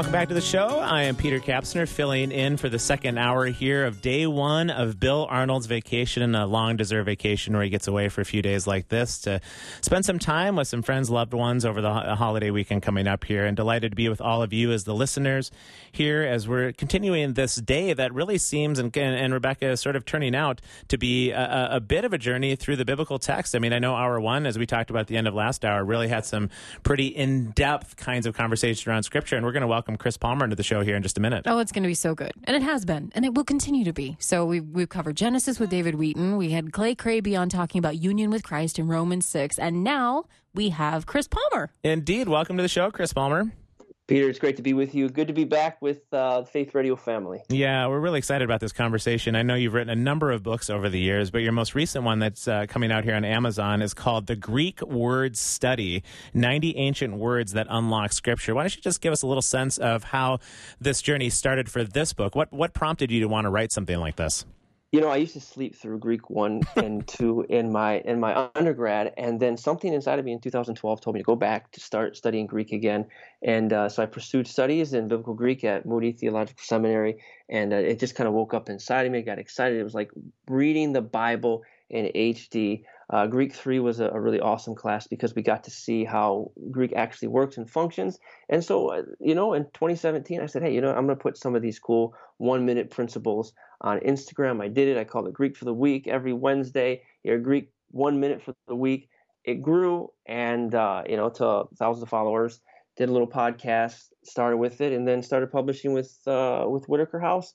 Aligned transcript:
Welcome 0.00 0.12
back 0.12 0.28
to 0.28 0.34
the 0.34 0.40
show. 0.40 0.78
I 0.78 1.02
am 1.02 1.14
Peter 1.14 1.40
Kapsner, 1.40 1.86
filling 1.86 2.32
in 2.32 2.56
for 2.56 2.70
the 2.70 2.78
second 2.78 3.18
hour 3.18 3.44
here 3.44 3.84
of 3.84 4.00
day 4.00 4.26
one 4.26 4.70
of 4.70 4.98
Bill 4.98 5.26
Arnold's 5.28 5.66
vacation, 5.66 6.34
a 6.34 6.46
long 6.46 6.78
deserved 6.78 7.04
vacation 7.04 7.52
where 7.52 7.62
he 7.62 7.68
gets 7.68 7.86
away 7.86 8.08
for 8.08 8.22
a 8.22 8.24
few 8.24 8.40
days 8.40 8.66
like 8.66 8.88
this 8.88 9.18
to 9.20 9.42
spend 9.82 10.06
some 10.06 10.18
time 10.18 10.56
with 10.56 10.68
some 10.68 10.80
friends, 10.80 11.10
loved 11.10 11.34
ones 11.34 11.66
over 11.66 11.82
the 11.82 11.92
holiday 11.92 12.50
weekend 12.50 12.80
coming 12.80 13.06
up 13.06 13.24
here. 13.24 13.44
And 13.44 13.54
delighted 13.54 13.92
to 13.92 13.96
be 13.96 14.08
with 14.08 14.22
all 14.22 14.42
of 14.42 14.54
you 14.54 14.72
as 14.72 14.84
the 14.84 14.94
listeners 14.94 15.50
here 15.92 16.22
as 16.22 16.48
we're 16.48 16.72
continuing 16.72 17.34
this 17.34 17.56
day 17.56 17.92
that 17.92 18.14
really 18.14 18.38
seems, 18.38 18.78
and, 18.78 18.96
and 18.96 19.34
Rebecca 19.34 19.68
is 19.68 19.82
sort 19.82 19.96
of 19.96 20.06
turning 20.06 20.34
out 20.34 20.62
to 20.88 20.96
be 20.96 21.30
a, 21.30 21.72
a 21.72 21.80
bit 21.80 22.06
of 22.06 22.14
a 22.14 22.18
journey 22.18 22.56
through 22.56 22.76
the 22.76 22.86
biblical 22.86 23.18
text. 23.18 23.54
I 23.54 23.58
mean, 23.58 23.74
I 23.74 23.78
know 23.78 23.94
hour 23.94 24.18
one, 24.18 24.46
as 24.46 24.58
we 24.58 24.64
talked 24.64 24.88
about 24.88 25.00
at 25.00 25.06
the 25.08 25.18
end 25.18 25.28
of 25.28 25.34
last 25.34 25.62
hour, 25.62 25.84
really 25.84 26.08
had 26.08 26.24
some 26.24 26.48
pretty 26.84 27.08
in 27.08 27.50
depth 27.50 27.96
kinds 27.96 28.24
of 28.24 28.34
conversation 28.34 28.90
around 28.90 29.02
Scripture. 29.02 29.36
And 29.36 29.44
we're 29.44 29.52
going 29.52 29.60
to 29.60 29.66
welcome 29.66 29.89
welcome 29.90 29.98
Chris 29.98 30.16
Palmer 30.16 30.44
into 30.44 30.54
the 30.54 30.62
show 30.62 30.82
here 30.82 30.94
in 30.94 31.02
just 31.02 31.18
a 31.18 31.20
minute. 31.20 31.42
Oh, 31.46 31.58
it's 31.58 31.72
going 31.72 31.82
to 31.82 31.88
be 31.88 31.94
so 31.94 32.14
good. 32.14 32.32
And 32.44 32.54
it 32.54 32.62
has 32.62 32.84
been. 32.84 33.10
And 33.12 33.24
it 33.24 33.34
will 33.34 33.44
continue 33.44 33.84
to 33.84 33.92
be. 33.92 34.16
So 34.20 34.44
we've, 34.44 34.64
we've 34.64 34.88
covered 34.88 35.16
Genesis 35.16 35.58
with 35.58 35.68
David 35.68 35.96
Wheaton. 35.96 36.36
We 36.36 36.50
had 36.50 36.72
Clay 36.72 36.94
Kraby 36.94 37.34
on 37.34 37.48
talking 37.48 37.80
about 37.80 37.98
union 37.98 38.30
with 38.30 38.44
Christ 38.44 38.78
in 38.78 38.86
Romans 38.86 39.26
6. 39.26 39.58
And 39.58 39.82
now 39.82 40.26
we 40.54 40.68
have 40.68 41.06
Chris 41.06 41.26
Palmer. 41.26 41.72
Indeed. 41.82 42.28
Welcome 42.28 42.56
to 42.56 42.62
the 42.62 42.68
show, 42.68 42.92
Chris 42.92 43.12
Palmer. 43.12 43.50
Peter, 44.10 44.28
it's 44.28 44.40
great 44.40 44.56
to 44.56 44.62
be 44.62 44.72
with 44.72 44.92
you. 44.92 45.08
Good 45.08 45.28
to 45.28 45.32
be 45.32 45.44
back 45.44 45.80
with 45.80 46.12
uh, 46.12 46.40
the 46.40 46.46
Faith 46.48 46.74
Radio 46.74 46.96
family. 46.96 47.44
Yeah, 47.48 47.86
we're 47.86 48.00
really 48.00 48.18
excited 48.18 48.44
about 48.44 48.58
this 48.58 48.72
conversation. 48.72 49.36
I 49.36 49.42
know 49.42 49.54
you've 49.54 49.72
written 49.72 49.88
a 49.88 49.94
number 49.94 50.32
of 50.32 50.42
books 50.42 50.68
over 50.68 50.88
the 50.88 50.98
years, 50.98 51.30
but 51.30 51.42
your 51.42 51.52
most 51.52 51.76
recent 51.76 52.04
one 52.04 52.18
that's 52.18 52.48
uh, 52.48 52.66
coming 52.68 52.90
out 52.90 53.04
here 53.04 53.14
on 53.14 53.24
Amazon 53.24 53.80
is 53.80 53.94
called 53.94 54.26
The 54.26 54.34
Greek 54.34 54.82
Word 54.82 55.36
Study 55.36 56.02
90 56.34 56.76
Ancient 56.76 57.18
Words 57.18 57.52
That 57.52 57.68
Unlock 57.70 58.12
Scripture. 58.12 58.52
Why 58.52 58.64
don't 58.64 58.74
you 58.74 58.82
just 58.82 59.00
give 59.00 59.12
us 59.12 59.22
a 59.22 59.28
little 59.28 59.42
sense 59.42 59.78
of 59.78 60.02
how 60.02 60.40
this 60.80 61.00
journey 61.00 61.30
started 61.30 61.70
for 61.70 61.84
this 61.84 62.12
book? 62.12 62.34
What, 62.34 62.52
what 62.52 62.74
prompted 62.74 63.12
you 63.12 63.20
to 63.20 63.28
want 63.28 63.44
to 63.44 63.48
write 63.48 63.70
something 63.70 64.00
like 64.00 64.16
this? 64.16 64.44
You 64.92 65.00
know, 65.00 65.08
I 65.08 65.16
used 65.16 65.34
to 65.34 65.40
sleep 65.40 65.76
through 65.76 66.00
Greek 66.00 66.30
one 66.30 66.62
and 66.74 67.06
two 67.08 67.46
in 67.48 67.70
my 67.70 67.98
in 68.00 68.18
my 68.18 68.50
undergrad, 68.54 69.12
and 69.16 69.38
then 69.38 69.56
something 69.56 69.92
inside 69.92 70.18
of 70.18 70.24
me 70.24 70.32
in 70.32 70.40
2012 70.40 71.00
told 71.00 71.14
me 71.14 71.20
to 71.20 71.24
go 71.24 71.36
back 71.36 71.70
to 71.72 71.80
start 71.80 72.16
studying 72.16 72.46
Greek 72.46 72.72
again, 72.72 73.06
and 73.42 73.72
uh, 73.72 73.88
so 73.88 74.02
I 74.02 74.06
pursued 74.06 74.48
studies 74.48 74.92
in 74.92 75.06
biblical 75.06 75.34
Greek 75.34 75.62
at 75.62 75.86
Moody 75.86 76.12
Theological 76.12 76.62
Seminary, 76.62 77.18
and 77.48 77.72
uh, 77.72 77.76
it 77.76 78.00
just 78.00 78.16
kind 78.16 78.26
of 78.26 78.34
woke 78.34 78.52
up 78.52 78.68
inside 78.68 79.06
of 79.06 79.12
me. 79.12 79.18
I 79.18 79.22
got 79.22 79.38
excited. 79.38 79.78
It 79.78 79.84
was 79.84 79.94
like 79.94 80.10
reading 80.48 80.92
the 80.92 81.02
Bible 81.02 81.62
in 81.88 82.06
HD. 82.14 82.84
Uh, 83.12 83.26
Greek 83.26 83.52
3 83.52 83.80
was 83.80 83.98
a, 83.98 84.08
a, 84.08 84.20
really 84.20 84.38
awesome 84.38 84.74
class 84.74 85.08
because 85.08 85.34
we 85.34 85.42
got 85.42 85.64
to 85.64 85.70
see 85.70 86.04
how 86.04 86.52
Greek 86.70 86.92
actually 86.94 87.26
works 87.26 87.56
and 87.56 87.68
functions. 87.68 88.20
And 88.48 88.64
so, 88.64 88.88
uh, 88.88 89.02
you 89.18 89.34
know, 89.34 89.52
in 89.52 89.64
2017, 89.64 90.40
I 90.40 90.46
said, 90.46 90.62
hey, 90.62 90.72
you 90.72 90.80
know, 90.80 90.90
I'm 90.90 91.06
going 91.06 91.18
to 91.18 91.22
put 91.22 91.36
some 91.36 91.56
of 91.56 91.62
these 91.62 91.80
cool 91.80 92.14
one 92.38 92.64
minute 92.64 92.88
principles 92.90 93.52
on 93.80 93.98
Instagram. 94.00 94.62
I 94.62 94.68
did 94.68 94.86
it. 94.86 94.96
I 94.96 95.02
called 95.02 95.26
it 95.26 95.34
Greek 95.34 95.56
for 95.56 95.64
the 95.64 95.74
Week 95.74 96.06
every 96.06 96.32
Wednesday. 96.32 97.02
Your 97.24 97.38
Greek 97.38 97.72
one 97.90 98.20
minute 98.20 98.42
for 98.42 98.54
the 98.68 98.76
week. 98.76 99.08
It 99.44 99.60
grew 99.60 100.12
and, 100.26 100.72
uh, 100.72 101.02
you 101.08 101.16
know, 101.16 101.30
to 101.30 101.64
thousands 101.76 102.04
of 102.04 102.08
followers. 102.08 102.60
Did 102.96 103.08
a 103.08 103.12
little 103.12 103.28
podcast, 103.28 104.08
started 104.24 104.58
with 104.58 104.80
it, 104.80 104.92
and 104.92 105.08
then 105.08 105.22
started 105.22 105.50
publishing 105.50 105.94
with 105.94 106.16
uh, 106.26 106.66
with 106.68 106.86
Whitaker 106.86 107.18
House 107.18 107.54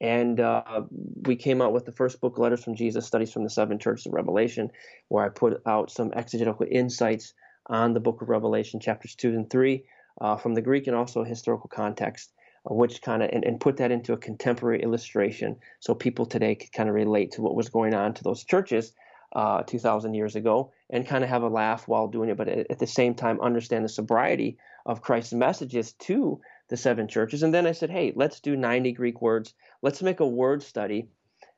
and 0.00 0.40
uh, 0.40 0.82
we 1.22 1.36
came 1.36 1.62
out 1.62 1.72
with 1.72 1.86
the 1.86 1.92
first 1.92 2.20
book, 2.20 2.38
Letters 2.38 2.62
from 2.62 2.74
Jesus 2.74 3.06
Studies 3.06 3.32
from 3.32 3.44
the 3.44 3.50
Seven 3.50 3.78
Churches 3.78 4.06
of 4.06 4.12
Revelation, 4.12 4.70
where 5.08 5.24
I 5.24 5.30
put 5.30 5.62
out 5.66 5.90
some 5.90 6.12
exegetical 6.14 6.66
insights 6.70 7.32
on 7.68 7.94
the 7.94 8.00
book 8.00 8.20
of 8.20 8.28
Revelation, 8.28 8.78
chapters 8.80 9.14
2 9.14 9.30
and 9.30 9.48
3, 9.50 9.84
uh, 10.20 10.36
from 10.36 10.54
the 10.54 10.62
Greek 10.62 10.86
and 10.86 10.96
also 10.96 11.24
historical 11.24 11.68
context, 11.68 12.32
uh, 12.70 12.74
which 12.74 13.00
kind 13.00 13.22
of, 13.22 13.30
and, 13.32 13.44
and, 13.44 13.60
put 13.60 13.78
that 13.78 13.90
into 13.90 14.12
a 14.12 14.18
contemporary 14.18 14.82
illustration 14.82 15.56
so 15.80 15.94
people 15.94 16.26
today 16.26 16.54
could 16.54 16.72
kind 16.72 16.88
of 16.88 16.94
relate 16.94 17.32
to 17.32 17.42
what 17.42 17.54
was 17.54 17.68
going 17.68 17.94
on 17.94 18.14
to 18.14 18.22
those 18.22 18.44
churches 18.44 18.92
uh, 19.34 19.62
2,000 19.62 20.14
years 20.14 20.36
ago 20.36 20.72
and 20.90 21.06
kind 21.06 21.24
of 21.24 21.30
have 21.30 21.42
a 21.42 21.48
laugh 21.48 21.88
while 21.88 22.06
doing 22.06 22.30
it, 22.30 22.36
but 22.36 22.48
at, 22.48 22.70
at 22.70 22.78
the 22.78 22.86
same 22.86 23.14
time 23.14 23.40
understand 23.40 23.84
the 23.84 23.88
sobriety 23.88 24.58
of 24.84 25.02
Christ's 25.02 25.32
messages 25.32 25.92
to 25.94 26.40
the 26.68 26.76
seven 26.76 27.08
churches. 27.08 27.42
And 27.42 27.52
then 27.52 27.66
I 27.66 27.72
said, 27.72 27.90
hey, 27.90 28.12
let's 28.16 28.40
do 28.40 28.56
90 28.56 28.92
Greek 28.92 29.22
words. 29.22 29.54
Let's 29.82 30.02
make 30.02 30.20
a 30.20 30.26
word 30.26 30.62
study. 30.62 31.08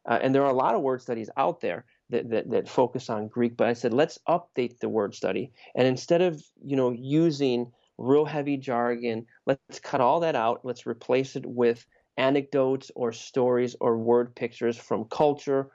Uh, 0.06 0.18
and 0.22 0.34
there 0.34 0.42
are 0.42 0.50
a 0.50 0.54
lot 0.54 0.74
of 0.74 0.82
word 0.82 1.02
studies 1.02 1.30
out 1.36 1.60
there 1.60 1.84
that, 2.10 2.30
that, 2.30 2.50
that 2.50 2.68
focus 2.68 3.10
on 3.10 3.28
Greek, 3.28 3.56
but 3.56 3.68
I 3.68 3.74
said, 3.74 3.92
let's 3.92 4.18
update 4.28 4.78
the 4.78 4.88
word 4.88 5.14
study. 5.14 5.52
And 5.74 5.86
instead 5.86 6.22
of, 6.22 6.42
you 6.64 6.76
know, 6.76 6.90
using 6.90 7.70
real 7.98 8.24
heavy 8.24 8.56
jargon, 8.56 9.26
let's 9.46 9.80
cut 9.80 10.00
all 10.00 10.20
that 10.20 10.36
out. 10.36 10.60
Let's 10.64 10.86
replace 10.86 11.36
it 11.36 11.44
with 11.44 11.84
anecdotes 12.16 12.90
or 12.94 13.12
stories 13.12 13.76
or 13.80 13.98
word 13.98 14.34
pictures 14.34 14.76
from 14.76 15.04
culture, 15.04 15.70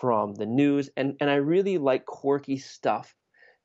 from 0.00 0.34
the 0.34 0.46
news. 0.46 0.90
And, 0.96 1.16
and 1.20 1.30
I 1.30 1.36
really 1.36 1.78
like 1.78 2.06
quirky 2.06 2.58
stuff 2.58 3.14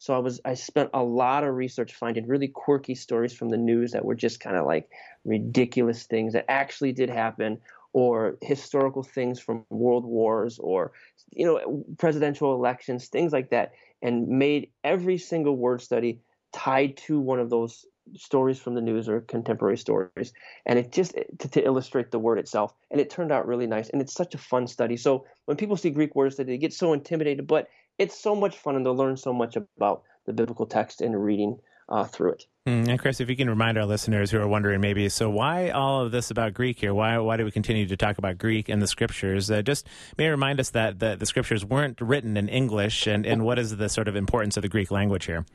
so 0.02 0.16
I 0.16 0.18
was 0.18 0.42
I 0.44 0.56
spent 0.56 0.90
a 0.96 1.04
lot 1.04 1.44
of 1.44 1.54
research 1.54 1.94
finding 1.94 2.28
really 2.28 2.48
quirky 2.48 2.96
stories 2.96 3.34
from 3.34 3.50
the 3.50 3.58
news 3.58 3.92
that 3.92 4.04
were 4.04 4.16
just 4.16 4.40
kind 4.40 4.58
of 4.58 4.66
like 4.66 4.90
ridiculous 5.26 6.06
things 6.08 6.34
that 6.34 6.46
actually 6.50 6.92
did 6.92 7.08
happen 7.08 7.60
or 7.94 8.36
historical 8.42 9.04
things 9.04 9.40
from 9.40 9.64
world 9.70 10.04
wars 10.04 10.58
or 10.58 10.92
you 11.30 11.46
know 11.46 11.86
presidential 12.00 12.56
elections 12.56 13.10
things 13.10 13.32
like 13.32 13.52
that 13.52 13.74
and 14.02 14.28
made 14.28 14.72
every 14.84 15.20
single 15.20 15.56
word 15.56 15.80
study 15.84 16.20
tied 16.52 16.98
to 16.98 17.20
one 17.20 17.40
of 17.40 17.52
those 17.52 17.86
stories 18.18 18.58
from 18.58 18.74
the 18.74 18.82
news 18.82 19.08
or 19.08 19.22
contemporary 19.22 19.78
stories. 19.78 20.34
And 20.66 20.80
it 20.80 20.92
just 20.92 21.14
to, 21.40 21.48
to, 21.50 21.64
illustrate 21.64 22.10
the 22.10 22.18
word 22.18 22.40
itself 22.40 22.74
and 22.90 23.00
it 23.00 23.12
turned 23.12 23.32
out 23.32 23.48
really 23.48 23.68
nice 23.68 23.90
and 23.90 24.02
it's 24.02 24.14
such 24.14 24.34
a 24.34 24.40
fun 24.40 24.66
study. 24.66 24.98
So 24.98 25.26
when 25.46 25.56
people 25.58 25.78
see 25.78 25.92
greek 25.92 26.16
words 26.16 26.38
they 26.38 26.58
get 26.58 26.74
so 26.74 26.92
intimidated 26.92 27.46
but 27.46 27.68
it's 27.97 28.19
so 28.19 28.35
much 28.35 28.57
fun 28.57 28.75
and 28.75 28.85
they'll 28.85 28.96
learn 28.96 29.18
so 29.18 29.34
much 29.34 29.56
about 29.56 30.03
the 30.25 30.34
biblical 30.34 30.66
text 30.66 31.02
and 31.02 31.24
reading 31.24 31.57
uh, 31.90 32.06
through 32.06 32.34
it. 32.34 32.46
Mm, 32.68 32.88
and 32.88 33.00
Chris, 33.00 33.19
if 33.19 33.29
you 33.29 33.35
can 33.35 33.50
remind 33.50 33.78
our 33.78 33.85
listeners 33.85 34.31
who 34.31 34.40
are 34.40 34.47
wondering 34.47 34.81
maybe, 34.81 35.09
so 35.09 35.29
why 35.29 35.69
all 35.69 36.02
of 36.02 36.12
this 36.12 36.31
about 36.31 36.53
Greek 36.53 36.79
here? 36.79 36.94
Why 36.94 37.18
why 37.18 37.35
do 37.38 37.44
we 37.44 37.52
continue 37.52 37.88
to 37.88 37.97
talk 37.97 38.18
about 38.18 38.38
Greek 38.38 38.69
in 38.69 38.79
the 38.79 38.88
scriptures? 38.88 39.50
Uh, 39.50 39.62
just 39.62 39.88
may 40.18 40.29
remind 40.29 40.59
us 40.59 40.69
that 40.69 41.00
the, 41.00 41.16
the 41.16 41.25
scriptures 41.25 41.66
weren't 41.66 42.00
written 42.00 42.38
in 42.38 42.47
English, 42.47 43.07
and, 43.07 43.25
and 43.25 43.44
what 43.44 43.57
is 43.59 43.78
the 43.78 43.90
sort 43.90 44.08
of 44.08 44.16
importance 44.16 44.58
of 44.58 44.63
the 44.63 44.69
Greek 44.69 44.91
language 44.91 45.25
here? 45.25 45.46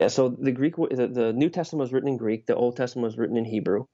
Yeah, 0.00 0.08
so 0.08 0.28
the 0.28 0.52
Greek, 0.52 0.76
the, 0.76 1.08
the 1.08 1.32
New 1.32 1.50
Testament 1.50 1.80
was 1.80 1.92
written 1.92 2.08
in 2.08 2.16
Greek. 2.16 2.46
The 2.46 2.54
Old 2.54 2.76
Testament 2.76 3.06
was 3.06 3.18
written 3.18 3.36
in 3.36 3.44
Hebrew, 3.44 3.86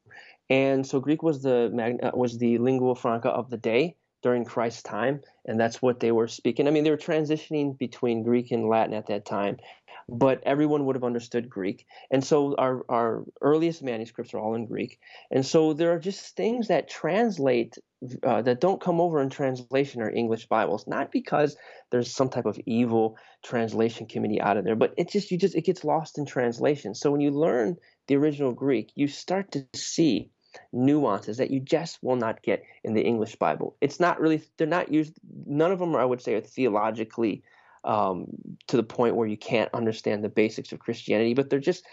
and 0.51 0.87
so 0.87 1.01
Greek 1.01 1.23
was 1.23 1.43
the 1.43 1.99
uh, 2.03 2.17
was 2.17 2.39
the 2.39 2.59
lingua 2.59 2.95
franca 2.95 3.31
of 3.31 3.49
the 3.49 3.57
day 3.57 3.97
during 4.23 4.45
Christ's 4.45 4.83
time, 4.83 5.21
and 5.47 5.59
that's 5.59 5.81
what 5.81 6.01
they 6.01 6.13
were 6.13 6.29
speaking. 6.29 6.69
I 6.69 6.71
mean, 6.71 6.85
they 6.85 6.91
were 6.91 6.97
transitioning 6.97 7.77
between 7.79 8.23
Greek 8.23 8.51
and 8.51 8.69
Latin 8.69 8.95
at 8.95 9.07
that 9.07 9.25
time, 9.25 9.59
but 10.09 10.43
everyone 10.45 10.85
would 10.85 10.97
have 10.97 11.05
understood 11.05 11.49
Greek. 11.49 11.87
And 12.11 12.23
so 12.25 12.55
our, 12.57 12.85
our 12.89 13.25
earliest 13.41 13.83
manuscripts 13.83 14.35
are 14.35 14.39
all 14.39 14.55
in 14.55 14.67
Greek. 14.67 14.99
And 15.31 15.47
so 15.47 15.73
there 15.73 15.93
are 15.93 15.99
just 15.99 16.37
things 16.37 16.69
that 16.69 16.89
translate 16.89 17.79
uh, 18.23 18.43
that 18.43 18.61
don't 18.61 18.81
come 18.81 19.01
over 19.01 19.21
in 19.21 19.29
translation 19.29 20.01
or 20.01 20.11
English 20.11 20.47
Bibles, 20.47 20.87
not 20.87 21.13
because 21.13 21.57
there's 21.91 22.15
some 22.15 22.31
type 22.31 22.47
of 22.47 22.59
evil 22.65 23.17
translation 23.45 24.07
committee 24.07 24.41
out 24.41 24.57
of 24.57 24.65
there, 24.65 24.77
but 24.77 24.95
it 24.97 25.11
just 25.11 25.31
you 25.31 25.39
just 25.39 25.55
it 25.55 25.67
gets 25.67 25.85
lost 25.85 26.19
in 26.19 26.25
translation. 26.25 26.95
So 26.95 27.11
when 27.11 27.21
you 27.21 27.31
learn 27.31 27.77
the 28.09 28.17
original 28.17 28.53
Greek, 28.53 28.91
you 28.95 29.07
start 29.07 29.53
to 29.53 29.67
see 29.75 30.31
nuances 30.73 31.37
that 31.39 31.51
you 31.51 31.61
just 31.61 32.03
will 32.03 32.17
not 32.17 32.43
get 32.43 32.65
in 32.85 32.95
the 32.95 33.03
English 33.03 33.37
Bible. 33.37 33.77
It's 33.81 34.01
not 34.01 34.21
really, 34.21 34.43
they're 34.57 34.67
not 34.67 34.93
used, 34.93 35.15
none 35.47 35.73
of 35.73 35.79
them, 35.79 35.95
are, 35.95 36.01
I 36.01 36.05
would 36.05 36.23
say, 36.23 36.35
are 36.35 36.41
theologically 36.41 37.43
um, 37.85 38.27
to 38.69 38.77
the 38.77 38.83
point 38.83 39.17
where 39.17 39.29
you 39.29 39.37
can't 39.37 39.73
understand 39.75 40.23
the 40.23 40.29
basics 40.29 40.73
of 40.73 40.79
Christianity, 40.79 41.35
but 41.35 41.51
they're 41.51 41.59
just 41.59 41.85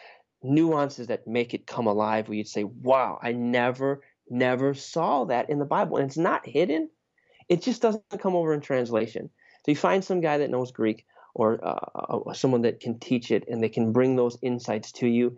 nuances 0.43 1.07
that 1.07 1.27
make 1.27 1.53
it 1.53 1.67
come 1.67 1.87
alive 1.87 2.27
where 2.27 2.37
you'd 2.37 2.47
say, 2.47 2.63
wow, 2.63 3.19
I 3.21 3.31
never, 3.31 4.01
never 4.29 4.73
saw 4.73 5.25
that 5.25 5.49
in 5.49 5.59
the 5.59 5.65
Bible. 5.65 5.97
And 5.97 6.07
it's 6.07 6.17
not 6.17 6.45
hidden, 6.45 6.89
it 7.49 7.61
just 7.61 7.81
doesn't 7.81 8.03
come 8.19 8.35
over 8.35 8.53
in 8.53 8.61
translation. 8.61 9.29
So 9.65 9.71
you 9.71 9.75
find 9.75 10.03
some 10.03 10.21
guy 10.21 10.37
that 10.37 10.49
knows 10.49 10.71
Greek 10.71 11.05
or 11.33 11.63
uh, 11.65 12.23
uh 12.29 12.33
someone 12.33 12.61
that 12.63 12.79
can 12.79 12.99
teach 12.99 13.31
it 13.31 13.47
and 13.47 13.61
they 13.61 13.69
can 13.69 13.91
bring 13.91 14.15
those 14.15 14.37
insights 14.41 14.91
to 14.91 15.07
you 15.07 15.37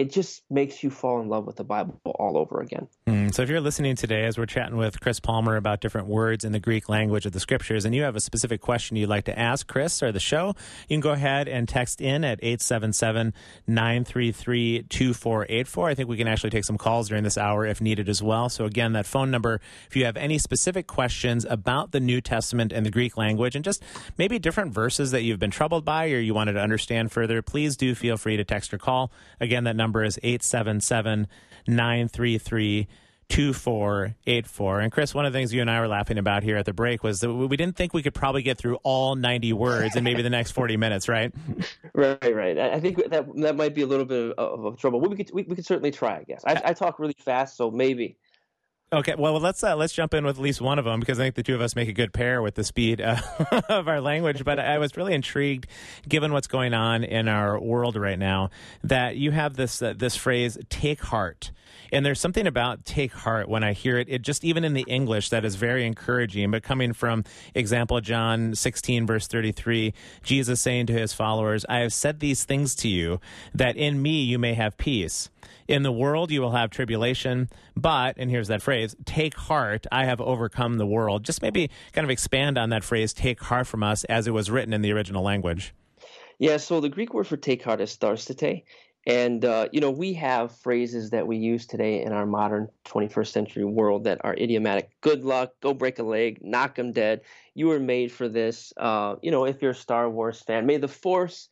it 0.00 0.10
just 0.10 0.42
makes 0.48 0.82
you 0.82 0.88
fall 0.88 1.20
in 1.20 1.28
love 1.28 1.44
with 1.44 1.56
the 1.56 1.64
Bible 1.64 2.00
all 2.06 2.38
over 2.38 2.62
again. 2.62 2.88
Mm, 3.06 3.34
so, 3.34 3.42
if 3.42 3.50
you're 3.50 3.60
listening 3.60 3.96
today 3.96 4.24
as 4.24 4.38
we're 4.38 4.46
chatting 4.46 4.78
with 4.78 4.98
Chris 4.98 5.20
Palmer 5.20 5.56
about 5.56 5.82
different 5.82 6.06
words 6.06 6.42
in 6.42 6.52
the 6.52 6.58
Greek 6.58 6.88
language 6.88 7.26
of 7.26 7.32
the 7.32 7.40
scriptures, 7.40 7.84
and 7.84 7.94
you 7.94 8.02
have 8.02 8.16
a 8.16 8.20
specific 8.20 8.62
question 8.62 8.96
you'd 8.96 9.10
like 9.10 9.26
to 9.26 9.38
ask 9.38 9.66
Chris 9.66 10.02
or 10.02 10.10
the 10.10 10.18
show, 10.18 10.54
you 10.88 10.94
can 10.94 11.00
go 11.00 11.10
ahead 11.10 11.48
and 11.48 11.68
text 11.68 12.00
in 12.00 12.24
at 12.24 12.38
877 12.40 13.34
933 13.66 14.84
2484. 14.88 15.88
I 15.90 15.94
think 15.94 16.08
we 16.08 16.16
can 16.16 16.28
actually 16.28 16.48
take 16.48 16.64
some 16.64 16.78
calls 16.78 17.10
during 17.10 17.22
this 17.22 17.36
hour 17.36 17.66
if 17.66 17.82
needed 17.82 18.08
as 18.08 18.22
well. 18.22 18.48
So, 18.48 18.64
again, 18.64 18.94
that 18.94 19.04
phone 19.04 19.30
number, 19.30 19.60
if 19.86 19.96
you 19.96 20.06
have 20.06 20.16
any 20.16 20.38
specific 20.38 20.86
questions 20.86 21.44
about 21.44 21.92
the 21.92 22.00
New 22.00 22.22
Testament 22.22 22.72
and 22.72 22.86
the 22.86 22.90
Greek 22.90 23.18
language 23.18 23.54
and 23.54 23.62
just 23.62 23.82
maybe 24.16 24.38
different 24.38 24.72
verses 24.72 25.10
that 25.10 25.24
you've 25.24 25.38
been 25.38 25.50
troubled 25.50 25.84
by 25.84 26.10
or 26.10 26.20
you 26.20 26.32
wanted 26.32 26.54
to 26.54 26.60
understand 26.60 27.12
further, 27.12 27.42
please 27.42 27.76
do 27.76 27.94
feel 27.94 28.16
free 28.16 28.38
to 28.38 28.44
text 28.44 28.72
or 28.72 28.78
call. 28.78 29.12
Again, 29.40 29.64
that 29.64 29.76
number 29.76 29.89
is 29.98 30.18
877 30.22 31.26
933 31.66 32.88
2484. 33.30 34.80
And 34.80 34.92
Chris, 34.92 35.14
one 35.14 35.24
of 35.24 35.32
the 35.32 35.38
things 35.38 35.54
you 35.54 35.60
and 35.60 35.70
I 35.70 35.80
were 35.80 35.88
laughing 35.88 36.18
about 36.18 36.42
here 36.42 36.56
at 36.56 36.66
the 36.66 36.72
break 36.72 37.02
was 37.02 37.20
that 37.20 37.32
we 37.32 37.56
didn't 37.56 37.76
think 37.76 37.94
we 37.94 38.02
could 38.02 38.12
probably 38.12 38.42
get 38.42 38.58
through 38.58 38.76
all 38.82 39.14
90 39.14 39.52
words 39.52 39.96
in 39.96 40.04
maybe 40.04 40.20
the 40.22 40.30
next 40.30 40.50
40 40.50 40.76
minutes, 40.76 41.08
right? 41.08 41.32
Right, 41.92 42.34
right. 42.34 42.56
I 42.56 42.80
think 42.80 42.96
that 43.10 43.26
that 43.36 43.56
might 43.56 43.74
be 43.74 43.82
a 43.82 43.86
little 43.86 44.06
bit 44.06 44.32
of, 44.38 44.64
of 44.64 44.78
trouble. 44.78 45.00
We 45.00 45.16
could 45.16 45.30
we, 45.34 45.42
we 45.42 45.56
could 45.56 45.66
certainly 45.66 45.90
try, 45.90 46.18
I 46.18 46.24
guess. 46.24 46.42
I, 46.46 46.60
I 46.64 46.72
talk 46.72 46.98
really 46.98 47.16
fast, 47.18 47.56
so 47.56 47.70
maybe. 47.70 48.16
Okay, 48.92 49.14
well 49.16 49.38
let's 49.38 49.62
uh, 49.62 49.76
let's 49.76 49.92
jump 49.92 50.14
in 50.14 50.24
with 50.24 50.36
at 50.36 50.42
least 50.42 50.60
one 50.60 50.76
of 50.80 50.84
them 50.84 50.98
because 50.98 51.20
I 51.20 51.22
think 51.22 51.36
the 51.36 51.44
two 51.44 51.54
of 51.54 51.60
us 51.60 51.76
make 51.76 51.88
a 51.88 51.92
good 51.92 52.12
pair 52.12 52.42
with 52.42 52.56
the 52.56 52.64
speed 52.64 53.00
uh, 53.00 53.20
of 53.68 53.86
our 53.86 54.00
language. 54.00 54.44
But 54.44 54.58
I 54.58 54.78
was 54.78 54.96
really 54.96 55.14
intrigued, 55.14 55.68
given 56.08 56.32
what's 56.32 56.48
going 56.48 56.74
on 56.74 57.04
in 57.04 57.28
our 57.28 57.60
world 57.60 57.94
right 57.94 58.18
now, 58.18 58.50
that 58.82 59.16
you 59.16 59.30
have 59.30 59.54
this 59.54 59.80
uh, 59.80 59.94
this 59.96 60.16
phrase 60.16 60.58
"take 60.70 61.02
heart." 61.02 61.52
And 61.92 62.04
there's 62.04 62.20
something 62.20 62.46
about 62.46 62.84
take 62.84 63.12
heart 63.12 63.48
when 63.48 63.64
I 63.64 63.72
hear 63.72 63.98
it. 63.98 64.08
It 64.08 64.22
just 64.22 64.44
even 64.44 64.64
in 64.64 64.74
the 64.74 64.84
English 64.86 65.30
that 65.30 65.44
is 65.44 65.56
very 65.56 65.86
encouraging. 65.86 66.50
But 66.50 66.62
coming 66.62 66.92
from 66.92 67.24
example 67.54 68.00
John 68.00 68.54
16 68.54 69.06
verse 69.06 69.26
33, 69.26 69.92
Jesus 70.22 70.60
saying 70.60 70.86
to 70.86 70.92
his 70.92 71.12
followers, 71.12 71.64
"I 71.68 71.78
have 71.78 71.92
said 71.92 72.20
these 72.20 72.44
things 72.44 72.74
to 72.76 72.88
you 72.88 73.20
that 73.54 73.76
in 73.76 74.00
me 74.02 74.22
you 74.22 74.38
may 74.38 74.54
have 74.54 74.76
peace." 74.76 75.30
In 75.68 75.84
the 75.84 75.92
world 75.92 76.32
you 76.32 76.40
will 76.40 76.50
have 76.50 76.70
tribulation, 76.70 77.48
but, 77.76 78.16
and 78.18 78.28
here's 78.28 78.48
that 78.48 78.60
phrase, 78.60 78.96
take 79.04 79.34
heart, 79.34 79.86
I 79.92 80.04
have 80.04 80.20
overcome 80.20 80.78
the 80.78 80.86
world. 80.86 81.22
Just 81.24 81.42
maybe 81.42 81.70
kind 81.92 82.04
of 82.04 82.10
expand 82.10 82.58
on 82.58 82.70
that 82.70 82.82
phrase, 82.82 83.12
take 83.12 83.40
heart 83.40 83.68
from 83.68 83.84
us, 83.84 84.02
as 84.04 84.26
it 84.26 84.32
was 84.32 84.50
written 84.50 84.72
in 84.72 84.82
the 84.82 84.92
original 84.92 85.22
language. 85.22 85.72
Yeah, 86.40 86.56
so 86.56 86.80
the 86.80 86.88
Greek 86.88 87.14
word 87.14 87.28
for 87.28 87.36
take 87.36 87.62
heart 87.62 87.80
is 87.80 87.96
tharsate. 87.96 88.64
And, 89.06 89.44
uh, 89.44 89.68
you 89.72 89.80
know, 89.80 89.90
we 89.90 90.12
have 90.14 90.56
phrases 90.58 91.10
that 91.10 91.26
we 91.26 91.38
use 91.38 91.66
today 91.66 92.02
in 92.02 92.12
our 92.12 92.26
modern 92.26 92.68
21st 92.84 93.32
century 93.32 93.64
world 93.64 94.04
that 94.04 94.20
are 94.24 94.34
idiomatic. 94.34 94.90
Good 95.00 95.24
luck, 95.24 95.52
go 95.60 95.72
break 95.72 95.98
a 95.98 96.02
leg, 96.02 96.40
knock 96.42 96.74
them 96.74 96.92
dead. 96.92 97.22
You 97.54 97.68
were 97.68 97.80
made 97.80 98.12
for 98.12 98.28
this. 98.28 98.72
Uh, 98.76 99.16
you 99.22 99.30
know, 99.30 99.46
if 99.46 99.62
you're 99.62 99.70
a 99.70 99.74
Star 99.74 100.10
Wars 100.10 100.42
fan, 100.42 100.66
may 100.66 100.76
the 100.76 100.88
Force 100.88 101.48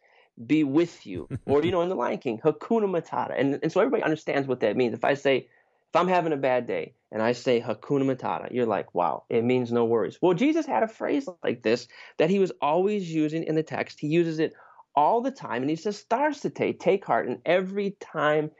be 0.46 0.62
with 0.62 1.06
you. 1.06 1.28
Or, 1.46 1.64
you 1.64 1.70
know, 1.70 1.80
in 1.80 1.88
The 1.88 1.94
Lion 1.94 2.18
King, 2.18 2.38
Hakuna 2.38 2.84
Matata. 2.84 3.34
And, 3.38 3.58
and 3.62 3.72
so 3.72 3.80
everybody 3.80 4.02
understands 4.02 4.46
what 4.46 4.60
that 4.60 4.76
means. 4.76 4.92
If 4.92 5.04
I 5.04 5.14
say, 5.14 5.36
if 5.38 5.96
I'm 5.96 6.08
having 6.08 6.34
a 6.34 6.36
bad 6.36 6.66
day 6.66 6.92
and 7.10 7.22
I 7.22 7.32
say 7.32 7.62
Hakuna 7.62 8.04
Matata, 8.04 8.52
you're 8.52 8.66
like, 8.66 8.94
wow, 8.94 9.24
it 9.30 9.42
means 9.42 9.72
no 9.72 9.86
worries. 9.86 10.18
Well, 10.20 10.34
Jesus 10.34 10.66
had 10.66 10.82
a 10.82 10.88
phrase 10.88 11.26
like 11.42 11.62
this 11.62 11.88
that 12.18 12.28
he 12.28 12.38
was 12.38 12.52
always 12.60 13.10
using 13.10 13.44
in 13.44 13.54
the 13.54 13.62
text. 13.62 13.98
He 13.98 14.08
uses 14.08 14.38
it 14.38 14.52
all 14.98 15.20
the 15.20 15.30
time. 15.30 15.62
And 15.62 15.70
he 15.70 15.76
says, 15.76 16.04
Tharsate, 16.10 16.80
take 16.80 17.04
heart. 17.04 17.28
And 17.28 17.38
every 17.46 17.96
time 18.00 18.50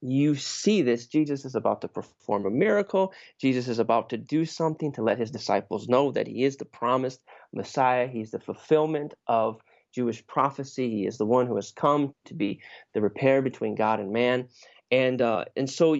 you 0.00 0.34
see 0.34 0.82
this, 0.82 1.06
Jesus 1.06 1.44
is 1.44 1.54
about 1.54 1.82
to 1.82 1.88
perform 1.88 2.46
a 2.46 2.50
miracle. 2.50 3.12
Jesus 3.40 3.68
is 3.68 3.78
about 3.78 4.10
to 4.10 4.18
do 4.18 4.44
something 4.44 4.90
to 4.94 5.02
let 5.02 5.20
his 5.20 5.30
disciples 5.30 5.86
know 5.88 6.10
that 6.10 6.26
he 6.26 6.42
is 6.42 6.56
the 6.56 6.64
promised 6.64 7.20
Messiah. 7.52 8.08
He's 8.08 8.32
the 8.32 8.40
fulfillment 8.40 9.14
of 9.28 9.62
Jewish 9.94 10.26
prophecy. 10.26 10.90
He 10.90 11.06
is 11.06 11.16
the 11.16 11.26
one 11.26 11.46
who 11.46 11.54
has 11.54 11.70
come 11.70 12.12
to 12.24 12.34
be 12.34 12.60
the 12.92 13.00
repair 13.00 13.40
between 13.40 13.76
God 13.76 14.00
and 14.00 14.12
man. 14.12 14.48
And 14.90 15.22
uh, 15.22 15.44
and 15.56 15.70
so 15.70 15.96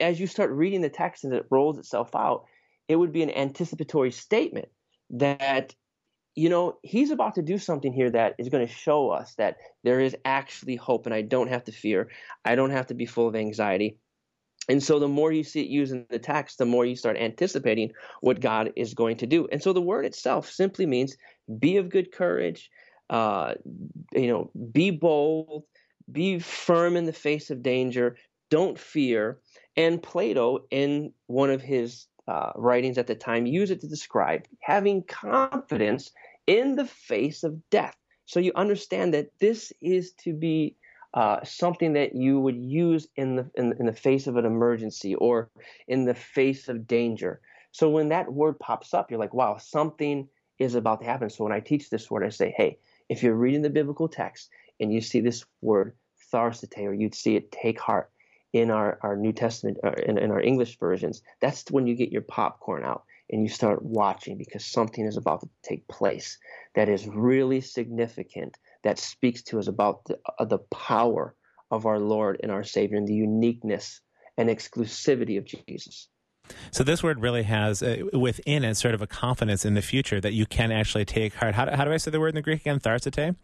as 0.00 0.18
you 0.18 0.26
start 0.26 0.52
reading 0.52 0.80
the 0.80 0.88
text 0.88 1.24
and 1.24 1.34
it 1.34 1.44
rolls 1.50 1.76
itself 1.76 2.16
out, 2.16 2.46
it 2.88 2.96
would 2.96 3.12
be 3.12 3.22
an 3.22 3.36
anticipatory 3.36 4.10
statement 4.10 4.68
that 5.10 5.74
you 6.38 6.48
know 6.48 6.78
he's 6.82 7.10
about 7.10 7.34
to 7.34 7.42
do 7.42 7.58
something 7.58 7.92
here 7.92 8.10
that 8.10 8.36
is 8.38 8.48
going 8.48 8.64
to 8.64 8.72
show 8.72 9.10
us 9.10 9.34
that 9.34 9.56
there 9.82 9.98
is 9.98 10.16
actually 10.24 10.76
hope 10.76 11.04
and 11.04 11.14
I 11.14 11.22
don't 11.22 11.48
have 11.48 11.64
to 11.64 11.72
fear. 11.72 12.10
I 12.44 12.54
don't 12.54 12.70
have 12.70 12.86
to 12.86 12.94
be 12.94 13.06
full 13.06 13.26
of 13.26 13.34
anxiety. 13.34 13.98
And 14.68 14.82
so 14.82 14.98
the 14.98 15.08
more 15.08 15.32
you 15.32 15.42
see 15.42 15.62
it 15.62 15.68
used 15.68 15.92
in 15.92 16.06
the 16.10 16.18
text, 16.18 16.58
the 16.58 16.64
more 16.64 16.84
you 16.84 16.94
start 16.94 17.16
anticipating 17.16 17.92
what 18.20 18.40
God 18.40 18.72
is 18.76 18.94
going 18.94 19.16
to 19.16 19.26
do. 19.26 19.48
And 19.50 19.62
so 19.62 19.72
the 19.72 19.80
word 19.80 20.04
itself 20.04 20.48
simply 20.48 20.86
means 20.86 21.16
be 21.58 21.78
of 21.78 21.88
good 21.88 22.12
courage, 22.12 22.70
uh, 23.10 23.54
you 24.12 24.28
know, 24.28 24.50
be 24.70 24.90
bold, 24.90 25.64
be 26.12 26.38
firm 26.38 26.96
in 26.96 27.06
the 27.06 27.12
face 27.12 27.50
of 27.50 27.62
danger, 27.62 28.16
don't 28.50 28.78
fear. 28.78 29.40
And 29.76 30.02
Plato, 30.02 30.66
in 30.70 31.12
one 31.26 31.50
of 31.50 31.62
his 31.62 32.06
uh, 32.28 32.52
writings 32.54 32.98
at 32.98 33.06
the 33.06 33.14
time, 33.14 33.46
used 33.46 33.72
it 33.72 33.80
to 33.80 33.88
describe 33.88 34.46
having 34.60 35.02
confidence 35.02 36.12
in 36.48 36.74
the 36.74 36.86
face 36.86 37.44
of 37.44 37.70
death. 37.70 37.94
So 38.24 38.40
you 38.40 38.52
understand 38.56 39.14
that 39.14 39.30
this 39.38 39.72
is 39.80 40.12
to 40.24 40.32
be 40.32 40.76
uh, 41.14 41.44
something 41.44 41.92
that 41.92 42.14
you 42.14 42.40
would 42.40 42.56
use 42.56 43.06
in 43.16 43.36
the 43.36 43.50
in, 43.54 43.74
in 43.78 43.86
the 43.86 43.92
face 43.92 44.26
of 44.26 44.36
an 44.36 44.44
emergency 44.44 45.14
or 45.14 45.50
in 45.86 46.04
the 46.04 46.14
face 46.14 46.68
of 46.68 46.86
danger. 46.86 47.40
So 47.72 47.88
when 47.90 48.08
that 48.08 48.32
word 48.32 48.58
pops 48.58 48.94
up, 48.94 49.10
you're 49.10 49.20
like, 49.20 49.34
wow, 49.34 49.58
something 49.58 50.28
is 50.58 50.74
about 50.74 51.00
to 51.00 51.06
happen. 51.06 51.30
So 51.30 51.44
when 51.44 51.52
I 51.52 51.60
teach 51.60 51.88
this 51.88 52.10
word, 52.10 52.24
I 52.24 52.30
say, 52.30 52.52
hey, 52.56 52.78
if 53.08 53.22
you're 53.22 53.34
reading 53.34 53.62
the 53.62 53.70
biblical 53.70 54.08
text 54.08 54.50
and 54.80 54.92
you 54.92 55.00
see 55.00 55.20
this 55.20 55.44
word 55.60 55.94
tharsate, 56.32 56.86
or 56.86 56.94
you'd 56.94 57.14
see 57.14 57.36
it 57.36 57.52
take 57.52 57.78
heart 57.78 58.10
in 58.52 58.70
our, 58.70 58.98
our 59.02 59.16
New 59.16 59.32
Testament, 59.32 59.78
uh, 59.84 59.92
in, 60.06 60.18
in 60.18 60.30
our 60.30 60.40
English 60.40 60.78
versions, 60.78 61.22
that's 61.40 61.70
when 61.70 61.86
you 61.86 61.94
get 61.94 62.12
your 62.12 62.22
popcorn 62.22 62.84
out 62.84 63.04
and 63.30 63.42
you 63.42 63.48
start 63.48 63.82
watching 63.82 64.38
because 64.38 64.64
something 64.64 65.04
is 65.04 65.16
about 65.16 65.40
to 65.40 65.48
take 65.62 65.86
place 65.88 66.38
that 66.74 66.88
is 66.88 67.06
really 67.06 67.60
significant 67.60 68.56
that 68.84 68.98
speaks 68.98 69.42
to 69.42 69.58
us 69.58 69.68
about 69.68 70.04
the, 70.06 70.18
uh, 70.38 70.44
the 70.44 70.58
power 70.58 71.34
of 71.70 71.86
our 71.86 71.98
Lord 71.98 72.40
and 72.42 72.50
our 72.50 72.64
Savior 72.64 72.96
and 72.96 73.06
the 73.06 73.14
uniqueness 73.14 74.00
and 74.36 74.48
exclusivity 74.48 75.36
of 75.36 75.44
Jesus. 75.44 76.08
So 76.70 76.82
this 76.82 77.02
word 77.02 77.20
really 77.20 77.42
has 77.42 77.82
uh, 77.82 78.04
within 78.12 78.64
it 78.64 78.76
sort 78.76 78.94
of 78.94 79.02
a 79.02 79.06
confidence 79.06 79.64
in 79.64 79.74
the 79.74 79.82
future 79.82 80.20
that 80.20 80.32
you 80.32 80.46
can 80.46 80.72
actually 80.72 81.04
take 81.04 81.34
heart. 81.34 81.54
How, 81.54 81.74
how 81.74 81.84
do 81.84 81.92
I 81.92 81.98
say 81.98 82.10
the 82.10 82.20
word 82.20 82.28
in 82.28 82.36
the 82.36 82.42
Greek 82.42 82.62
again? 82.62 82.80
Tharsate? 82.80 83.36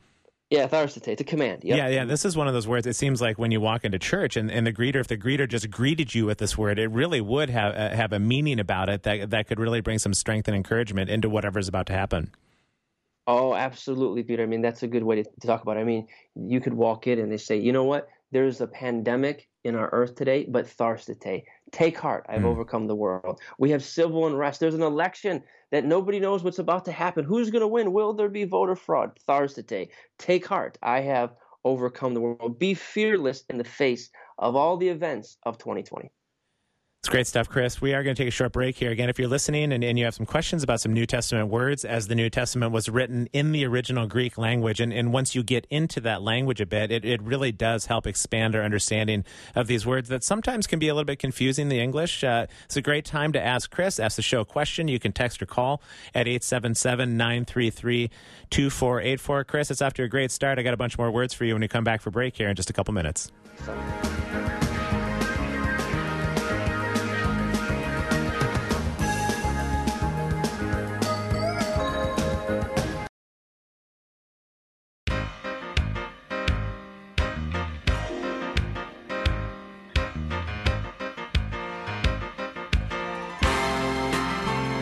Yeah, 0.50 0.68
tharsate. 0.68 1.08
It's 1.08 1.20
a 1.20 1.24
command. 1.24 1.64
Yep. 1.64 1.76
Yeah, 1.76 1.88
yeah. 1.88 2.04
This 2.04 2.24
is 2.24 2.36
one 2.36 2.46
of 2.46 2.54
those 2.54 2.68
words. 2.68 2.86
It 2.86 2.94
seems 2.94 3.20
like 3.20 3.38
when 3.38 3.50
you 3.50 3.60
walk 3.60 3.84
into 3.84 3.98
church 3.98 4.36
and, 4.36 4.50
and 4.50 4.66
the 4.66 4.72
greeter, 4.72 4.96
if 4.96 5.08
the 5.08 5.16
greeter 5.16 5.48
just 5.48 5.70
greeted 5.70 6.14
you 6.14 6.26
with 6.26 6.38
this 6.38 6.56
word, 6.56 6.78
it 6.78 6.88
really 6.88 7.20
would 7.20 7.50
have 7.50 7.74
uh, 7.74 7.96
have 7.96 8.12
a 8.12 8.18
meaning 8.18 8.60
about 8.60 8.88
it 8.88 9.02
that 9.04 9.30
that 9.30 9.46
could 9.46 9.58
really 9.58 9.80
bring 9.80 9.98
some 9.98 10.12
strength 10.14 10.46
and 10.46 10.56
encouragement 10.56 11.10
into 11.10 11.28
whatever's 11.28 11.66
about 11.66 11.86
to 11.86 11.92
happen. 11.92 12.30
Oh, 13.26 13.54
absolutely, 13.54 14.22
Peter. 14.22 14.42
I 14.42 14.46
mean, 14.46 14.60
that's 14.60 14.82
a 14.82 14.86
good 14.86 15.02
way 15.02 15.22
to, 15.22 15.24
to 15.24 15.46
talk 15.46 15.62
about 15.62 15.78
it. 15.78 15.80
I 15.80 15.84
mean, 15.84 16.08
you 16.34 16.60
could 16.60 16.74
walk 16.74 17.06
in 17.06 17.18
and 17.18 17.32
they 17.32 17.38
say, 17.38 17.56
you 17.56 17.72
know 17.72 17.84
what? 17.84 18.08
There's 18.34 18.60
a 18.60 18.66
pandemic 18.66 19.48
in 19.62 19.76
our 19.76 19.88
earth 19.92 20.16
today, 20.16 20.44
but 20.48 20.66
tharsate. 20.66 21.44
Take 21.70 21.96
heart, 21.96 22.26
I've 22.28 22.40
mm. 22.40 22.46
overcome 22.46 22.88
the 22.88 22.96
world. 22.96 23.40
We 23.60 23.70
have 23.70 23.84
civil 23.84 24.26
unrest. 24.26 24.58
There's 24.58 24.74
an 24.74 24.82
election 24.82 25.44
that 25.70 25.84
nobody 25.84 26.18
knows 26.18 26.42
what's 26.42 26.58
about 26.58 26.84
to 26.86 26.92
happen. 26.92 27.24
Who's 27.24 27.50
going 27.50 27.60
to 27.60 27.68
win? 27.68 27.92
Will 27.92 28.12
there 28.12 28.28
be 28.28 28.42
voter 28.42 28.74
fraud? 28.74 29.20
Tharsate. 29.28 29.90
Take 30.18 30.44
heart, 30.44 30.76
I 30.82 31.02
have 31.02 31.36
overcome 31.62 32.12
the 32.12 32.20
world. 32.20 32.58
Be 32.58 32.74
fearless 32.74 33.44
in 33.48 33.56
the 33.56 33.62
face 33.62 34.10
of 34.36 34.56
all 34.56 34.78
the 34.78 34.88
events 34.88 35.36
of 35.44 35.56
2020. 35.58 36.10
It's 37.04 37.10
great 37.10 37.26
stuff, 37.26 37.50
Chris. 37.50 37.82
We 37.82 37.92
are 37.92 38.02
going 38.02 38.16
to 38.16 38.22
take 38.22 38.28
a 38.28 38.34
short 38.34 38.52
break 38.52 38.76
here. 38.76 38.90
Again, 38.90 39.10
if 39.10 39.18
you're 39.18 39.28
listening 39.28 39.74
and, 39.74 39.84
and, 39.84 39.98
you 39.98 40.06
have 40.06 40.14
some 40.14 40.24
questions 40.24 40.62
about 40.62 40.80
some 40.80 40.94
New 40.94 41.04
Testament 41.04 41.48
words, 41.48 41.84
as 41.84 42.08
the 42.08 42.14
New 42.14 42.30
Testament 42.30 42.72
was 42.72 42.88
written 42.88 43.28
in 43.34 43.52
the 43.52 43.66
original 43.66 44.06
Greek 44.06 44.38
language, 44.38 44.80
and, 44.80 44.90
and 44.90 45.12
once 45.12 45.34
you 45.34 45.42
get 45.42 45.66
into 45.68 46.00
that 46.00 46.22
language 46.22 46.62
a 46.62 46.66
bit, 46.66 46.90
it, 46.90 47.04
it 47.04 47.20
really 47.22 47.52
does 47.52 47.84
help 47.84 48.06
expand 48.06 48.56
our 48.56 48.62
understanding 48.62 49.22
of 49.54 49.66
these 49.66 49.84
words 49.84 50.08
that 50.08 50.24
sometimes 50.24 50.66
can 50.66 50.78
be 50.78 50.88
a 50.88 50.94
little 50.94 51.04
bit 51.04 51.18
confusing, 51.18 51.68
the 51.68 51.78
English. 51.78 52.24
Uh, 52.24 52.46
it's 52.64 52.78
a 52.78 52.80
great 52.80 53.04
time 53.04 53.32
to 53.32 53.38
ask 53.38 53.70
Chris, 53.70 54.00
ask 54.00 54.16
the 54.16 54.22
show 54.22 54.40
a 54.40 54.46
question. 54.46 54.88
You 54.88 54.98
can 54.98 55.12
text 55.12 55.42
or 55.42 55.46
call 55.46 55.82
at 56.14 56.26
877 56.26 57.18
933 57.18 58.10
2484. 58.48 59.44
Chris, 59.44 59.70
it's 59.70 59.82
after 59.82 60.04
a 60.04 60.08
great 60.08 60.30
start. 60.30 60.58
I 60.58 60.62
got 60.62 60.72
a 60.72 60.78
bunch 60.78 60.96
more 60.96 61.10
words 61.10 61.34
for 61.34 61.44
you 61.44 61.52
when 61.52 61.60
we 61.60 61.68
come 61.68 61.84
back 61.84 62.00
for 62.00 62.10
break 62.10 62.34
here 62.34 62.48
in 62.48 62.56
just 62.56 62.70
a 62.70 62.72
couple 62.72 62.94
minutes. 62.94 63.30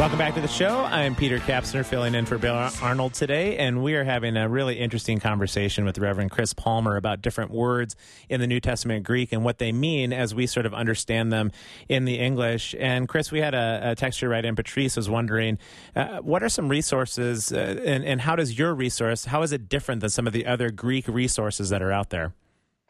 Welcome 0.03 0.19
back 0.19 0.35
to 0.35 0.41
the 0.41 0.49
show. 0.49 0.81
I'm 0.81 1.15
Peter 1.15 1.39
Kapsner, 1.39 1.87
filling 1.87 2.17
in 2.17 2.27
for 2.27 2.37
Bill 2.37 2.57
Arnold 2.83 3.15
today, 3.15 3.57
and 3.59 3.85
we 3.85 3.95
are 3.95 4.03
having 4.03 4.37
a 4.37 4.49
really 4.49 4.81
interesting 4.81 5.21
conversation 5.21 5.85
with 5.85 5.97
Reverend 5.97 6.33
Chris 6.33 6.53
Palmer 6.53 6.97
about 6.97 7.23
different 7.23 7.53
words 7.53 7.95
in 8.29 8.41
the 8.41 8.49
New 8.49 8.59
Testament 8.59 9.05
Greek 9.05 9.33
and 9.33 9.45
what 9.45 9.59
they 9.59 9.71
mean 9.71 10.13
as 10.13 10.35
we 10.35 10.49
sort 10.49 10.67
of 10.67 10.75
understand 10.75 11.33
them 11.33 11.53
in 11.89 12.05
the 12.05 12.19
English. 12.19 12.75
And 12.81 13.09
Chris, 13.09 13.31
we 13.31 13.39
had 13.39 13.55
a, 13.55 13.93
a 13.93 13.95
texture 13.95 14.29
right 14.29 14.45
in. 14.45 14.57
Patrice 14.57 14.97
was 14.97 15.09
wondering, 15.09 15.57
uh, 15.95 16.19
what 16.19 16.43
are 16.43 16.49
some 16.49 16.69
resources, 16.69 17.53
uh, 17.53 17.81
and, 17.87 18.05
and 18.05 18.23
how 18.23 18.35
does 18.35 18.59
your 18.59 18.75
resource, 18.75 19.27
how 19.27 19.43
is 19.43 19.53
it 19.53 19.69
different 19.69 20.01
than 20.01 20.11
some 20.11 20.27
of 20.27 20.33
the 20.33 20.47
other 20.47 20.73
Greek 20.73 21.07
resources 21.07 21.69
that 21.69 21.81
are 21.81 21.93
out 21.93 22.11
there? 22.11 22.35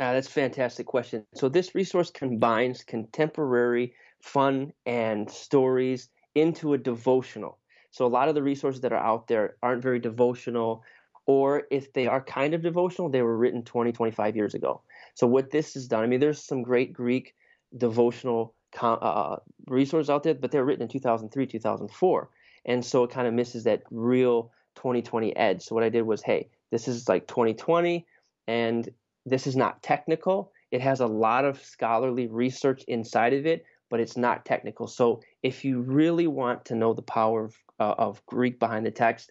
Uh, 0.01 0.15
that's 0.15 0.29
a 0.29 0.33
fantastic 0.33 0.87
question. 0.87 1.27
So 1.35 1.51
this 1.51 1.75
resource 1.75 2.11
combines 2.11 2.83
contemporary 2.83 3.93
fun 4.23 4.73
and 4.87 5.31
stories 5.31 6.09
into 6.35 6.75
a 6.75 6.79
devotional. 6.79 7.59
So 7.91 8.07
a 8.07 8.09
lot 8.09 8.29
of 8.29 8.35
the 8.35 8.43
resources 8.43 8.81
that 8.83 8.93
are 8.93 9.05
out 9.05 9.29
there 9.29 9.57
aren't 9.63 9.83
very 9.83 9.99
devotional, 9.99 10.83
or 11.27 11.65
if 11.71 11.93
they 11.93 12.07
are 12.07 12.23
kind 12.23 12.55
of 12.55 12.63
devotional, 12.63 13.09
they 13.09 13.23
were 13.23 13.37
written 13.37 13.63
20, 13.63 13.93
25 13.93 14.37
years 14.37 14.55
ago. 14.55 14.81
So 15.15 15.27
what 15.27 15.51
this 15.51 15.75
has 15.75 15.89
done, 15.89 16.03
I 16.03 16.07
mean, 16.07 16.21
there's 16.21 16.43
some 16.43 16.63
great 16.63 16.93
Greek 16.93 17.35
devotional 17.77 18.55
uh, 18.81 19.37
resources 19.67 20.09
out 20.09 20.23
there, 20.23 20.35
but 20.35 20.51
they're 20.51 20.65
written 20.65 20.83
in 20.83 20.89
2003, 20.89 21.47
2004. 21.47 22.31
And 22.65 22.85
so 22.85 23.05
it 23.05 23.11
kind 23.11 23.27
of 23.27 23.35
misses 23.35 23.65
that 23.65 23.83
real 23.91 24.53
2020 24.77 25.37
edge. 25.37 25.63
So 25.63 25.75
what 25.75 25.85
I 25.85 25.89
did 25.89 26.03
was, 26.03 26.23
hey, 26.23 26.49
this 26.71 26.89
is 26.89 27.09
like 27.09 27.27
2020, 27.27 28.07
and 28.47 28.89
this 29.27 29.47
is 29.47 29.57
not 29.57 29.83
technical. 29.83 30.53
It 30.71 30.81
has 30.81 31.01
a 31.01 31.07
lot 31.07 31.45
of 31.45 31.63
scholarly 31.63 32.29
research 32.29 32.83
inside 32.89 33.35
of 33.35 33.47
it, 33.47 33.65
but 33.93 34.01
it's 34.01 34.17
not 34.17 34.47
technical. 34.47 34.87
So 34.87 35.21
if 35.43 35.67
you 35.67 35.83
really 35.83 36.27
want 36.27 36.65
to 36.65 36.75
know 36.75 36.95
the 36.95 37.03
power 37.03 37.45
of, 37.45 37.57
uh, 37.79 37.95
of 37.99 38.25
Greek 38.25 38.59
behind 38.59 38.87
the 38.87 38.91
text, 38.91 39.31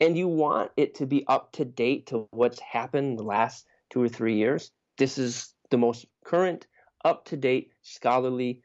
and 0.00 0.16
you 0.16 0.26
want 0.26 0.70
it 0.78 0.94
to 0.94 1.06
be 1.06 1.26
up 1.28 1.52
to 1.52 1.66
date 1.66 2.06
to 2.06 2.26
what's 2.30 2.58
happened 2.58 3.10
in 3.10 3.16
the 3.16 3.22
last 3.22 3.66
two 3.90 4.00
or 4.00 4.08
three 4.08 4.36
years, 4.36 4.70
this 4.96 5.18
is 5.18 5.52
the 5.70 5.76
most 5.76 6.06
current, 6.24 6.66
up 7.04 7.26
to 7.26 7.36
date, 7.36 7.72
scholarly 7.82 8.62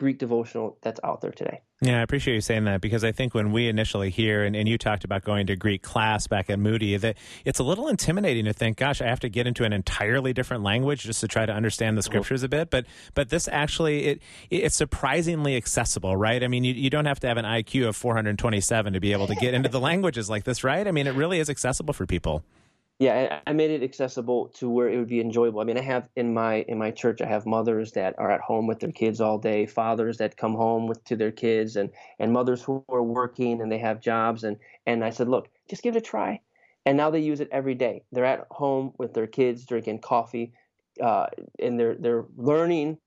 Greek 0.00 0.16
devotional 0.16 0.78
that's 0.80 0.98
out 1.04 1.20
there 1.20 1.30
today. 1.30 1.60
Yeah, 1.82 1.98
I 1.98 2.02
appreciate 2.02 2.34
you 2.34 2.40
saying 2.40 2.64
that 2.64 2.80
because 2.80 3.04
I 3.04 3.12
think 3.12 3.34
when 3.34 3.52
we 3.52 3.68
initially 3.68 4.08
hear, 4.08 4.44
and, 4.44 4.56
and, 4.56 4.66
you 4.66 4.78
talked 4.78 5.04
about 5.04 5.24
going 5.24 5.46
to 5.48 5.56
Greek 5.56 5.82
class 5.82 6.26
back 6.26 6.48
at 6.48 6.58
Moody, 6.58 6.96
that 6.96 7.18
it's 7.44 7.58
a 7.58 7.62
little 7.62 7.86
intimidating 7.86 8.46
to 8.46 8.54
think, 8.54 8.78
gosh, 8.78 9.02
I 9.02 9.06
have 9.06 9.20
to 9.20 9.28
get 9.28 9.46
into 9.46 9.64
an 9.64 9.74
entirely 9.74 10.32
different 10.32 10.62
language 10.62 11.02
just 11.02 11.20
to 11.20 11.28
try 11.28 11.44
to 11.44 11.52
understand 11.52 11.98
the 11.98 12.00
uh-huh. 12.00 12.06
scriptures 12.06 12.42
a 12.42 12.48
bit. 12.48 12.70
But 12.70 12.86
but 13.12 13.28
this 13.28 13.46
actually 13.46 14.06
it 14.06 14.22
it's 14.48 14.74
surprisingly 14.74 15.54
accessible, 15.54 16.16
right? 16.16 16.42
I 16.42 16.48
mean, 16.48 16.64
you, 16.64 16.72
you 16.72 16.88
don't 16.88 17.04
have 17.04 17.20
to 17.20 17.28
have 17.28 17.36
an 17.36 17.44
IQ 17.44 17.88
of 17.88 17.96
427 17.96 18.94
to 18.94 19.00
be 19.00 19.12
able 19.12 19.26
to 19.26 19.34
get 19.34 19.52
into 19.52 19.68
the 19.68 19.80
languages 19.90 20.30
like 20.30 20.44
this, 20.44 20.64
right? 20.64 20.88
I 20.88 20.92
mean, 20.92 21.06
it 21.06 21.14
really 21.14 21.40
is 21.40 21.50
accessible 21.50 21.92
for 21.92 22.06
people 22.06 22.42
yeah 23.00 23.40
i 23.46 23.52
made 23.52 23.72
it 23.72 23.82
accessible 23.82 24.48
to 24.50 24.70
where 24.70 24.88
it 24.88 24.98
would 24.98 25.08
be 25.08 25.20
enjoyable. 25.20 25.60
I 25.60 25.64
mean 25.64 25.78
i 25.78 25.82
have 25.82 26.08
in 26.16 26.34
my 26.34 26.56
in 26.68 26.78
my 26.78 26.92
church 26.92 27.22
i 27.22 27.26
have 27.26 27.46
mothers 27.46 27.92
that 27.92 28.14
are 28.18 28.30
at 28.30 28.42
home 28.42 28.68
with 28.68 28.80
their 28.80 28.92
kids 28.92 29.20
all 29.20 29.38
day 29.38 29.66
fathers 29.66 30.18
that 30.18 30.36
come 30.36 30.54
home 30.54 30.86
with 30.86 31.04
to 31.06 31.16
their 31.16 31.32
kids 31.32 31.76
and 31.76 31.90
and 32.20 32.32
mothers 32.32 32.62
who 32.62 32.84
are 32.88 33.02
working 33.02 33.60
and 33.62 33.72
they 33.72 33.78
have 33.78 34.00
jobs 34.00 34.44
and 34.44 34.58
and 34.86 35.04
i 35.04 35.10
said 35.10 35.28
look 35.28 35.48
just 35.70 35.82
give 35.82 35.96
it 35.96 35.98
a 35.98 36.02
try. 36.02 36.40
And 36.86 36.96
now 36.96 37.10
they 37.10 37.20
use 37.20 37.40
it 37.40 37.48
every 37.52 37.74
day. 37.74 38.04
They're 38.12 38.24
at 38.24 38.46
home 38.50 38.92
with 38.98 39.14
their 39.14 39.26
kids 39.26 39.66
drinking 39.66 40.00
coffee 40.00 40.52
uh, 41.00 41.26
and 41.58 41.78
they're 41.78 41.96
they're 41.96 42.26
learning 42.36 42.98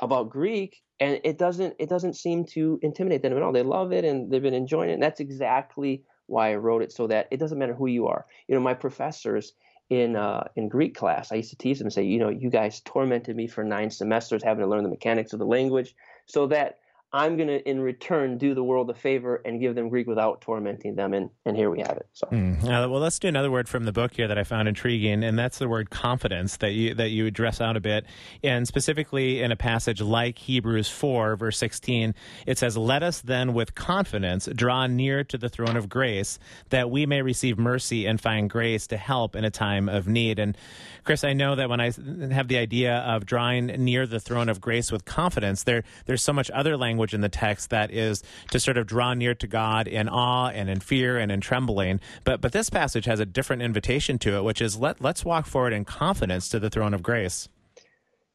about 0.00 0.30
greek 0.30 0.82
and 1.00 1.20
it 1.24 1.38
doesn't 1.38 1.74
it 1.78 1.88
doesn't 1.88 2.14
seem 2.14 2.44
to 2.44 2.78
intimidate 2.82 3.22
them 3.22 3.36
at 3.36 3.42
all. 3.42 3.52
They 3.52 3.62
love 3.62 3.92
it 3.92 4.04
and 4.04 4.30
they've 4.30 4.42
been 4.42 4.54
enjoying 4.54 4.90
it 4.90 4.94
and 4.94 5.02
that's 5.02 5.20
exactly 5.20 6.04
why 6.26 6.52
I 6.52 6.56
wrote 6.56 6.82
it 6.82 6.92
so 6.92 7.06
that 7.06 7.28
it 7.30 7.38
doesn't 7.38 7.58
matter 7.58 7.74
who 7.74 7.86
you 7.86 8.06
are. 8.06 8.26
You 8.48 8.54
know, 8.54 8.60
my 8.60 8.74
professors 8.74 9.52
in 9.90 10.16
uh, 10.16 10.44
in 10.56 10.68
Greek 10.68 10.94
class, 10.94 11.30
I 11.30 11.36
used 11.36 11.50
to 11.50 11.56
tease 11.56 11.78
them 11.78 11.86
and 11.86 11.92
say, 11.92 12.04
you 12.04 12.18
know, 12.18 12.30
you 12.30 12.50
guys 12.50 12.80
tormented 12.80 13.36
me 13.36 13.46
for 13.46 13.64
nine 13.64 13.90
semesters 13.90 14.42
having 14.42 14.62
to 14.62 14.70
learn 14.70 14.82
the 14.82 14.88
mechanics 14.88 15.32
of 15.32 15.38
the 15.38 15.46
language, 15.46 15.94
so 16.26 16.46
that 16.46 16.78
I'm 17.14 17.36
going 17.36 17.46
to, 17.46 17.66
in 17.66 17.80
return, 17.80 18.38
do 18.38 18.54
the 18.54 18.64
world 18.64 18.90
a 18.90 18.94
favor 18.94 19.40
and 19.44 19.60
give 19.60 19.76
them 19.76 19.88
Greek 19.88 20.08
without 20.08 20.40
tormenting 20.40 20.96
them. 20.96 21.14
And, 21.14 21.30
and 21.44 21.56
here 21.56 21.70
we 21.70 21.78
have 21.78 21.96
it. 21.96 22.08
So, 22.12 22.26
mm. 22.26 22.58
uh, 22.64 22.88
well, 22.90 23.00
let's 23.00 23.20
do 23.20 23.28
another 23.28 23.52
word 23.52 23.68
from 23.68 23.84
the 23.84 23.92
book 23.92 24.14
here 24.14 24.26
that 24.26 24.36
I 24.36 24.42
found 24.42 24.66
intriguing, 24.66 25.22
and 25.22 25.38
that's 25.38 25.58
the 25.58 25.68
word 25.68 25.90
confidence 25.90 26.56
that 26.56 26.72
you 26.72 26.92
that 26.94 27.10
you 27.10 27.26
address 27.26 27.60
out 27.60 27.76
a 27.76 27.80
bit, 27.80 28.04
and 28.42 28.66
specifically 28.66 29.42
in 29.42 29.52
a 29.52 29.56
passage 29.56 30.00
like 30.00 30.38
Hebrews 30.38 30.88
four 30.88 31.36
verse 31.36 31.56
sixteen, 31.56 32.16
it 32.46 32.58
says, 32.58 32.76
"Let 32.76 33.04
us 33.04 33.20
then 33.20 33.54
with 33.54 33.76
confidence 33.76 34.48
draw 34.52 34.88
near 34.88 35.22
to 35.22 35.38
the 35.38 35.48
throne 35.48 35.76
of 35.76 35.88
grace, 35.88 36.40
that 36.70 36.90
we 36.90 37.06
may 37.06 37.22
receive 37.22 37.58
mercy 37.58 38.06
and 38.06 38.20
find 38.20 38.50
grace 38.50 38.88
to 38.88 38.96
help 38.96 39.36
in 39.36 39.44
a 39.44 39.50
time 39.50 39.88
of 39.88 40.08
need." 40.08 40.40
And 40.40 40.56
Chris, 41.04 41.22
I 41.22 41.32
know 41.32 41.54
that 41.54 41.68
when 41.68 41.80
I 41.80 41.92
have 42.32 42.48
the 42.48 42.58
idea 42.58 42.96
of 42.96 43.24
drawing 43.24 43.66
near 43.66 44.06
the 44.06 44.18
throne 44.18 44.48
of 44.48 44.60
grace 44.60 44.90
with 44.90 45.04
confidence, 45.04 45.62
there 45.62 45.84
there's 46.06 46.22
so 46.22 46.32
much 46.32 46.50
other 46.50 46.76
language 46.76 47.03
in 47.12 47.20
the 47.20 47.28
text 47.28 47.70
that 47.70 47.90
is 47.90 48.22
to 48.50 48.60
sort 48.60 48.78
of 48.78 48.86
draw 48.86 49.12
near 49.12 49.34
to 49.34 49.46
God 49.46 49.86
in 49.88 50.08
awe 50.08 50.48
and 50.48 50.70
in 50.70 50.80
fear 50.80 51.18
and 51.18 51.30
in 51.30 51.40
trembling. 51.40 52.00
But 52.22 52.40
but 52.40 52.52
this 52.52 52.70
passage 52.70 53.04
has 53.04 53.20
a 53.20 53.26
different 53.26 53.62
invitation 53.62 54.18
to 54.20 54.36
it, 54.36 54.44
which 54.44 54.62
is 54.62 54.78
let 54.78 55.00
let's 55.00 55.24
walk 55.24 55.46
forward 55.46 55.72
in 55.72 55.84
confidence 55.84 56.48
to 56.50 56.58
the 56.58 56.70
throne 56.70 56.94
of 56.94 57.02
grace. 57.02 57.48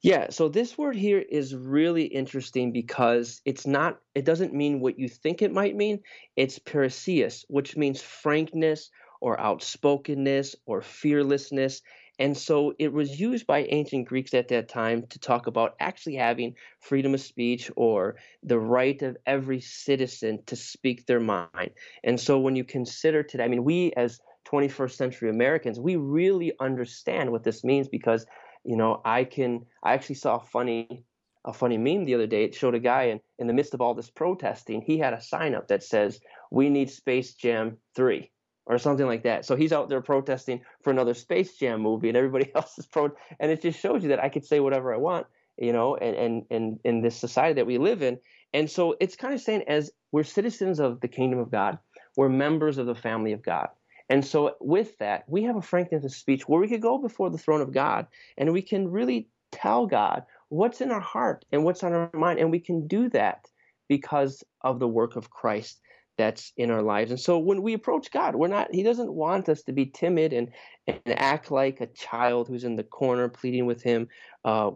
Yeah, 0.02 0.28
so 0.30 0.48
this 0.48 0.78
word 0.78 0.96
here 0.96 1.20
is 1.20 1.54
really 1.54 2.06
interesting 2.06 2.72
because 2.72 3.42
it's 3.44 3.68
not 3.68 4.00
it 4.16 4.24
doesn't 4.24 4.54
mean 4.54 4.80
what 4.80 4.98
you 4.98 5.10
think 5.10 5.42
it 5.42 5.52
might 5.52 5.76
mean. 5.76 6.00
It's 6.38 6.58
parrhesia, 6.58 7.44
which 7.50 7.76
means 7.76 8.02
frankness 8.02 8.92
or 9.20 9.38
outspokenness 9.40 10.56
or 10.66 10.82
fearlessness. 10.82 11.82
And 12.20 12.38
so 12.38 12.74
it 12.78 12.92
was 12.92 13.18
used 13.18 13.48
by 13.48 13.64
ancient 13.64 14.08
Greeks 14.08 14.34
at 14.34 14.50
that 14.50 14.68
time 14.68 15.08
to 15.08 15.20
talk 15.20 15.48
about 15.48 15.76
actually 15.80 16.16
having 16.16 16.56
freedom 16.82 17.14
of 17.14 17.22
speech 17.22 17.72
or 17.78 18.18
the 18.44 18.60
right 18.60 19.02
of 19.02 19.16
every 19.26 19.62
citizen 19.62 20.44
to 20.48 20.58
speak 20.58 21.06
their 21.06 21.22
mind. 21.22 21.72
And 22.04 22.20
so 22.20 22.38
when 22.38 22.58
you 22.58 22.66
consider 22.66 23.24
today, 23.24 23.46
I 23.46 23.48
mean, 23.48 23.64
we 23.64 23.94
as 23.94 24.20
21st 24.52 24.92
century 24.92 25.30
Americans, 25.30 25.80
we 25.80 25.96
really 25.96 26.52
understand 26.60 27.32
what 27.32 27.44
this 27.44 27.64
means 27.64 27.88
because, 27.88 28.26
you 28.66 28.76
know, 28.76 29.02
I 29.06 29.24
can, 29.24 29.66
I 29.82 29.94
actually 29.94 30.16
saw 30.16 30.38
a 30.38 30.46
funny, 30.46 31.06
a 31.46 31.54
funny 31.54 31.78
meme 31.78 32.04
the 32.04 32.16
other 32.16 32.28
day. 32.28 32.44
It 32.44 32.54
showed 32.54 32.76
a 32.76 32.80
guy 32.80 33.04
in, 33.04 33.22
in 33.38 33.48
the 33.48 33.54
midst 33.54 33.74
of 33.74 33.80
all 33.80 33.94
this 33.94 34.10
protesting, 34.10 34.82
he 34.82 34.98
had 34.98 35.14
a 35.14 35.22
sign 35.22 35.56
up 35.56 35.70
that 35.70 35.84
says, 35.84 36.20
we 36.52 36.70
need 36.70 36.90
Space 36.90 37.36
Jam 37.36 37.78
3 37.96 38.30
or 38.70 38.78
something 38.78 39.08
like 39.08 39.24
that. 39.24 39.44
So 39.44 39.56
he's 39.56 39.74
out 39.74 39.90
there 39.90 40.00
protesting 40.00 40.62
for 40.84 40.92
another 40.92 41.16
Space 41.16 41.58
Jam 41.58 41.82
movie, 41.82 42.08
and 42.08 42.16
everybody 42.16 42.52
else 42.56 42.78
is 42.78 42.86
pro. 42.86 43.12
And 43.40 43.52
it 43.52 43.62
just 43.62 43.80
shows 43.80 44.04
you 44.04 44.10
that 44.10 44.24
I 44.24 44.30
could 44.30 44.46
say 44.46 44.62
whatever 44.62 44.94
I 44.94 44.98
want, 44.98 45.28
you 45.58 45.74
know, 45.74 45.96
and 45.98 46.16
and 46.16 46.46
and 46.50 46.80
in 46.86 47.02
this 47.02 47.18
society 47.18 47.56
that 47.56 47.68
we 47.68 47.78
live 47.78 48.02
in. 48.02 48.20
And 48.54 48.70
so 48.70 48.96
it's 49.00 49.16
kind 49.16 49.34
of 49.34 49.42
saying 49.42 49.64
as 49.68 49.92
we're 50.12 50.24
citizens 50.24 50.80
of 50.80 51.02
the 51.02 51.08
kingdom 51.08 51.40
of 51.40 51.52
God, 51.52 51.80
we're 52.16 52.30
members 52.30 52.78
of 52.78 52.86
the 52.86 52.96
family 52.96 53.34
of 53.34 53.42
God. 53.42 53.68
And 54.12 54.26
so 54.26 54.56
with 54.60 54.98
that, 55.00 55.24
we 55.28 55.44
have 55.44 55.56
a 55.56 55.62
frankness 55.62 56.04
of 56.04 56.12
speech 56.12 56.48
where 56.48 56.60
we 56.60 56.68
could 56.68 56.82
go 56.82 56.98
before 56.98 57.30
the 57.30 57.38
throne 57.38 57.62
of 57.62 57.74
God 57.74 58.08
and 58.38 58.52
we 58.52 58.62
can 58.62 58.90
really 58.90 59.28
tell 59.52 59.86
God 59.86 60.24
what's 60.50 60.82
in 60.82 60.92
our 60.92 61.00
heart 61.00 61.46
and 61.52 61.64
what's 61.64 61.84
on 61.84 61.94
our 61.94 62.10
mind. 62.14 62.40
And 62.40 62.50
we 62.50 62.60
can 62.60 62.88
do 62.88 63.10
that 63.10 63.48
because 63.88 64.44
of 64.62 64.80
the 64.80 64.88
work 64.88 65.16
of 65.16 65.30
Christ 65.30 65.80
that's 66.20 66.52
in 66.58 66.70
our 66.70 66.82
lives. 66.82 67.12
And 67.12 67.20
so 67.20 67.40
when 67.40 67.62
we 67.62 67.74
approach 67.74 68.12
God, 68.12 68.36
we're 68.36 68.50
not, 68.50 68.76
He 68.76 68.84
doesn't 68.84 69.12
want 69.12 69.48
us 69.48 69.64
to 69.64 69.72
be 69.72 69.86
timid 69.86 70.34
and, 70.34 70.50
and 70.86 71.00
act 71.08 71.50
like 71.50 71.80
a 71.80 71.88
child 71.88 72.50
who's 72.50 72.66
in 72.66 72.76
the 72.76 72.84
corner 72.84 73.30
pleading 73.30 73.66
with 73.66 73.82
Him, 73.82 74.10
uh, 74.44 74.70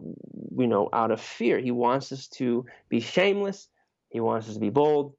you 0.56 0.66
know, 0.66 0.88
out 0.94 1.10
of 1.10 1.20
fear. 1.20 1.58
He 1.58 1.70
wants 1.70 2.12
us 2.12 2.28
to 2.38 2.64
be 2.88 3.00
shameless, 3.00 3.68
He 4.08 4.20
wants 4.20 4.48
us 4.48 4.54
to 4.54 4.60
be 4.60 4.70
bold, 4.70 5.14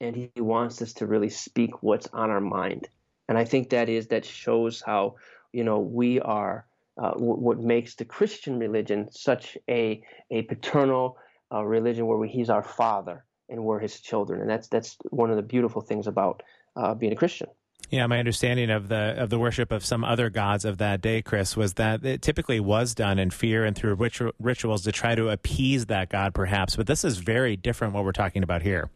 and 0.00 0.16
He 0.16 0.30
wants 0.38 0.80
us 0.80 0.94
to 0.94 1.06
really 1.06 1.28
speak 1.28 1.82
what's 1.82 2.08
on 2.14 2.30
our 2.30 2.40
mind. 2.40 2.88
And 3.28 3.36
I 3.36 3.44
think 3.44 3.68
that 3.68 3.90
is, 3.90 4.06
that 4.06 4.24
shows 4.24 4.80
how, 4.80 5.16
you 5.52 5.62
know, 5.62 5.78
we 5.78 6.20
are. 6.20 6.66
Uh, 6.96 7.10
what 7.16 7.58
makes 7.58 7.96
the 7.96 8.04
Christian 8.04 8.56
religion 8.56 9.08
such 9.10 9.58
a 9.68 10.00
a 10.30 10.42
paternal 10.42 11.18
uh, 11.52 11.64
religion 11.64 12.06
where 12.06 12.18
we, 12.18 12.28
he's 12.28 12.48
our 12.48 12.62
father 12.62 13.24
and 13.48 13.64
we're 13.64 13.78
his 13.78 14.00
children. 14.00 14.40
And 14.40 14.48
that's 14.48 14.68
that's 14.68 14.96
one 15.10 15.30
of 15.30 15.36
the 15.36 15.42
beautiful 15.42 15.82
things 15.82 16.06
about 16.06 16.42
uh, 16.76 16.94
being 16.94 17.12
a 17.12 17.16
Christian. 17.16 17.48
Yeah, 17.90 18.06
my 18.06 18.18
understanding 18.18 18.70
of 18.70 18.88
the 18.88 19.14
of 19.16 19.30
the 19.30 19.38
worship 19.38 19.70
of 19.70 19.84
some 19.84 20.04
other 20.04 20.30
gods 20.30 20.64
of 20.64 20.78
that 20.78 21.00
day, 21.00 21.22
Chris, 21.22 21.56
was 21.56 21.74
that 21.74 22.04
it 22.04 22.22
typically 22.22 22.60
was 22.60 22.94
done 22.94 23.18
in 23.18 23.30
fear 23.30 23.64
and 23.64 23.76
through 23.76 23.96
ritu- 23.96 24.32
rituals 24.38 24.82
to 24.84 24.92
try 24.92 25.14
to 25.14 25.28
appease 25.28 25.86
that 25.86 26.08
god, 26.08 26.34
perhaps. 26.34 26.76
But 26.76 26.86
this 26.86 27.04
is 27.04 27.18
very 27.18 27.56
different. 27.56 27.94
What 27.94 28.04
we're 28.04 28.12
talking 28.12 28.42
about 28.42 28.62
here. 28.62 28.90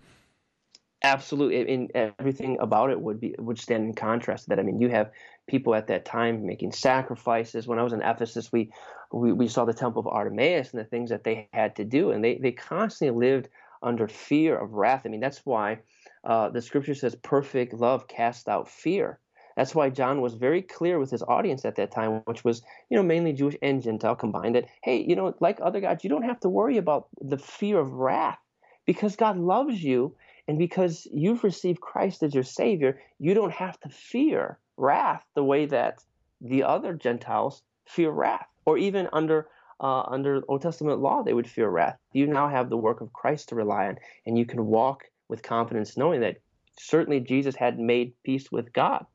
Absolutely, 1.05 1.73
and 1.73 1.93
everything 1.95 2.59
about 2.61 2.90
it 2.90 3.00
would 3.00 3.21
be 3.21 3.35
would 3.38 3.59
stand 3.59 3.85
in 3.85 3.95
contrast 3.95 4.45
to 4.45 4.49
that. 4.50 4.59
I 4.59 4.62
mean, 4.62 4.81
you 4.81 4.88
have 4.88 5.12
people 5.47 5.75
at 5.75 5.87
that 5.88 6.05
time 6.05 6.45
making 6.45 6.73
sacrifices. 6.73 7.69
When 7.69 7.78
I 7.78 7.85
was 7.85 7.93
in 7.93 8.02
Ephesus, 8.02 8.50
we 8.50 8.73
we, 9.12 9.33
we 9.33 9.49
saw 9.49 9.64
the 9.64 9.75
temple 9.75 10.00
of 10.00 10.09
Artemis 10.09 10.73
and 10.73 10.81
the 10.81 10.85
things 10.85 11.11
that 11.11 11.23
they 11.23 11.49
had 11.52 11.76
to 11.76 11.85
do, 11.85 12.11
and 12.11 12.25
they 12.25 12.38
they 12.38 12.52
constantly 12.52 13.28
lived 13.28 13.49
under 13.82 14.08
fear 14.08 14.56
of 14.56 14.75
wrath. 14.75 15.02
I 15.04 15.08
mean, 15.08 15.20
that's 15.20 15.44
why 15.44 15.80
uh, 16.25 16.49
the 16.50 16.62
scripture 16.62 16.94
says 16.94 17.14
perfect 17.16 17.75
love 17.75 18.08
casts 18.08 18.49
out 18.49 18.68
fear. 18.68 19.18
That's 19.56 19.75
why 19.75 19.90
John 19.90 20.20
was 20.20 20.35
very 20.35 20.62
clear 20.62 21.00
with 21.00 21.11
his 21.11 21.23
audience 21.23 21.64
at 21.64 21.75
that 21.76 21.90
time, 21.90 22.23
which 22.26 22.44
was, 22.44 22.62
you 22.90 22.97
know, 22.97 23.02
mainly 23.02 23.32
Jewish 23.32 23.56
and 23.61 23.82
Gentile 23.82 24.14
combined, 24.14 24.54
that, 24.54 24.66
hey, 24.82 25.04
you 25.04 25.16
know, 25.16 25.35
like 25.40 25.58
other 25.61 25.80
gods, 25.80 26.04
you 26.04 26.11
don't 26.11 26.23
have 26.23 26.38
to 26.40 26.49
worry 26.49 26.76
about 26.76 27.08
the 27.20 27.38
fear 27.38 27.80
of 27.80 27.92
wrath 27.92 28.38
because 28.87 29.16
God 29.16 29.37
loves 29.37 29.82
you. 29.82 30.14
And 30.47 30.58
because 30.58 31.06
you've 31.12 31.44
received 31.44 31.80
Christ 31.80 32.23
as 32.23 32.35
your 32.35 32.44
Savior, 32.44 33.00
you 33.18 33.35
don't 33.35 33.52
have 33.52 33.78
to 33.80 33.88
fear 33.88 34.58
wrath 34.76 35.23
the 35.35 35.44
way 35.44 35.66
that 35.66 36.04
the 36.40 36.62
other 36.62 36.94
Gentiles 36.94 37.62
fear 37.85 38.11
wrath. 38.11 38.47
Or 38.64 38.78
even 38.78 39.08
under 39.12 39.49
uh, 39.80 40.02
under 40.02 40.42
Old 40.49 40.62
Testament 40.62 41.00
law, 41.00 41.23
they 41.23 41.35
would 41.35 41.49
fear 41.49 41.68
wrath. 41.68 41.99
You 42.12 42.26
now 42.26 42.49
have 42.49 42.68
the 42.68 42.76
work 42.76 43.00
of 43.00 43.12
Christ 43.12 43.50
to 43.50 43.54
rely 43.54 43.87
on, 43.87 43.99
and 44.26 44.38
you 44.38 44.47
can 44.47 44.66
walk 44.66 45.04
with 45.28 45.42
confidence 45.42 45.97
knowing 45.97 46.20
that 46.23 46.37
certainly 46.78 47.20
Jesus 47.20 47.54
had 47.54 47.78
made 47.78 48.12
peace 48.25 48.50
with 48.50 48.73
God 48.73 49.06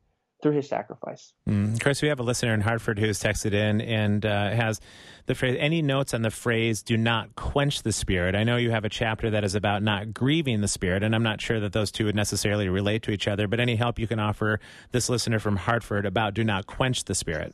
through 0.44 0.52
his 0.52 0.68
sacrifice. 0.68 1.34
Mm. 1.50 1.82
Chris, 1.82 2.02
we 2.02 2.10
have 2.10 2.20
a 2.20 2.24
listener 2.24 2.54
in 2.54 2.60
Hartford 2.62 3.00
who's 3.00 3.20
texted 3.20 3.54
in 3.54 3.80
and 3.80 4.26
uh, 4.26 4.52
has 4.52 4.82
the 5.26 5.36
phrase, 5.36 5.58
any 5.58 5.82
notes 5.82 6.14
on 6.14 6.22
the 6.22 6.30
phrase, 6.30 6.84
do 6.84 6.98
not 6.98 7.34
quench 7.36 7.82
the 7.82 7.94
spirit? 7.94 8.36
I 8.36 8.44
know 8.44 8.58
you 8.58 8.70
have 8.72 8.84
a 8.84 8.90
chapter 8.90 9.32
that 9.32 9.46
is 9.46 9.56
about 9.56 9.82
not 9.82 10.14
grieving 10.14 10.60
the 10.60 10.68
spirit, 10.68 11.02
and 11.02 11.16
I'm 11.16 11.24
not 11.24 11.40
sure 11.40 11.62
that 11.62 11.72
those 11.72 11.92
two 11.92 12.06
would 12.06 12.16
necessarily 12.16 12.68
relate 12.68 13.04
to 13.04 13.12
each 13.12 13.28
other, 13.28 13.48
but 13.48 13.62
any 13.62 13.78
help 13.78 13.98
you 13.98 14.06
can 14.06 14.20
offer 14.20 14.60
this 14.92 15.10
listener 15.10 15.40
from 15.40 15.56
Hartford 15.56 16.06
about 16.06 16.34
do 16.34 16.44
not 16.44 16.68
quench 16.68 17.06
the 17.06 17.16
spirit? 17.16 17.54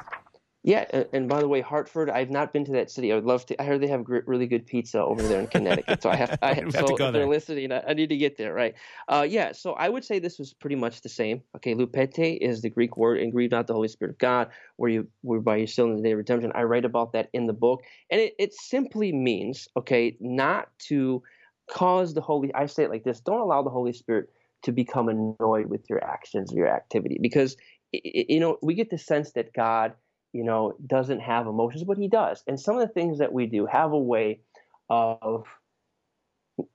Yeah, 0.61 1.03
and 1.13 1.29
by 1.29 1.39
the 1.39 1.47
way, 1.47 1.61
Hartford, 1.61 2.09
I've 2.09 2.29
not 2.29 2.51
been 2.51 2.65
to 2.65 2.73
that 2.73 2.91
city. 2.91 3.13
I 3.13 3.15
would 3.15 3.23
love 3.23 3.45
to. 3.45 3.61
I 3.61 3.65
heard 3.65 3.79
they 3.79 3.87
have 3.87 4.03
really 4.07 4.45
good 4.45 4.67
pizza 4.67 5.01
over 5.01 5.25
there 5.25 5.39
in 5.39 5.47
Connecticut, 5.47 6.03
so 6.03 6.09
I 6.09 6.17
have. 6.17 6.37
I 6.41 6.53
have, 6.53 6.73
so 6.73 6.97
if 6.97 7.13
they're 7.13 7.25
listening, 7.25 7.71
I, 7.71 7.93
need 7.93 8.09
to 8.09 8.17
get 8.17 8.37
there, 8.37 8.53
right? 8.53 8.75
Uh, 9.07 9.25
yeah, 9.27 9.53
so 9.53 9.71
I 9.71 9.87
would 9.87 10.03
say 10.03 10.19
this 10.19 10.37
was 10.37 10.53
pretty 10.53 10.75
much 10.75 10.99
the 10.99 11.07
same. 11.07 11.43
Okay, 11.55 11.75
lupete 11.75 12.39
is 12.41 12.61
the 12.61 12.69
Greek 12.69 12.97
word, 12.97 13.19
and 13.19 13.31
grieve 13.31 13.51
not 13.51 13.67
the 13.67 13.73
Holy 13.73 13.87
Spirit 13.87 14.11
of 14.11 14.17
God, 14.17 14.49
where 14.75 14.91
you 14.91 15.07
whereby 15.21 15.55
you're 15.55 15.67
still 15.67 15.85
in 15.85 15.95
the 15.95 16.03
day 16.03 16.11
of 16.11 16.17
redemption. 16.17 16.51
I 16.53 16.63
write 16.63 16.83
about 16.83 17.13
that 17.13 17.29
in 17.31 17.45
the 17.45 17.53
book, 17.53 17.81
and 18.11 18.19
it, 18.19 18.33
it 18.37 18.53
simply 18.53 19.13
means, 19.13 19.69
okay, 19.77 20.17
not 20.19 20.67
to 20.87 21.23
cause 21.71 22.13
the 22.13 22.21
Holy. 22.21 22.53
I 22.53 22.65
say 22.65 22.83
it 22.83 22.89
like 22.89 23.05
this: 23.05 23.21
Don't 23.21 23.39
allow 23.39 23.63
the 23.63 23.69
Holy 23.69 23.93
Spirit 23.93 24.29
to 24.63 24.73
become 24.73 25.07
annoyed 25.07 25.67
with 25.67 25.89
your 25.89 26.03
actions 26.03 26.51
or 26.51 26.57
your 26.57 26.67
activity, 26.67 27.17
because 27.21 27.55
you 27.93 28.41
know 28.41 28.57
we 28.61 28.73
get 28.73 28.89
the 28.89 28.97
sense 28.97 29.31
that 29.31 29.53
God 29.53 29.93
you 30.33 30.43
know, 30.43 30.75
doesn't 30.85 31.19
have 31.19 31.47
emotions, 31.47 31.83
but 31.83 31.97
he 31.97 32.07
does. 32.07 32.43
And 32.47 32.59
some 32.59 32.75
of 32.75 32.87
the 32.87 32.93
things 32.93 33.19
that 33.19 33.33
we 33.33 33.45
do 33.47 33.65
have 33.65 33.91
a 33.91 33.99
way 33.99 34.41
of, 34.89 35.45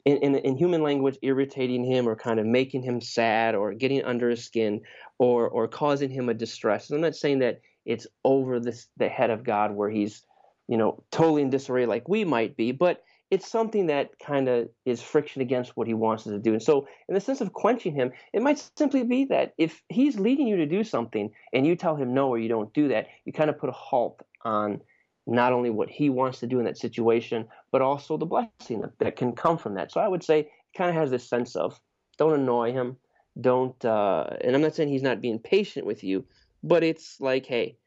in, 0.04 0.16
in, 0.18 0.34
in, 0.36 0.56
human 0.56 0.82
language, 0.82 1.18
irritating 1.22 1.84
him 1.84 2.08
or 2.08 2.16
kind 2.16 2.40
of 2.40 2.46
making 2.46 2.82
him 2.82 3.00
sad 3.00 3.54
or 3.54 3.74
getting 3.74 4.04
under 4.04 4.30
his 4.30 4.44
skin 4.44 4.80
or, 5.18 5.48
or 5.48 5.68
causing 5.68 6.10
him 6.10 6.28
a 6.28 6.34
distress. 6.34 6.90
And 6.90 6.96
I'm 6.96 7.02
not 7.02 7.16
saying 7.16 7.40
that 7.40 7.60
it's 7.84 8.06
over 8.24 8.60
this, 8.60 8.86
the 8.96 9.08
head 9.08 9.30
of 9.30 9.44
God 9.44 9.72
where 9.72 9.90
he's, 9.90 10.22
you 10.68 10.76
know, 10.76 11.04
totally 11.10 11.42
in 11.42 11.50
disarray 11.50 11.86
like 11.86 12.08
we 12.08 12.24
might 12.24 12.56
be, 12.56 12.72
but 12.72 13.02
it's 13.30 13.50
something 13.50 13.86
that 13.86 14.18
kind 14.18 14.48
of 14.48 14.68
is 14.84 15.02
friction 15.02 15.42
against 15.42 15.76
what 15.76 15.86
he 15.86 15.94
wants 15.94 16.26
us 16.26 16.32
to 16.32 16.38
do. 16.38 16.52
And 16.52 16.62
so, 16.62 16.86
in 17.08 17.14
the 17.14 17.20
sense 17.20 17.40
of 17.40 17.52
quenching 17.52 17.94
him, 17.94 18.12
it 18.32 18.42
might 18.42 18.62
simply 18.76 19.02
be 19.02 19.24
that 19.26 19.54
if 19.58 19.82
he's 19.88 20.18
leading 20.18 20.46
you 20.46 20.56
to 20.56 20.66
do 20.66 20.84
something 20.84 21.30
and 21.52 21.66
you 21.66 21.74
tell 21.76 21.96
him 21.96 22.14
no 22.14 22.28
or 22.28 22.38
you 22.38 22.48
don't 22.48 22.72
do 22.74 22.88
that, 22.88 23.08
you 23.24 23.32
kind 23.32 23.50
of 23.50 23.58
put 23.58 23.70
a 23.70 23.72
halt 23.72 24.22
on 24.42 24.80
not 25.26 25.52
only 25.52 25.70
what 25.70 25.88
he 25.88 26.10
wants 26.10 26.40
to 26.40 26.46
do 26.46 26.58
in 26.58 26.66
that 26.66 26.76
situation, 26.76 27.46
but 27.72 27.80
also 27.80 28.18
the 28.18 28.26
blessing 28.26 28.82
that, 28.82 28.98
that 28.98 29.16
can 29.16 29.32
come 29.32 29.56
from 29.56 29.74
that. 29.74 29.90
So, 29.90 30.00
I 30.00 30.08
would 30.08 30.22
say 30.22 30.40
it 30.40 30.48
kind 30.76 30.90
of 30.90 30.96
has 30.96 31.10
this 31.10 31.28
sense 31.28 31.56
of 31.56 31.80
don't 32.18 32.38
annoy 32.38 32.72
him, 32.72 32.96
don't, 33.40 33.82
uh, 33.84 34.28
and 34.42 34.54
I'm 34.54 34.62
not 34.62 34.74
saying 34.74 34.90
he's 34.90 35.02
not 35.02 35.22
being 35.22 35.38
patient 35.38 35.86
with 35.86 36.04
you, 36.04 36.24
but 36.62 36.84
it's 36.84 37.20
like, 37.20 37.46
hey, 37.46 37.78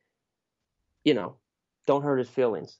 you 1.03 1.13
know, 1.13 1.35
don't 1.85 2.03
hurt 2.03 2.17
his 2.17 2.29
feelings 2.29 2.79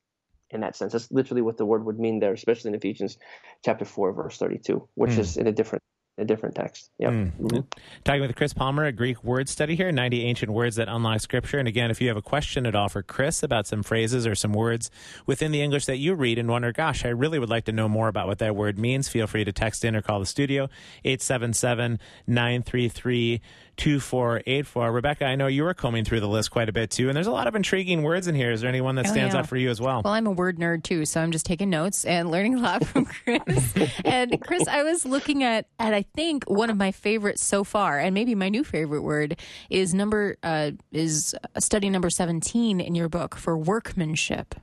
in 0.50 0.62
that 0.62 0.76
sense. 0.76 0.94
That's 0.94 1.12
literally 1.12 1.42
what 1.42 1.58
the 1.58 1.66
word 1.66 1.86
would 1.86 2.00
mean 2.00 2.20
there, 2.20 2.34
especially 2.34 2.70
in 2.70 2.76
Ephesians 2.76 3.18
chapter 3.64 3.86
4, 3.86 4.14
verse 4.14 4.38
32, 4.38 4.88
which 4.96 5.12
mm. 5.12 5.20
is 5.20 5.38
in 5.38 5.48
a 5.48 5.52
different 5.52 5.84
a 6.18 6.26
different 6.26 6.56
text. 6.56 6.90
Yep. 6.98 7.12
Mm. 7.12 7.32
Mm-hmm. 7.40 7.60
Talking 8.04 8.22
with 8.22 8.36
Chris 8.36 8.54
Palmer, 8.54 8.86
a 8.86 8.92
Greek 8.92 9.24
word 9.24 9.48
study 9.48 9.76
here, 9.76 9.92
90 9.92 10.24
ancient 10.24 10.52
words 10.52 10.78
that 10.78 10.88
unlock 10.90 11.22
scripture. 11.22 11.60
And 11.60 11.68
again, 11.68 11.92
if 11.92 12.02
you 12.02 12.08
have 12.08 12.18
a 12.18 12.22
question 12.22 12.66
at 12.66 12.76
all 12.76 12.90
for 12.90 13.04
Chris 13.04 13.44
about 13.44 13.68
some 13.68 13.84
phrases 13.84 14.26
or 14.26 14.34
some 14.34 14.54
words 14.54 14.90
within 15.26 15.52
the 15.52 15.62
English 15.62 15.86
that 15.86 15.98
you 15.98 16.16
read 16.16 16.40
and 16.40 16.50
wonder, 16.50 16.72
gosh, 16.72 17.06
I 17.06 17.10
really 17.10 17.40
would 17.40 17.50
like 17.50 17.66
to 17.66 17.72
know 17.72 17.88
more 17.88 18.08
about 18.08 18.28
what 18.28 18.40
that 18.40 18.56
word 18.56 18.80
means, 18.80 19.08
feel 19.08 19.28
free 19.28 19.44
to 19.44 19.52
text 19.52 19.86
in 19.86 19.96
or 19.96 20.02
call 20.02 20.20
the 20.20 20.26
studio, 20.26 20.70
877 21.04 22.00
933 22.26 23.42
2484. 23.78 24.92
Rebecca, 24.92 25.26
I 25.26 25.36
know 25.36 25.48
you 25.48 25.64
were 25.64 25.74
combing 25.74 26.04
through 26.04 26.20
the 26.20 26.28
list 26.28 26.52
quite 26.52 26.68
a 26.68 26.72
bit 26.72 26.90
too, 26.90 27.10
and 27.10 27.16
there's 27.16 27.28
a 27.28 27.32
lot 27.32 27.48
of 27.48 27.56
intriguing 27.56 28.02
words 28.02 28.28
in 28.28 28.34
here. 28.34 28.52
Is 28.52 28.62
there 28.62 28.70
anyone 28.70 28.96
that 28.96 29.06
oh, 29.06 29.12
stands 29.12 29.34
yeah. 29.34 29.42
out 29.42 29.48
for 29.48 29.56
you 29.56 29.70
as 29.70 29.80
well? 29.80 30.02
Well, 30.04 30.14
I'm 30.14 30.26
a 30.26 30.32
word 30.32 30.58
nerd 30.58 30.84
too, 30.84 31.06
so 31.06 31.22
I'm 31.22 31.32
just 31.32 31.46
taking 31.46 31.70
notes 31.70 32.04
and 32.04 32.32
learning 32.32 32.56
a 32.56 32.60
lot 32.60 32.86
from 32.86 33.06
Chris. 33.24 33.74
and 34.04 34.42
Chris, 34.42 34.68
I 34.68 34.84
was 34.84 35.06
looking 35.06 35.44
at, 35.44 35.68
at 35.80 35.94
I 35.94 36.06
think 36.16 36.44
one 36.46 36.70
of 36.70 36.78
my 36.78 36.92
favorites 36.92 37.44
so 37.44 37.64
far, 37.64 38.00
and 38.00 38.14
maybe 38.14 38.36
my 38.36 38.50
new 38.50 38.64
favorite 38.64 39.02
word 39.02 39.40
is 39.70 39.94
number 39.94 40.38
uh, 40.44 40.72
is 40.92 41.36
study 41.60 41.90
number 41.90 42.10
17 42.10 42.80
in 42.80 42.96
your 42.96 43.10
book 43.10 43.36
for 43.36 43.58
workmanship. 43.58 44.56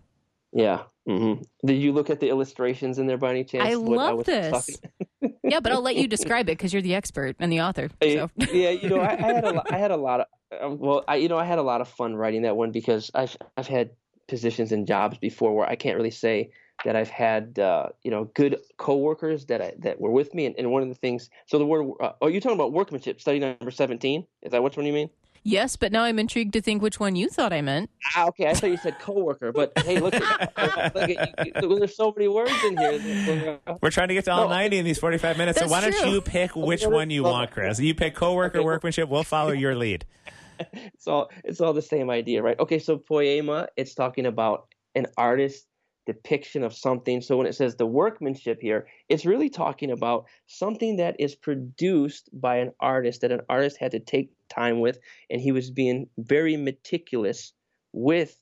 Yeah. 0.52 0.83
Mm-hmm. 1.09 1.42
Did 1.66 1.83
you 1.83 1.92
look 1.92 2.09
at 2.09 2.20
the 2.20 2.28
illustrations 2.28 2.98
in 2.98 3.07
there 3.07 3.18
by 3.18 3.30
any 3.30 3.44
chance? 3.44 3.64
I 3.66 3.74
love 3.74 4.20
I 4.20 4.22
this. 4.22 4.80
yeah, 5.42 5.61
but 5.61 5.72
I'll 5.72 5.83
let 5.83 5.96
you 5.96 6.09
describe 6.09 6.48
it 6.48 6.57
because 6.57 6.72
you're 6.72 6.80
the 6.80 6.94
expert 6.94 7.37
and 7.38 7.52
the 7.52 7.61
author. 7.61 7.90
So. 8.02 8.30
yeah, 8.37 8.70
you 8.70 8.88
know, 8.88 9.00
I, 9.00 9.12
I, 9.12 9.33
had 9.35 9.44
a, 9.44 9.62
I 9.70 9.76
had 9.76 9.90
a 9.90 9.96
lot 9.96 10.20
of 10.20 10.26
um, 10.61 10.78
well, 10.78 11.04
I 11.07 11.16
you 11.16 11.28
know, 11.28 11.38
I 11.38 11.44
had 11.44 11.59
a 11.59 11.62
lot 11.62 11.80
of 11.80 11.88
fun 11.88 12.14
writing 12.16 12.42
that 12.42 12.57
one 12.57 12.70
because 12.70 13.11
I've 13.14 13.37
I've 13.57 13.66
had 13.66 13.90
positions 14.28 14.72
and 14.72 14.87
jobs 14.87 15.18
before 15.18 15.54
where 15.54 15.68
I 15.68 15.76
can't 15.76 15.96
really 15.96 16.11
say 16.11 16.50
that 16.85 16.97
I've 16.97 17.09
had 17.09 17.59
uh, 17.59 17.88
you 18.03 18.11
know 18.11 18.25
good 18.35 18.59
coworkers 18.77 19.47
that 19.47 19.61
I, 19.61 19.73
that 19.81 20.01
were 20.01 20.11
with 20.11 20.33
me, 20.35 20.47
and, 20.47 20.55
and 20.57 20.70
one 20.70 20.83
of 20.83 20.88
the 20.88 20.94
things. 20.94 21.31
So 21.47 21.59
the 21.59 21.66
word 21.66 21.90
uh, 22.01 22.12
oh, 22.23 22.29
you're 22.29 22.40
talking 22.40 22.57
about 22.57 22.73
workmanship, 22.73 23.20
study 23.20 23.38
number 23.38 23.70
seventeen. 23.70 24.27
Is 24.42 24.53
that 24.53 24.62
which 24.62 24.77
one 24.77 24.87
you 24.87 24.92
mean? 24.92 25.11
Yes, 25.47 25.77
but 25.77 25.92
now 25.92 26.05
I'm 26.05 26.18
intrigued 26.18 26.55
to 26.55 26.62
think 26.62 26.81
which 26.81 26.99
one 26.99 27.16
you 27.16 27.29
thought 27.29 27.53
I 27.53 27.61
meant. 27.61 27.90
Ah, 28.16 28.29
okay, 28.29 28.49
I 28.49 28.55
thought 28.55 28.70
you 28.70 28.79
said 28.79 28.99
coworker, 28.99 29.53
but 29.53 29.73
hey, 29.81 30.01
look, 30.01 30.14
at, 30.14 30.94
look 30.94 31.11
at, 31.11 31.47
you, 31.47 31.79
there's 31.79 31.94
so 31.94 32.14
many 32.16 32.29
words 32.29 32.51
in 32.64 32.79
here. 32.79 33.59
We're 33.83 33.90
trying 33.90 34.09
to 34.09 34.14
get 34.14 34.25
to 34.25 34.33
all 34.33 34.44
no, 34.44 34.55
90 34.55 34.79
in 34.79 34.85
these 34.87 34.99
45 34.99 35.37
minutes, 35.37 35.59
so 35.59 35.68
why 35.68 35.83
don't 35.83 36.11
you 36.11 36.23
pick 36.23 36.57
which 36.57 36.87
one 36.87 37.11
you 37.11 37.25
want, 37.25 37.51
Chris? 37.51 37.79
You 37.79 37.94
pick 37.94 38.14
coworker, 38.14 38.59
okay. 38.59 38.64
workmanship. 38.64 39.11
We'll 39.11 39.23
follow 39.23 39.53
your 39.53 39.77
lead. 39.77 40.07
it's 40.73 41.07
all 41.07 41.31
it's 41.44 41.61
all 41.61 41.75
the 41.75 41.83
same 41.83 42.09
idea, 42.09 42.42
right? 42.42 42.59
Okay, 42.59 42.79
so 42.79 42.97
poiema, 42.97 43.66
it's 43.77 43.94
talking 43.94 44.25
about 44.25 44.68
an 44.94 45.09
artist 45.18 45.66
depiction 46.07 46.62
of 46.62 46.75
something. 46.75 47.21
So 47.21 47.37
when 47.37 47.47
it 47.47 47.55
says 47.55 47.77
the 47.77 47.87
workmanship 47.87 48.61
here, 48.61 48.87
it's 49.09 49.25
really 49.25 49.49
talking 49.49 49.90
about 49.90 50.27
something 50.47 50.97
that 50.97 51.17
is 51.19 51.35
produced 51.35 52.29
by 52.33 52.57
an 52.57 52.73
artist 52.81 53.23
that 53.23 53.33
an 53.33 53.40
artist 53.49 53.79
had 53.79 53.93
to 53.93 54.01
take 54.01 54.31
time 54.49 54.81
with, 54.81 54.99
and 55.31 55.40
he 55.40 55.53
was 55.53 55.71
being 55.71 56.09
very 56.19 56.57
meticulous 56.57 57.53
with 57.93 58.37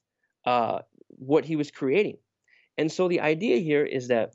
uh, 0.44 0.80
what 1.08 1.44
he 1.44 1.56
was 1.56 1.70
creating. 1.70 2.16
And 2.78 2.90
so 2.90 3.08
the 3.08 3.20
idea 3.20 3.58
here 3.58 3.84
is 3.84 4.08
that 4.08 4.34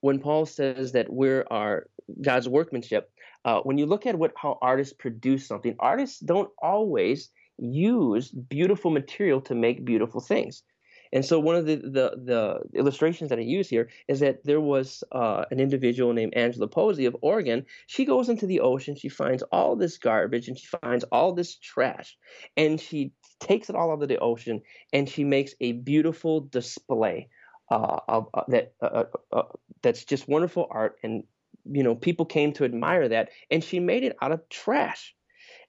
when 0.00 0.18
Paul 0.18 0.46
says 0.46 0.92
that 0.92 1.12
we're 1.12 1.44
our 1.50 1.86
God's 2.22 2.48
workmanship, 2.48 3.10
uh, 3.44 3.60
when 3.60 3.78
you 3.78 3.86
look 3.86 4.06
at 4.06 4.18
what 4.18 4.32
how 4.36 4.58
artists 4.62 4.94
produce 4.94 5.46
something, 5.46 5.76
artists 5.78 6.18
don't 6.20 6.50
always 6.62 7.30
use 7.58 8.30
beautiful 8.30 8.90
material 8.90 9.40
to 9.42 9.54
make 9.54 9.84
beautiful 9.84 10.20
things. 10.20 10.62
And 11.12 11.24
so 11.24 11.38
one 11.38 11.56
of 11.56 11.66
the, 11.66 11.76
the, 11.76 12.12
the 12.24 12.78
illustrations 12.78 13.30
that 13.30 13.38
I 13.38 13.42
use 13.42 13.68
here 13.68 13.88
is 14.08 14.20
that 14.20 14.44
there 14.44 14.60
was 14.60 15.04
uh, 15.12 15.44
an 15.50 15.60
individual 15.60 16.12
named 16.12 16.34
Angela 16.34 16.68
Pozzi 16.68 17.06
of 17.06 17.16
Oregon. 17.22 17.66
She 17.86 18.04
goes 18.04 18.28
into 18.28 18.46
the 18.46 18.60
ocean, 18.60 18.96
she 18.96 19.08
finds 19.08 19.42
all 19.50 19.76
this 19.76 19.98
garbage, 19.98 20.48
and 20.48 20.58
she 20.58 20.66
finds 20.82 21.04
all 21.04 21.32
this 21.32 21.56
trash, 21.56 22.16
and 22.56 22.80
she 22.80 23.12
takes 23.40 23.70
it 23.70 23.76
all 23.76 23.90
out 23.90 24.02
of 24.02 24.08
the 24.08 24.18
ocean, 24.18 24.62
and 24.92 25.08
she 25.08 25.24
makes 25.24 25.54
a 25.60 25.72
beautiful 25.72 26.40
display 26.40 27.28
uh, 27.70 28.00
of 28.08 28.28
uh, 28.34 28.42
that 28.48 28.72
uh, 28.82 28.86
uh, 29.32 29.36
uh, 29.36 29.42
that's 29.82 30.04
just 30.04 30.28
wonderful 30.28 30.66
art, 30.70 30.96
and 31.02 31.24
you 31.70 31.82
know 31.82 31.94
people 31.94 32.26
came 32.26 32.52
to 32.54 32.64
admire 32.64 33.08
that, 33.08 33.30
and 33.50 33.62
she 33.62 33.80
made 33.80 34.04
it 34.04 34.16
out 34.20 34.32
of 34.32 34.48
trash. 34.48 35.14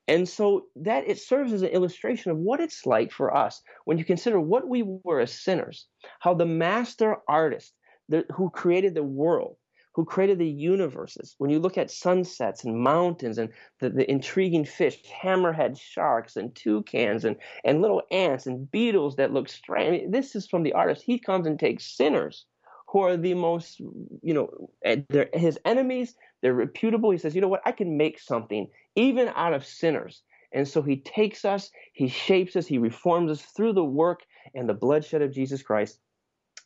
And 0.10 0.28
so 0.28 0.66
that 0.76 1.08
it 1.08 1.20
serves 1.20 1.54
as 1.54 1.62
an 1.62 1.70
illustration 1.70 2.32
of 2.32 2.38
what 2.38 2.60
it's 2.60 2.88
like 2.88 3.12
for 3.12 3.36
us 3.36 3.62
when 3.86 4.00
you 4.00 4.04
consider 4.04 4.40
what 4.42 4.68
we 4.68 4.82
were 4.84 5.20
as 5.20 5.32
sinners, 5.32 5.86
how 6.20 6.34
the 6.34 6.48
master 6.48 7.18
artist 7.28 7.74
the, 8.10 8.26
who 8.34 8.50
created 8.50 8.96
the 8.96 9.04
world, 9.04 9.56
who 9.94 10.04
created 10.04 10.40
the 10.40 10.48
universes, 10.48 11.36
when 11.38 11.52
you 11.52 11.60
look 11.60 11.78
at 11.78 11.92
sunsets 11.92 12.64
and 12.64 12.82
mountains 12.82 13.38
and 13.38 13.50
the, 13.82 13.92
the 13.92 14.10
intriguing 14.10 14.66
fish, 14.66 15.00
hammerhead 15.04 15.80
sharks 15.80 16.36
and 16.36 16.56
toucans 16.56 17.24
and, 17.24 17.36
and 17.64 17.82
little 17.82 18.02
ants 18.10 18.48
and 18.48 18.72
beetles 18.72 19.16
that 19.18 19.32
look 19.32 19.48
strange, 19.48 20.12
this 20.12 20.36
is 20.36 20.48
from 20.48 20.64
the 20.64 20.74
artist. 20.74 21.04
He 21.06 21.20
comes 21.20 21.46
and 21.46 21.60
takes 21.60 21.86
sinners 21.86 22.46
who 22.88 23.02
are 23.02 23.16
the 23.16 23.36
most, 23.36 23.80
you 23.80 24.34
know, 24.34 24.72
eh, 24.84 25.02
his 25.34 25.60
enemies. 25.66 26.16
They're 26.42 26.54
reputable. 26.54 27.12
He 27.12 27.18
says, 27.18 27.36
you 27.36 27.42
know 27.42 27.48
what? 27.48 27.62
I 27.66 27.72
can 27.72 27.98
make 27.98 28.20
something 28.20 28.68
even 28.96 29.30
out 29.36 29.54
of 29.54 29.66
sinners. 29.66 30.22
And 30.52 30.68
so 30.68 30.82
he 30.82 30.98
takes 30.98 31.46
us, 31.46 31.70
he 31.94 32.08
shapes 32.08 32.56
us, 32.56 32.66
he 32.66 32.78
reforms 32.78 33.32
us 33.32 33.42
through 33.42 33.74
the 33.74 33.84
work 33.84 34.22
and 34.56 34.68
the 34.68 34.74
bloodshed 34.74 35.22
of 35.22 35.32
Jesus 35.32 35.62
Christ. 35.62 36.00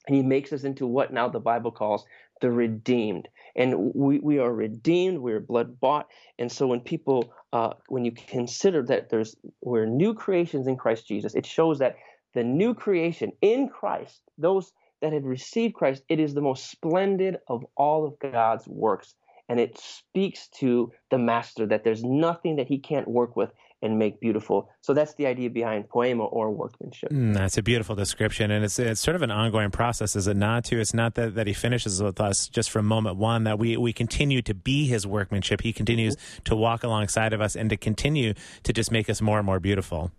And 0.08 0.16
he 0.16 0.24
makes 0.24 0.54
us 0.54 0.64
into 0.64 0.86
what 0.86 1.14
now 1.14 1.30
the 1.30 1.40
Bible 1.40 1.72
calls 1.72 2.06
the 2.42 2.52
redeemed. 2.52 3.28
And 3.56 3.94
we, 3.94 4.20
we 4.20 4.40
are 4.40 4.54
redeemed, 4.54 5.20
we're 5.20 5.40
blood 5.40 5.80
bought. 5.80 6.08
And 6.40 6.52
so 6.52 6.68
when 6.68 6.82
people, 6.82 7.34
uh, 7.54 7.74
when 7.88 8.04
you 8.04 8.12
consider 8.12 8.84
that 8.84 9.10
there's 9.10 9.36
we're 9.62 9.86
new 9.86 10.14
creations 10.14 10.68
in 10.68 10.76
Christ 10.76 11.08
Jesus, 11.08 11.36
it 11.36 11.46
shows 11.46 11.80
that 11.80 11.96
the 12.34 12.44
new 12.44 12.74
creation 12.74 13.32
in 13.42 13.70
Christ, 13.70 14.22
those 14.38 14.74
that 15.02 15.14
have 15.14 15.24
received 15.24 15.76
Christ, 15.76 16.04
it 16.10 16.20
is 16.20 16.34
the 16.34 16.42
most 16.42 16.70
splendid 16.70 17.38
of 17.48 17.66
all 17.76 18.06
of 18.06 18.18
God's 18.20 18.68
works. 18.68 19.16
And 19.50 19.60
it 19.60 19.78
speaks 19.78 20.48
to 20.60 20.92
the 21.12 21.18
master 21.18 21.66
that 21.68 21.84
there's 21.84 22.04
nothing 22.04 22.56
that 22.56 22.68
he 22.68 22.80
can't 22.80 23.08
work 23.08 23.36
with 23.36 23.52
and 23.84 24.00
make 24.00 24.22
beautiful. 24.22 24.70
So 24.82 24.94
that's 24.94 25.14
the 25.16 25.28
idea 25.28 25.50
behind 25.50 25.90
poiema 25.90 26.32
or 26.32 26.52
workmanship. 26.52 27.12
Mm, 27.12 27.34
that's 27.34 27.58
a 27.58 27.62
beautiful 27.62 27.96
description, 27.96 28.50
and 28.50 28.64
it's 28.64 28.80
it's 28.80 29.02
sort 29.02 29.16
of 29.16 29.22
an 29.22 29.30
ongoing 29.30 29.72
process, 29.72 30.16
is 30.16 30.26
it 30.26 30.38
not? 30.38 30.64
Too, 30.64 30.80
it's 30.80 30.94
not 30.94 31.16
that, 31.16 31.36
that 31.36 31.48
he 31.48 31.54
finishes 31.54 32.02
with 32.02 32.22
us 32.22 32.48
just 32.48 32.72
from 32.72 32.86
moment 32.86 33.18
one. 33.18 33.44
That 33.44 33.60
we 33.60 33.76
we 33.76 33.92
continue 33.92 34.42
to 34.44 34.54
be 34.54 34.88
his 34.88 35.06
workmanship. 35.06 35.62
He 35.62 35.74
continues 35.74 36.16
to 36.46 36.56
walk 36.56 36.84
alongside 36.84 37.34
of 37.34 37.42
us 37.42 37.58
and 37.58 37.70
to 37.70 37.78
continue 37.78 38.34
to 38.64 38.74
just 38.74 38.90
make 38.90 39.10
us 39.10 39.22
more 39.22 39.38
and 39.38 39.46
more 39.46 39.60
beautiful. 39.60 40.12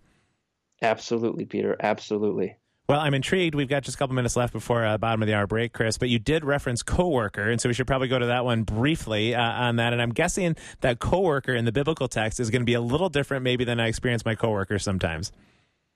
Absolutely, 0.81 1.45
Peter. 1.45 1.75
Absolutely. 1.79 2.57
Well, 2.87 2.99
I'm 2.99 3.15
intrigued. 3.15 3.55
We've 3.55 3.67
got 3.67 3.81
just 3.81 3.95
a 3.95 3.97
couple 3.97 4.15
minutes 4.15 4.35
left 4.35 4.53
before 4.53 4.85
uh, 4.85 4.99
bottom 4.99 5.23
of 5.23 5.27
the 5.27 5.33
hour 5.33 5.47
break, 5.47 5.73
Chris. 5.73 5.97
But 5.97 6.09
you 6.09 6.19
did 6.19 6.45
reference 6.45 6.83
coworker, 6.83 7.49
and 7.49 7.59
so 7.59 7.67
we 7.67 7.73
should 7.73 7.87
probably 7.87 8.07
go 8.07 8.19
to 8.19 8.27
that 8.27 8.45
one 8.45 8.61
briefly 8.61 9.33
uh, 9.33 9.41
on 9.41 9.77
that. 9.77 9.91
And 9.91 9.99
I'm 9.99 10.11
guessing 10.11 10.55
that 10.81 10.99
coworker 10.99 11.55
in 11.55 11.65
the 11.65 11.71
biblical 11.71 12.07
text 12.07 12.39
is 12.39 12.51
going 12.51 12.61
to 12.61 12.65
be 12.65 12.75
a 12.75 12.81
little 12.81 13.09
different, 13.09 13.43
maybe, 13.43 13.63
than 13.63 13.79
I 13.79 13.87
experience 13.87 14.23
my 14.23 14.35
coworkers 14.35 14.83
sometimes. 14.83 15.31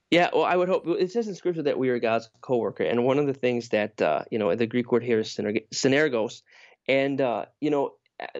Yeah, 0.09 0.29
well, 0.33 0.45
I 0.45 0.55
would 0.55 0.67
hope 0.67 0.87
it 0.87 1.11
says 1.11 1.27
in 1.27 1.35
Scripture 1.35 1.61
that 1.63 1.77
we 1.77 1.89
are 1.89 1.99
God's 1.99 2.27
coworker, 2.41 2.83
and 2.83 3.05
one 3.05 3.19
of 3.19 3.27
the 3.27 3.35
things 3.35 3.69
that 3.69 4.01
uh, 4.01 4.23
you 4.31 4.39
know 4.39 4.55
the 4.55 4.65
Greek 4.65 4.91
word 4.91 5.03
here 5.03 5.19
is 5.19 5.27
synergos, 5.29 6.41
and 6.87 7.21
uh, 7.21 7.45
you 7.61 7.69
know 7.69 7.93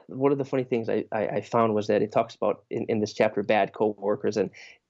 one 0.08 0.32
of 0.32 0.38
the 0.38 0.46
funny 0.46 0.64
things 0.64 0.90
I, 0.90 1.06
I, 1.12 1.42
found 1.42 1.74
was 1.74 1.88
that 1.88 2.02
it 2.02 2.12
talks 2.12 2.36
about 2.36 2.64
in, 2.70 2.86
in 2.90 3.00
this 3.00 3.14
chapter 3.14 3.44
bad 3.44 3.72
co-workers 3.72 4.36
and 4.36 4.50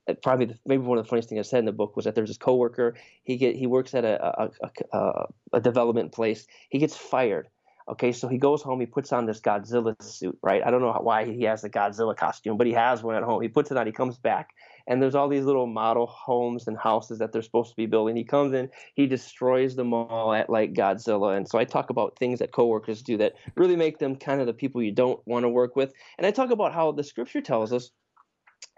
Uh, 0.09 0.13
probably 0.23 0.47
the, 0.47 0.57
maybe 0.65 0.83
one 0.83 0.97
of 0.97 1.05
the 1.05 1.09
funniest 1.09 1.29
things 1.29 1.39
I 1.39 1.49
said 1.49 1.59
in 1.59 1.65
the 1.65 1.71
book 1.71 1.95
was 1.95 2.05
that 2.05 2.15
there's 2.15 2.29
this 2.29 2.37
coworker. 2.37 2.95
He 3.23 3.37
get 3.37 3.55
he 3.55 3.67
works 3.67 3.93
at 3.93 4.05
a 4.05 4.43
a, 4.43 4.49
a, 4.93 5.25
a 5.53 5.61
development 5.61 6.11
place. 6.11 6.47
He 6.69 6.79
gets 6.79 6.95
fired. 6.95 7.47
Okay, 7.89 8.11
so 8.11 8.27
he 8.27 8.37
goes 8.37 8.61
home. 8.61 8.79
He 8.79 8.85
puts 8.85 9.11
on 9.11 9.25
this 9.25 9.41
Godzilla 9.41 9.99
suit, 9.99 10.37
right? 10.43 10.61
I 10.63 10.69
don't 10.69 10.81
know 10.81 10.93
why 11.01 11.25
he 11.25 11.43
has 11.45 11.63
the 11.63 11.71
Godzilla 11.71 12.15
costume, 12.15 12.55
but 12.55 12.67
he 12.67 12.73
has 12.73 13.01
one 13.01 13.15
at 13.15 13.23
home. 13.23 13.41
He 13.41 13.47
puts 13.47 13.71
it 13.71 13.77
on. 13.77 13.87
He 13.87 13.91
comes 13.91 14.15
back, 14.19 14.51
and 14.85 15.01
there's 15.01 15.15
all 15.15 15.27
these 15.27 15.45
little 15.45 15.65
model 15.65 16.05
homes 16.05 16.67
and 16.67 16.77
houses 16.77 17.17
that 17.17 17.31
they're 17.31 17.41
supposed 17.41 17.71
to 17.71 17.75
be 17.75 17.87
building. 17.87 18.15
He 18.15 18.23
comes 18.23 18.53
in, 18.53 18.69
he 18.93 19.07
destroys 19.07 19.75
them 19.75 19.91
all 19.93 20.33
at 20.33 20.51
like 20.51 20.73
Godzilla. 20.73 21.35
And 21.35 21.47
so 21.47 21.57
I 21.57 21.63
talk 21.63 21.89
about 21.89 22.17
things 22.19 22.37
that 22.39 22.51
coworkers 22.51 23.01
do 23.01 23.17
that 23.17 23.33
really 23.55 23.75
make 23.75 23.97
them 23.97 24.15
kind 24.15 24.39
of 24.39 24.45
the 24.45 24.53
people 24.53 24.83
you 24.83 24.91
don't 24.91 25.19
want 25.25 25.43
to 25.43 25.49
work 25.49 25.75
with. 25.75 25.91
And 26.19 26.27
I 26.27 26.31
talk 26.31 26.51
about 26.51 26.73
how 26.73 26.91
the 26.91 27.03
Scripture 27.03 27.41
tells 27.41 27.73
us 27.73 27.89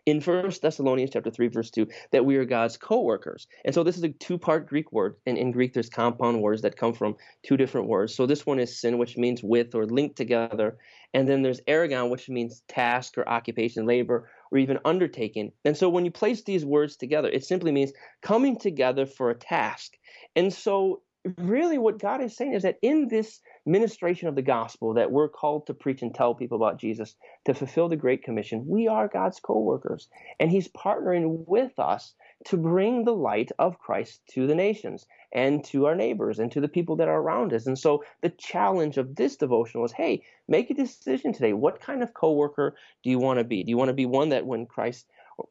in 0.05 0.19
First 0.19 0.61
Thessalonians 0.61 1.11
chapter 1.11 1.29
3, 1.29 1.47
verse 1.49 1.69
2, 1.69 1.87
that 2.11 2.25
we 2.25 2.35
are 2.37 2.45
God's 2.45 2.77
co-workers. 2.77 3.47
And 3.65 3.73
so 3.73 3.83
this 3.83 3.97
is 3.97 4.03
a 4.03 4.09
two-part 4.09 4.67
Greek 4.67 4.91
word. 4.91 5.15
And 5.25 5.37
in 5.37 5.51
Greek, 5.51 5.73
there's 5.73 5.89
compound 5.89 6.41
words 6.41 6.61
that 6.63 6.77
come 6.77 6.93
from 6.93 7.15
two 7.43 7.57
different 7.57 7.87
words. 7.87 8.15
So 8.15 8.25
this 8.25 8.45
one 8.45 8.59
is 8.59 8.79
sin, 8.79 8.97
which 8.97 9.17
means 9.17 9.43
with 9.43 9.75
or 9.75 9.85
linked 9.85 10.15
together. 10.15 10.77
And 11.13 11.27
then 11.27 11.41
there's 11.41 11.61
ergon 11.61 12.09
which 12.09 12.29
means 12.29 12.63
task 12.67 13.17
or 13.17 13.27
occupation, 13.27 13.85
labor, 13.85 14.29
or 14.51 14.57
even 14.57 14.79
undertaking. 14.85 15.51
And 15.65 15.77
so 15.77 15.89
when 15.89 16.05
you 16.05 16.11
place 16.11 16.43
these 16.43 16.65
words 16.65 16.95
together, 16.95 17.29
it 17.29 17.45
simply 17.45 17.71
means 17.71 17.91
coming 18.21 18.57
together 18.57 19.05
for 19.05 19.29
a 19.29 19.35
task. 19.35 19.93
And 20.35 20.51
so 20.51 21.01
really 21.37 21.77
what 21.77 21.99
God 21.99 22.21
is 22.21 22.35
saying 22.35 22.53
is 22.53 22.63
that 22.63 22.79
in 22.81 23.07
this 23.07 23.39
ministration 23.65 24.27
of 24.27 24.35
the 24.35 24.41
gospel 24.41 24.95
that 24.95 25.11
we're 25.11 25.29
called 25.29 25.67
to 25.67 25.73
preach 25.73 26.01
and 26.01 26.13
tell 26.13 26.33
people 26.33 26.57
about 26.57 26.79
Jesus 26.79 27.15
to 27.45 27.53
fulfill 27.53 27.89
the 27.89 27.95
great 27.95 28.23
commission, 28.23 28.65
we 28.67 28.87
are 28.87 29.07
God's 29.07 29.39
co-workers 29.39 30.07
and 30.39 30.49
he's 30.49 30.67
partnering 30.69 31.45
with 31.47 31.77
us 31.77 32.13
to 32.45 32.57
bring 32.57 33.05
the 33.05 33.13
light 33.13 33.51
of 33.59 33.77
Christ 33.77 34.21
to 34.31 34.47
the 34.47 34.55
nations 34.55 35.05
and 35.31 35.63
to 35.65 35.85
our 35.85 35.95
neighbors 35.95 36.39
and 36.39 36.51
to 36.51 36.61
the 36.61 36.67
people 36.67 36.95
that 36.95 37.07
are 37.07 37.21
around 37.21 37.53
us. 37.53 37.67
And 37.67 37.77
so 37.77 38.03
the 38.21 38.29
challenge 38.29 38.97
of 38.97 39.15
this 39.15 39.35
devotional 39.35 39.85
is, 39.85 39.91
hey, 39.91 40.23
make 40.47 40.69
a 40.69 40.73
decision 40.73 41.33
today. 41.33 41.53
What 41.53 41.79
kind 41.79 42.01
of 42.01 42.13
co-worker 42.13 42.75
do 43.03 43.09
you 43.09 43.19
want 43.19 43.39
to 43.39 43.43
be? 43.43 43.63
Do 43.63 43.69
you 43.69 43.77
want 43.77 43.89
to 43.89 43.93
be 43.93 44.07
one 44.07 44.29
that 44.29 44.45
when 44.45 44.65
Christ 44.65 45.05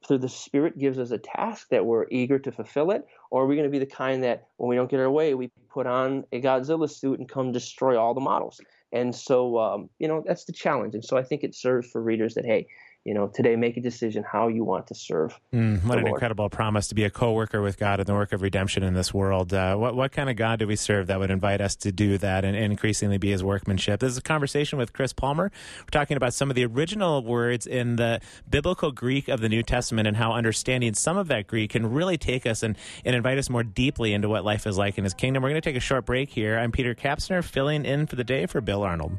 through 0.06 0.18
the 0.18 0.28
Spirit 0.28 0.78
gives 0.78 0.98
us 0.98 1.10
a 1.10 1.18
task 1.18 1.68
that 1.70 1.84
we're 1.84 2.06
eager 2.10 2.38
to 2.38 2.52
fulfill 2.52 2.90
it? 2.90 3.06
Or 3.30 3.44
are 3.44 3.46
we 3.46 3.56
going 3.56 3.68
to 3.68 3.70
be 3.70 3.78
the 3.78 3.86
kind 3.86 4.22
that 4.24 4.48
when 4.56 4.68
we 4.68 4.76
don't 4.76 4.90
get 4.90 5.00
our 5.00 5.10
way, 5.10 5.34
we 5.34 5.50
put 5.68 5.86
on 5.86 6.24
a 6.32 6.40
Godzilla 6.40 6.90
suit 6.90 7.18
and 7.18 7.28
come 7.28 7.52
destroy 7.52 7.98
all 7.98 8.14
the 8.14 8.20
models? 8.20 8.60
And 8.92 9.14
so, 9.14 9.58
um, 9.58 9.90
you 9.98 10.08
know, 10.08 10.22
that's 10.26 10.44
the 10.44 10.52
challenge. 10.52 10.94
And 10.94 11.04
so 11.04 11.16
I 11.16 11.22
think 11.22 11.44
it 11.44 11.54
serves 11.54 11.88
for 11.90 12.02
readers 12.02 12.34
that, 12.34 12.44
hey, 12.44 12.66
you 13.04 13.14
know, 13.14 13.28
today 13.28 13.56
make 13.56 13.78
a 13.78 13.80
decision 13.80 14.22
how 14.30 14.48
you 14.48 14.62
want 14.62 14.86
to 14.88 14.94
serve. 14.94 15.38
Mm, 15.54 15.84
what 15.84 15.96
an 15.96 16.04
Lord. 16.04 16.16
incredible 16.16 16.50
promise 16.50 16.88
to 16.88 16.94
be 16.94 17.04
a 17.04 17.10
co-worker 17.10 17.62
with 17.62 17.78
God 17.78 17.98
in 17.98 18.06
the 18.06 18.12
work 18.12 18.32
of 18.32 18.42
redemption 18.42 18.82
in 18.82 18.92
this 18.92 19.14
world. 19.14 19.54
Uh, 19.54 19.74
what 19.76 19.96
what 19.96 20.12
kind 20.12 20.28
of 20.28 20.36
God 20.36 20.58
do 20.58 20.66
we 20.66 20.76
serve 20.76 21.06
that 21.06 21.18
would 21.18 21.30
invite 21.30 21.62
us 21.62 21.74
to 21.76 21.92
do 21.92 22.18
that 22.18 22.44
and, 22.44 22.54
and, 22.54 22.70
increasingly 22.70 23.16
be 23.16 23.30
His 23.30 23.42
workmanship? 23.42 24.00
This 24.00 24.12
is 24.12 24.18
a 24.18 24.22
conversation 24.22 24.78
with 24.78 24.92
Chris 24.92 25.14
Palmer. 25.14 25.50
We're 25.80 25.86
talking 25.90 26.18
about 26.18 26.34
some 26.34 26.50
of 26.50 26.56
the 26.56 26.66
original 26.66 27.24
words 27.24 27.66
in 27.66 27.96
the 27.96 28.20
biblical 28.48 28.92
Greek 28.92 29.28
of 29.28 29.40
the 29.40 29.48
New 29.48 29.62
Testament 29.62 30.06
and 30.06 30.18
how 30.18 30.32
understanding 30.32 30.92
some 30.92 31.16
of 31.16 31.28
that 31.28 31.46
Greek 31.46 31.70
can 31.70 31.90
really 31.90 32.18
take 32.18 32.44
us 32.44 32.62
and, 32.62 32.76
and 33.04 33.16
invite 33.16 33.38
us 33.38 33.48
more 33.48 33.62
deeply 33.62 34.12
into 34.12 34.28
what 34.28 34.44
life 34.44 34.66
is 34.66 34.76
like 34.76 34.98
in 34.98 35.04
His 35.04 35.14
kingdom. 35.14 35.42
We're 35.42 35.50
going 35.50 35.62
to 35.62 35.68
take 35.68 35.76
a 35.76 35.80
short 35.80 36.04
break 36.04 36.30
here. 36.30 36.58
I'm 36.58 36.70
Peter 36.70 36.94
Kapsner, 36.94 37.42
filling 37.42 37.86
in 37.86 38.06
for 38.06 38.16
the 38.16 38.24
day 38.24 38.44
for 38.44 38.60
Bill 38.60 38.82
Arnold. 38.82 39.18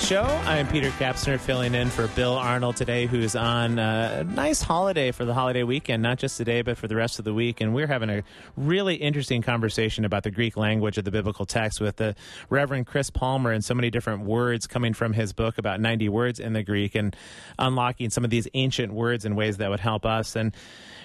Show. 0.00 0.22
I 0.22 0.56
am 0.56 0.66
Peter 0.66 0.88
Kapsner 0.90 1.38
filling 1.38 1.74
in 1.74 1.90
for 1.90 2.08
Bill 2.08 2.34
Arnold 2.34 2.76
today, 2.76 3.06
who's 3.06 3.36
on 3.36 3.78
a 3.78 4.24
nice 4.24 4.62
holiday 4.62 5.12
for 5.12 5.24
the 5.24 5.34
holiday 5.34 5.62
weekend, 5.62 6.02
not 6.02 6.18
just 6.18 6.36
today, 6.36 6.62
but 6.62 6.78
for 6.78 6.88
the 6.88 6.96
rest 6.96 7.18
of 7.18 7.24
the 7.24 7.34
week. 7.34 7.60
And 7.60 7.74
we're 7.74 7.86
having 7.86 8.08
a 8.08 8.22
really 8.56 8.94
interesting 8.96 9.42
conversation 9.42 10.04
about 10.04 10.22
the 10.22 10.30
Greek 10.30 10.56
language 10.56 10.96
of 10.96 11.04
the 11.04 11.10
biblical 11.10 11.44
text 11.44 11.80
with 11.80 11.96
the 11.96 12.16
Reverend 12.48 12.86
Chris 12.86 13.10
Palmer 13.10 13.52
and 13.52 13.64
so 13.64 13.74
many 13.74 13.90
different 13.90 14.24
words 14.24 14.66
coming 14.66 14.94
from 14.94 15.12
his 15.12 15.32
book, 15.32 15.58
about 15.58 15.80
90 15.80 16.08
words 16.08 16.40
in 16.40 16.54
the 16.54 16.62
Greek, 16.62 16.94
and 16.94 17.14
unlocking 17.58 18.10
some 18.10 18.24
of 18.24 18.30
these 18.30 18.48
ancient 18.54 18.92
words 18.92 19.24
in 19.24 19.36
ways 19.36 19.58
that 19.58 19.70
would 19.70 19.80
help 19.80 20.06
us. 20.06 20.34
And 20.34 20.54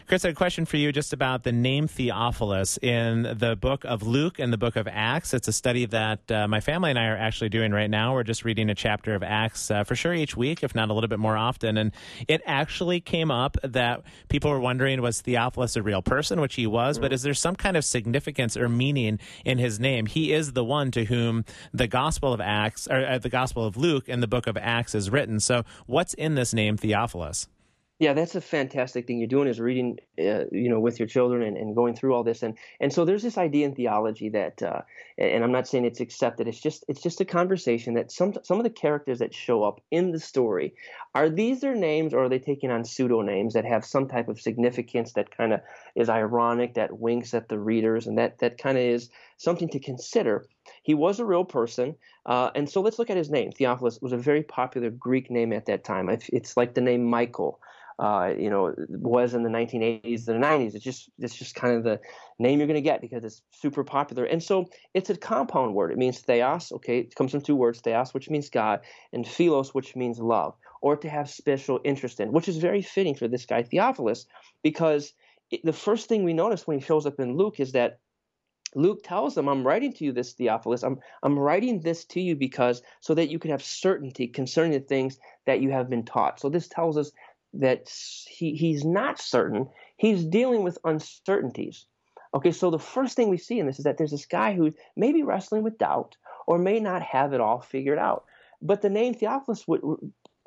Chris, 0.07 0.23
I 0.23 0.27
had 0.27 0.35
a 0.35 0.37
question 0.37 0.65
for 0.65 0.77
you 0.77 0.91
just 0.91 1.13
about 1.13 1.41
the 1.41 1.51
name 1.51 1.87
Theophilus 1.87 2.77
in 2.77 3.23
the 3.23 3.55
book 3.59 3.83
of 3.85 4.03
Luke 4.03 4.37
and 4.37 4.53
the 4.53 4.57
book 4.57 4.75
of 4.75 4.87
Acts. 4.87 5.33
It's 5.33 5.47
a 5.47 5.51
study 5.51 5.87
that 5.87 6.31
uh, 6.31 6.47
my 6.47 6.59
family 6.59 6.91
and 6.91 6.99
I 6.99 7.07
are 7.07 7.17
actually 7.17 7.49
doing 7.49 7.71
right 7.71 7.89
now. 7.89 8.13
We're 8.13 8.21
just 8.21 8.45
reading 8.45 8.69
a 8.69 8.75
chapter 8.75 9.15
of 9.15 9.23
Acts 9.23 9.71
uh, 9.71 9.83
for 9.83 9.95
sure 9.95 10.13
each 10.13 10.37
week, 10.37 10.61
if 10.61 10.75
not 10.75 10.91
a 10.91 10.93
little 10.93 11.07
bit 11.07 11.17
more 11.17 11.35
often. 11.35 11.75
And 11.75 11.91
it 12.27 12.43
actually 12.45 12.99
came 12.99 13.31
up 13.31 13.57
that 13.63 14.03
people 14.29 14.51
were 14.51 14.59
wondering 14.59 15.01
was 15.01 15.21
Theophilus 15.21 15.75
a 15.75 15.81
real 15.81 16.03
person, 16.03 16.39
which 16.39 16.53
he 16.53 16.67
was, 16.67 16.99
but 16.99 17.11
is 17.11 17.23
there 17.23 17.33
some 17.33 17.55
kind 17.55 17.75
of 17.75 17.83
significance 17.83 18.55
or 18.55 18.69
meaning 18.69 19.17
in 19.43 19.57
his 19.57 19.79
name? 19.79 20.05
He 20.05 20.33
is 20.33 20.53
the 20.53 20.63
one 20.63 20.91
to 20.91 21.05
whom 21.05 21.45
the 21.73 21.87
Gospel 21.87 22.31
of 22.31 22.39
Acts, 22.39 22.87
or 22.87 23.03
uh, 23.03 23.17
the 23.17 23.29
Gospel 23.29 23.65
of 23.65 23.75
Luke 23.75 24.07
and 24.07 24.21
the 24.21 24.27
book 24.27 24.45
of 24.45 24.55
Acts 24.55 24.93
is 24.93 25.09
written. 25.09 25.39
So, 25.39 25.63
what's 25.87 26.13
in 26.13 26.35
this 26.35 26.53
name, 26.53 26.77
Theophilus? 26.77 27.47
Yeah, 27.97 28.11
that's 28.11 28.35
a 28.35 28.41
fantastic 28.41 29.07
thing 29.07 29.19
you're 29.19 29.27
doing 29.29 29.47
is 29.47 29.57
reading, 29.57 29.99
uh, 30.19 30.43
you 30.51 30.67
know, 30.67 30.81
with 30.81 30.99
your 30.99 31.07
children 31.07 31.41
and, 31.41 31.55
and 31.55 31.73
going 31.73 31.95
through 31.95 32.13
all 32.13 32.25
this. 32.25 32.43
And 32.43 32.57
and 32.81 32.91
so 32.91 33.05
there's 33.05 33.23
this 33.23 33.37
idea 33.37 33.65
in 33.65 33.73
theology 33.73 34.27
that, 34.31 34.61
uh, 34.61 34.81
and 35.17 35.45
I'm 35.45 35.53
not 35.53 35.65
saying 35.65 35.85
it's 35.85 36.01
accepted. 36.01 36.49
It's 36.49 36.59
just 36.59 36.83
it's 36.89 37.01
just 37.01 37.21
a 37.21 37.25
conversation 37.25 37.93
that 37.93 38.11
some 38.11 38.33
some 38.43 38.57
of 38.57 38.65
the 38.65 38.69
characters 38.69 39.19
that 39.19 39.33
show 39.33 39.63
up 39.63 39.79
in 39.91 40.11
the 40.11 40.19
story 40.19 40.73
are 41.13 41.29
these 41.29 41.61
their 41.61 41.73
names 41.73 42.13
or 42.13 42.25
are 42.25 42.29
they 42.29 42.37
taking 42.37 42.69
on 42.69 42.83
pseudo 42.83 43.21
names 43.21 43.53
that 43.53 43.63
have 43.63 43.85
some 43.85 44.09
type 44.09 44.27
of 44.27 44.41
significance 44.41 45.13
that 45.13 45.31
kind 45.35 45.53
of 45.53 45.61
is 45.95 46.09
ironic, 46.09 46.73
that 46.73 46.99
winks 46.99 47.33
at 47.33 47.47
the 47.47 47.57
readers, 47.57 48.07
and 48.07 48.17
that 48.17 48.39
that 48.39 48.57
kind 48.57 48.77
of 48.77 48.83
is 48.83 49.09
something 49.37 49.69
to 49.69 49.79
consider. 49.79 50.45
He 50.83 50.93
was 50.93 51.21
a 51.21 51.25
real 51.25 51.45
person, 51.45 51.95
uh, 52.25 52.51
and 52.55 52.69
so 52.69 52.81
let's 52.81 52.99
look 52.99 53.09
at 53.09 53.15
his 53.15 53.29
name. 53.29 53.53
Theophilus 53.53 54.01
was 54.01 54.11
a 54.11 54.17
very 54.17 54.43
popular 54.43 54.89
Greek 54.89 55.31
name 55.31 55.53
at 55.53 55.67
that 55.67 55.85
time. 55.85 56.09
It's 56.09 56.57
like 56.57 56.73
the 56.73 56.81
name 56.81 57.05
Michael 57.05 57.61
uh, 57.97 58.33
you 58.37 58.49
know, 58.49 58.73
was 58.89 59.33
in 59.33 59.43
the 59.43 59.49
1980s 59.49 60.27
and 60.27 60.43
the 60.43 60.45
90s. 60.45 60.75
It's 60.75 60.83
just 60.83 61.09
it's 61.19 61.35
just 61.35 61.55
kind 61.55 61.77
of 61.77 61.83
the 61.83 61.99
name 62.39 62.59
you're 62.59 62.67
going 62.67 62.75
to 62.75 62.81
get 62.81 63.01
because 63.01 63.23
it's 63.23 63.41
super 63.51 63.83
popular. 63.83 64.25
And 64.25 64.43
so 64.43 64.65
it's 64.93 65.09
a 65.09 65.17
compound 65.17 65.73
word. 65.73 65.91
It 65.91 65.97
means 65.97 66.19
theos. 66.19 66.71
Okay, 66.73 66.99
it 66.99 67.15
comes 67.15 67.31
from 67.31 67.41
two 67.41 67.55
words: 67.55 67.79
theos, 67.79 68.13
which 68.13 68.29
means 68.29 68.49
God, 68.49 68.81
and 69.13 69.27
philos, 69.27 69.73
which 69.73 69.95
means 69.95 70.19
love, 70.19 70.55
or 70.81 70.97
to 70.97 71.09
have 71.09 71.29
special 71.29 71.79
interest 71.83 72.19
in, 72.19 72.31
which 72.33 72.49
is 72.49 72.57
very 72.57 72.81
fitting 72.81 73.15
for 73.15 73.27
this 73.27 73.45
guy 73.45 73.63
Theophilus, 73.63 74.25
because 74.61 75.13
it, 75.51 75.61
the 75.63 75.73
first 75.73 76.09
thing 76.09 76.23
we 76.23 76.33
notice 76.33 76.67
when 76.67 76.79
he 76.79 76.85
shows 76.85 77.05
up 77.05 77.19
in 77.19 77.37
Luke 77.37 77.59
is 77.59 77.71
that 77.71 77.99
Luke 78.75 79.03
tells 79.03 79.35
them, 79.35 79.47
I'm 79.47 79.65
writing 79.65 79.93
to 79.93 80.05
you 80.05 80.11
this, 80.11 80.33
Theophilus. 80.33 80.83
I'm, 80.83 80.99
I'm 81.23 81.39
writing 81.39 81.79
this 81.79 82.03
to 82.05 82.21
you 82.21 82.35
because 82.35 82.81
so 82.99 83.13
that 83.13 83.29
you 83.29 83.39
can 83.39 83.51
have 83.51 83.63
certainty 83.63 84.27
concerning 84.27 84.73
the 84.73 84.81
things 84.81 85.17
that 85.45 85.61
you 85.61 85.71
have 85.71 85.89
been 85.89 86.03
taught. 86.03 86.39
So 86.39 86.49
this 86.49 86.67
tells 86.67 86.97
us 86.97 87.11
that 87.59 87.89
he, 88.27 88.55
he's 88.55 88.83
not 88.83 89.19
certain. 89.19 89.69
He's 89.97 90.23
dealing 90.23 90.63
with 90.63 90.77
uncertainties. 90.83 91.85
Okay, 92.33 92.51
so 92.51 92.69
the 92.69 92.79
first 92.79 93.15
thing 93.15 93.29
we 93.29 93.37
see 93.37 93.59
in 93.59 93.65
this 93.65 93.79
is 93.79 93.85
that 93.85 93.97
there's 93.97 94.11
this 94.11 94.25
guy 94.25 94.53
who 94.53 94.73
may 94.95 95.13
be 95.13 95.23
wrestling 95.23 95.63
with 95.63 95.77
doubt 95.77 96.17
or 96.47 96.57
may 96.57 96.79
not 96.79 97.01
have 97.01 97.33
it 97.33 97.41
all 97.41 97.61
figured 97.61 97.97
out. 97.97 98.25
But 98.61 98.81
the 98.81 98.89
name 98.89 99.13
Theophilus, 99.13 99.65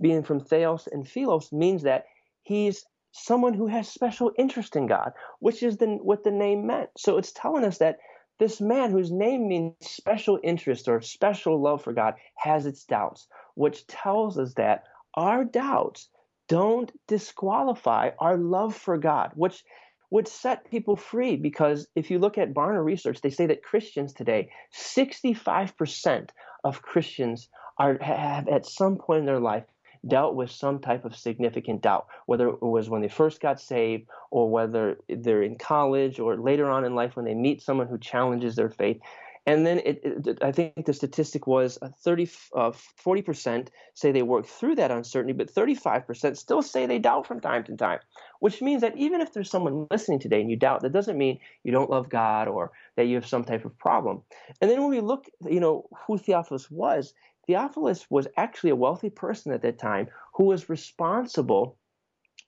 being 0.00 0.22
from 0.22 0.40
Theos 0.40 0.86
and 0.90 1.08
Philos, 1.08 1.50
means 1.52 1.82
that 1.84 2.06
he's 2.42 2.84
someone 3.12 3.54
who 3.54 3.66
has 3.66 3.88
special 3.88 4.32
interest 4.36 4.76
in 4.76 4.86
God, 4.86 5.12
which 5.40 5.62
is 5.62 5.78
the, 5.78 5.86
what 5.86 6.24
the 6.24 6.30
name 6.30 6.66
meant. 6.66 6.90
So 6.96 7.16
it's 7.16 7.32
telling 7.32 7.64
us 7.64 7.78
that 7.78 7.98
this 8.38 8.60
man 8.60 8.90
whose 8.90 9.10
name 9.10 9.48
means 9.48 9.74
special 9.80 10.38
interest 10.42 10.88
or 10.88 11.00
special 11.00 11.60
love 11.60 11.82
for 11.82 11.92
God 11.92 12.14
has 12.36 12.66
its 12.66 12.84
doubts, 12.84 13.26
which 13.54 13.86
tells 13.86 14.38
us 14.38 14.54
that 14.54 14.84
our 15.14 15.44
doubts 15.44 16.08
don't 16.48 16.90
disqualify 17.06 18.10
our 18.18 18.36
love 18.36 18.74
for 18.74 18.98
God, 18.98 19.32
which 19.34 19.64
would 20.10 20.26
set 20.26 20.70
people 20.70 20.96
free 20.96 21.36
because 21.36 21.86
if 21.94 22.10
you 22.10 22.18
look 22.18 22.38
at 22.38 22.54
Barna 22.54 22.82
research, 22.82 23.20
they 23.20 23.30
say 23.30 23.46
that 23.46 23.62
Christians 23.62 24.12
today, 24.12 24.50
65% 24.74 26.30
of 26.64 26.82
Christians 26.82 27.48
are 27.78 27.98
have 28.02 28.48
at 28.48 28.66
some 28.66 28.96
point 28.96 29.20
in 29.20 29.26
their 29.26 29.38
life 29.38 29.64
dealt 30.06 30.34
with 30.34 30.50
some 30.50 30.78
type 30.78 31.04
of 31.04 31.16
significant 31.16 31.82
doubt, 31.82 32.06
whether 32.26 32.48
it 32.48 32.62
was 32.62 32.88
when 32.88 33.02
they 33.02 33.08
first 33.08 33.40
got 33.40 33.60
saved 33.60 34.08
or 34.30 34.48
whether 34.50 34.98
they're 35.08 35.42
in 35.42 35.56
college 35.56 36.18
or 36.18 36.36
later 36.36 36.70
on 36.70 36.84
in 36.84 36.94
life 36.94 37.16
when 37.16 37.24
they 37.24 37.34
meet 37.34 37.62
someone 37.62 37.88
who 37.88 37.98
challenges 37.98 38.56
their 38.56 38.70
faith. 38.70 39.00
And 39.48 39.66
then 39.66 39.78
it, 39.78 40.00
it, 40.04 40.38
I 40.42 40.52
think 40.52 40.84
the 40.84 40.92
statistic 40.92 41.46
was 41.46 41.78
30, 42.02 42.28
uh, 42.54 42.72
40% 43.02 43.68
say 43.94 44.12
they 44.12 44.20
work 44.20 44.44
through 44.44 44.74
that 44.74 44.90
uncertainty, 44.90 45.32
but 45.32 45.50
35% 45.50 46.36
still 46.36 46.60
say 46.60 46.84
they 46.84 46.98
doubt 46.98 47.26
from 47.26 47.40
time 47.40 47.64
to 47.64 47.74
time, 47.74 48.00
which 48.40 48.60
means 48.60 48.82
that 48.82 48.94
even 48.98 49.22
if 49.22 49.32
there's 49.32 49.50
someone 49.50 49.86
listening 49.90 50.18
today 50.18 50.42
and 50.42 50.50
you 50.50 50.56
doubt, 50.56 50.82
that 50.82 50.92
doesn't 50.92 51.16
mean 51.16 51.38
you 51.64 51.72
don't 51.72 51.88
love 51.88 52.10
God 52.10 52.46
or 52.46 52.72
that 52.96 53.06
you 53.06 53.14
have 53.14 53.26
some 53.26 53.42
type 53.42 53.64
of 53.64 53.78
problem. 53.78 54.20
And 54.60 54.70
then 54.70 54.82
when 54.82 54.90
we 54.90 55.00
look, 55.00 55.30
you 55.48 55.60
know, 55.60 55.88
who 56.06 56.18
Theophilus 56.18 56.70
was, 56.70 57.14
Theophilus 57.46 58.06
was 58.10 58.28
actually 58.36 58.70
a 58.70 58.76
wealthy 58.76 59.08
person 59.08 59.52
at 59.52 59.62
that 59.62 59.78
time 59.78 60.08
who 60.34 60.44
was 60.44 60.68
responsible 60.68 61.78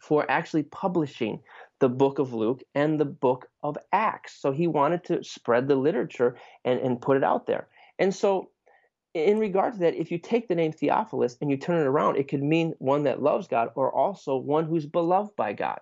for 0.00 0.30
actually 0.30 0.64
publishing 0.64 1.40
the 1.80 1.88
book 1.88 2.18
of 2.18 2.32
Luke 2.32 2.62
and 2.74 3.00
the 3.00 3.04
book 3.04 3.48
of 3.62 3.76
Acts. 3.92 4.40
So 4.40 4.52
he 4.52 4.66
wanted 4.66 5.04
to 5.04 5.24
spread 5.24 5.66
the 5.66 5.76
literature 5.76 6.36
and, 6.64 6.78
and 6.80 7.00
put 7.00 7.16
it 7.16 7.24
out 7.24 7.46
there. 7.46 7.68
And 7.98 8.14
so, 8.14 8.50
in 9.12 9.38
regard 9.38 9.72
to 9.72 9.80
that, 9.80 9.94
if 9.94 10.12
you 10.12 10.18
take 10.18 10.46
the 10.46 10.54
name 10.54 10.70
Theophilus 10.70 11.36
and 11.40 11.50
you 11.50 11.56
turn 11.56 11.80
it 11.80 11.86
around, 11.86 12.16
it 12.16 12.28
could 12.28 12.42
mean 12.42 12.74
one 12.78 13.02
that 13.04 13.20
loves 13.20 13.48
God 13.48 13.70
or 13.74 13.92
also 13.92 14.36
one 14.36 14.66
who's 14.66 14.86
beloved 14.86 15.34
by 15.34 15.52
God. 15.52 15.80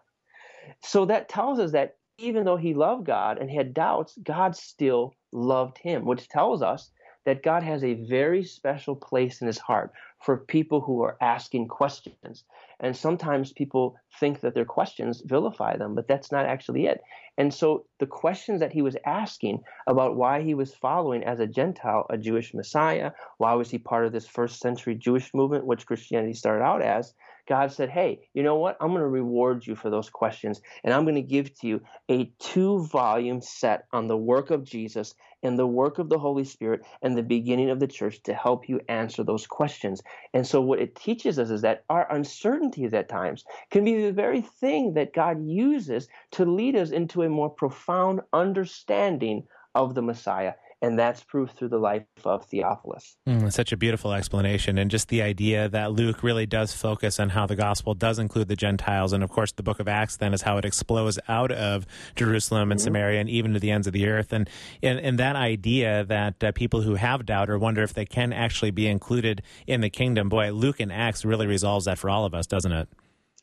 So 0.82 1.04
that 1.04 1.28
tells 1.28 1.58
us 1.58 1.72
that 1.72 1.96
even 2.18 2.44
though 2.44 2.56
he 2.56 2.72
loved 2.74 3.04
God 3.06 3.38
and 3.38 3.50
had 3.50 3.74
doubts, 3.74 4.18
God 4.22 4.56
still 4.56 5.14
loved 5.32 5.78
him, 5.78 6.06
which 6.06 6.28
tells 6.28 6.62
us 6.62 6.90
that 7.24 7.42
God 7.42 7.62
has 7.62 7.84
a 7.84 8.06
very 8.08 8.42
special 8.42 8.96
place 8.96 9.42
in 9.42 9.46
his 9.46 9.58
heart 9.58 9.92
for 10.22 10.38
people 10.38 10.80
who 10.80 11.02
are 11.02 11.18
asking 11.20 11.68
questions. 11.68 12.44
And 12.80 12.96
sometimes 12.96 13.52
people 13.52 13.96
think 14.20 14.40
that 14.40 14.54
their 14.54 14.64
questions 14.64 15.22
vilify 15.24 15.76
them, 15.76 15.94
but 15.94 16.06
that's 16.06 16.30
not 16.30 16.46
actually 16.46 16.86
it. 16.86 17.00
And 17.36 17.52
so 17.52 17.86
the 17.98 18.06
questions 18.06 18.60
that 18.60 18.72
he 18.72 18.82
was 18.82 18.96
asking 19.06 19.62
about 19.86 20.16
why 20.16 20.42
he 20.42 20.54
was 20.54 20.74
following 20.74 21.24
as 21.24 21.40
a 21.40 21.46
Gentile 21.46 22.06
a 22.10 22.18
Jewish 22.18 22.54
Messiah, 22.54 23.12
why 23.38 23.54
was 23.54 23.70
he 23.70 23.78
part 23.78 24.06
of 24.06 24.12
this 24.12 24.26
first 24.26 24.60
century 24.60 24.94
Jewish 24.94 25.32
movement, 25.34 25.66
which 25.66 25.86
Christianity 25.86 26.34
started 26.34 26.64
out 26.64 26.82
as, 26.82 27.14
God 27.48 27.72
said, 27.72 27.88
Hey, 27.88 28.28
you 28.34 28.42
know 28.42 28.56
what? 28.56 28.76
I'm 28.80 28.88
going 28.88 29.00
to 29.00 29.08
reward 29.08 29.66
you 29.66 29.74
for 29.74 29.88
those 29.88 30.10
questions, 30.10 30.60
and 30.84 30.92
I'm 30.92 31.04
going 31.04 31.14
to 31.14 31.22
give 31.22 31.54
to 31.60 31.66
you 31.66 31.80
a 32.10 32.30
two 32.38 32.86
volume 32.86 33.40
set 33.40 33.86
on 33.92 34.06
the 34.06 34.16
work 34.16 34.50
of 34.50 34.64
Jesus 34.64 35.14
and 35.42 35.58
the 35.58 35.66
work 35.66 35.98
of 35.98 36.08
the 36.08 36.18
Holy 36.18 36.44
Spirit 36.44 36.84
and 37.02 37.16
the 37.16 37.22
beginning 37.22 37.70
of 37.70 37.80
the 37.80 37.86
church 37.86 38.22
to 38.24 38.34
help 38.34 38.68
you 38.68 38.80
answer 38.88 39.22
those 39.22 39.46
questions. 39.46 40.02
And 40.34 40.46
so, 40.46 40.60
what 40.60 40.80
it 40.80 40.94
teaches 40.94 41.38
us 41.38 41.50
is 41.50 41.62
that 41.62 41.84
our 41.88 42.10
uncertainties 42.12 42.94
at 42.94 43.08
times 43.08 43.44
can 43.70 43.84
be 43.84 44.02
the 44.02 44.12
very 44.12 44.40
thing 44.40 44.94
that 44.94 45.14
God 45.14 45.44
uses 45.46 46.08
to 46.32 46.44
lead 46.44 46.76
us 46.76 46.90
into 46.90 47.22
a 47.22 47.28
more 47.28 47.50
profound 47.50 48.20
understanding 48.32 49.46
of 49.74 49.94
the 49.94 50.02
Messiah 50.02 50.54
and 50.80 50.98
that's 50.98 51.24
proof 51.24 51.50
through 51.50 51.68
the 51.68 51.78
life 51.78 52.04
of 52.24 52.44
Theophilus. 52.46 53.16
Mm, 53.26 53.52
such 53.52 53.72
a 53.72 53.76
beautiful 53.76 54.12
explanation, 54.12 54.78
and 54.78 54.90
just 54.90 55.08
the 55.08 55.22
idea 55.22 55.68
that 55.68 55.92
Luke 55.92 56.22
really 56.22 56.46
does 56.46 56.72
focus 56.72 57.18
on 57.18 57.30
how 57.30 57.46
the 57.46 57.56
gospel 57.56 57.94
does 57.94 58.18
include 58.18 58.48
the 58.48 58.56
Gentiles, 58.56 59.12
and 59.12 59.24
of 59.24 59.30
course, 59.30 59.52
the 59.52 59.62
Book 59.62 59.80
of 59.80 59.88
Acts 59.88 60.16
then 60.16 60.32
is 60.32 60.42
how 60.42 60.56
it 60.58 60.64
explodes 60.64 61.18
out 61.28 61.50
of 61.52 61.86
Jerusalem 62.14 62.70
and 62.70 62.78
mm-hmm. 62.78 62.84
Samaria 62.84 63.20
and 63.20 63.28
even 63.28 63.54
to 63.54 63.60
the 63.60 63.70
ends 63.70 63.86
of 63.86 63.92
the 63.92 64.06
earth, 64.06 64.32
and 64.32 64.48
and, 64.82 64.98
and 64.98 65.18
that 65.18 65.36
idea 65.36 66.04
that 66.04 66.42
uh, 66.42 66.52
people 66.52 66.82
who 66.82 66.94
have 66.94 67.26
doubt 67.26 67.50
or 67.50 67.58
wonder 67.58 67.82
if 67.82 67.94
they 67.94 68.06
can 68.06 68.32
actually 68.32 68.70
be 68.70 68.86
included 68.86 69.42
in 69.66 69.80
the 69.80 69.90
kingdom, 69.90 70.28
boy, 70.28 70.50
Luke 70.52 70.80
and 70.80 70.92
Acts 70.92 71.24
really 71.24 71.46
resolves 71.46 71.86
that 71.86 71.98
for 71.98 72.08
all 72.08 72.24
of 72.24 72.34
us, 72.34 72.46
doesn't 72.46 72.72
it? 72.72 72.88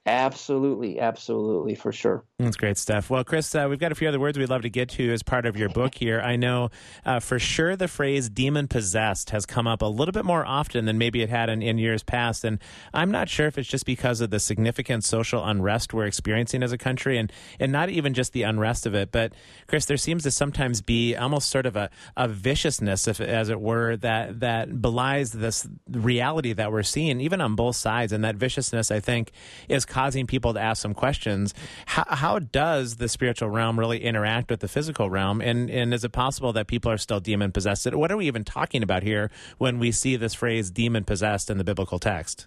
Absolutely, 0.07 0.99
absolutely, 0.99 1.73
for 1.73 1.91
sure. 1.91 2.23
That's 2.37 2.57
great 2.57 2.77
stuff. 2.77 3.09
Well, 3.09 3.23
Chris, 3.23 3.55
uh, 3.55 3.65
we've 3.67 3.79
got 3.79 3.91
a 3.91 3.95
few 3.95 4.07
other 4.07 4.19
words 4.19 4.37
we'd 4.37 4.49
love 4.49 4.61
to 4.61 4.69
get 4.69 4.89
to 4.89 5.11
as 5.11 5.23
part 5.23 5.47
of 5.47 5.57
your 5.57 5.69
book 5.69 5.95
here. 5.99 6.21
I 6.21 6.35
know 6.35 6.69
uh, 7.03 7.19
for 7.19 7.39
sure 7.39 7.75
the 7.75 7.87
phrase 7.87 8.29
demon 8.29 8.67
possessed 8.67 9.31
has 9.31 9.47
come 9.47 9.65
up 9.65 9.81
a 9.81 9.87
little 9.87 10.11
bit 10.11 10.23
more 10.23 10.45
often 10.45 10.85
than 10.85 10.99
maybe 10.99 11.23
it 11.23 11.29
had 11.29 11.49
in, 11.49 11.63
in 11.63 11.79
years 11.79 12.03
past. 12.03 12.43
And 12.43 12.59
I'm 12.93 13.09
not 13.09 13.29
sure 13.29 13.47
if 13.47 13.57
it's 13.57 13.67
just 13.67 13.87
because 13.87 14.21
of 14.21 14.29
the 14.29 14.39
significant 14.39 15.03
social 15.03 15.43
unrest 15.43 15.91
we're 15.91 16.05
experiencing 16.05 16.61
as 16.61 16.71
a 16.71 16.77
country 16.77 17.17
and, 17.17 17.31
and 17.59 17.71
not 17.71 17.89
even 17.89 18.13
just 18.13 18.33
the 18.33 18.43
unrest 18.43 18.85
of 18.85 18.93
it. 18.93 19.11
But, 19.11 19.33
Chris, 19.65 19.85
there 19.85 19.97
seems 19.97 20.21
to 20.23 20.29
sometimes 20.29 20.81
be 20.81 21.15
almost 21.15 21.49
sort 21.49 21.65
of 21.65 21.75
a, 21.75 21.89
a 22.15 22.27
viciousness, 22.27 23.07
if, 23.07 23.19
as 23.19 23.49
it 23.49 23.59
were, 23.59 23.97
that, 23.97 24.41
that 24.41 24.81
belies 24.81 25.31
this 25.31 25.67
reality 25.89 26.53
that 26.53 26.71
we're 26.71 26.83
seeing, 26.83 27.21
even 27.21 27.41
on 27.41 27.55
both 27.55 27.75
sides. 27.75 28.11
And 28.11 28.23
that 28.23 28.35
viciousness, 28.35 28.91
I 28.91 28.99
think, 28.99 29.31
is 29.67 29.83
causing 29.95 30.27
people 30.27 30.53
to 30.53 30.59
ask 30.59 30.81
some 30.81 30.93
questions. 30.93 31.53
How, 31.85 32.03
how 32.09 32.39
does 32.39 32.97
the 32.97 33.07
spiritual 33.07 33.49
realm 33.49 33.79
really 33.79 34.03
interact 34.03 34.51
with 34.51 34.59
the 34.59 34.67
physical 34.67 35.09
realm? 35.09 35.39
And, 35.39 35.69
and 35.69 35.93
is 35.93 36.03
it 36.03 36.11
possible 36.11 36.51
that 36.51 36.67
people 36.67 36.91
are 36.91 36.97
still 36.97 37.21
demon 37.21 37.53
possessed? 37.53 37.95
What 37.95 38.11
are 38.11 38.17
we 38.17 38.27
even 38.27 38.43
talking 38.43 38.83
about 38.83 39.03
here 39.03 39.31
when 39.57 39.79
we 39.79 39.93
see 39.93 40.17
this 40.17 40.33
phrase 40.33 40.69
demon 40.69 41.05
possessed 41.05 41.49
in 41.49 41.57
the 41.57 41.63
biblical 41.63 41.97
text? 41.97 42.45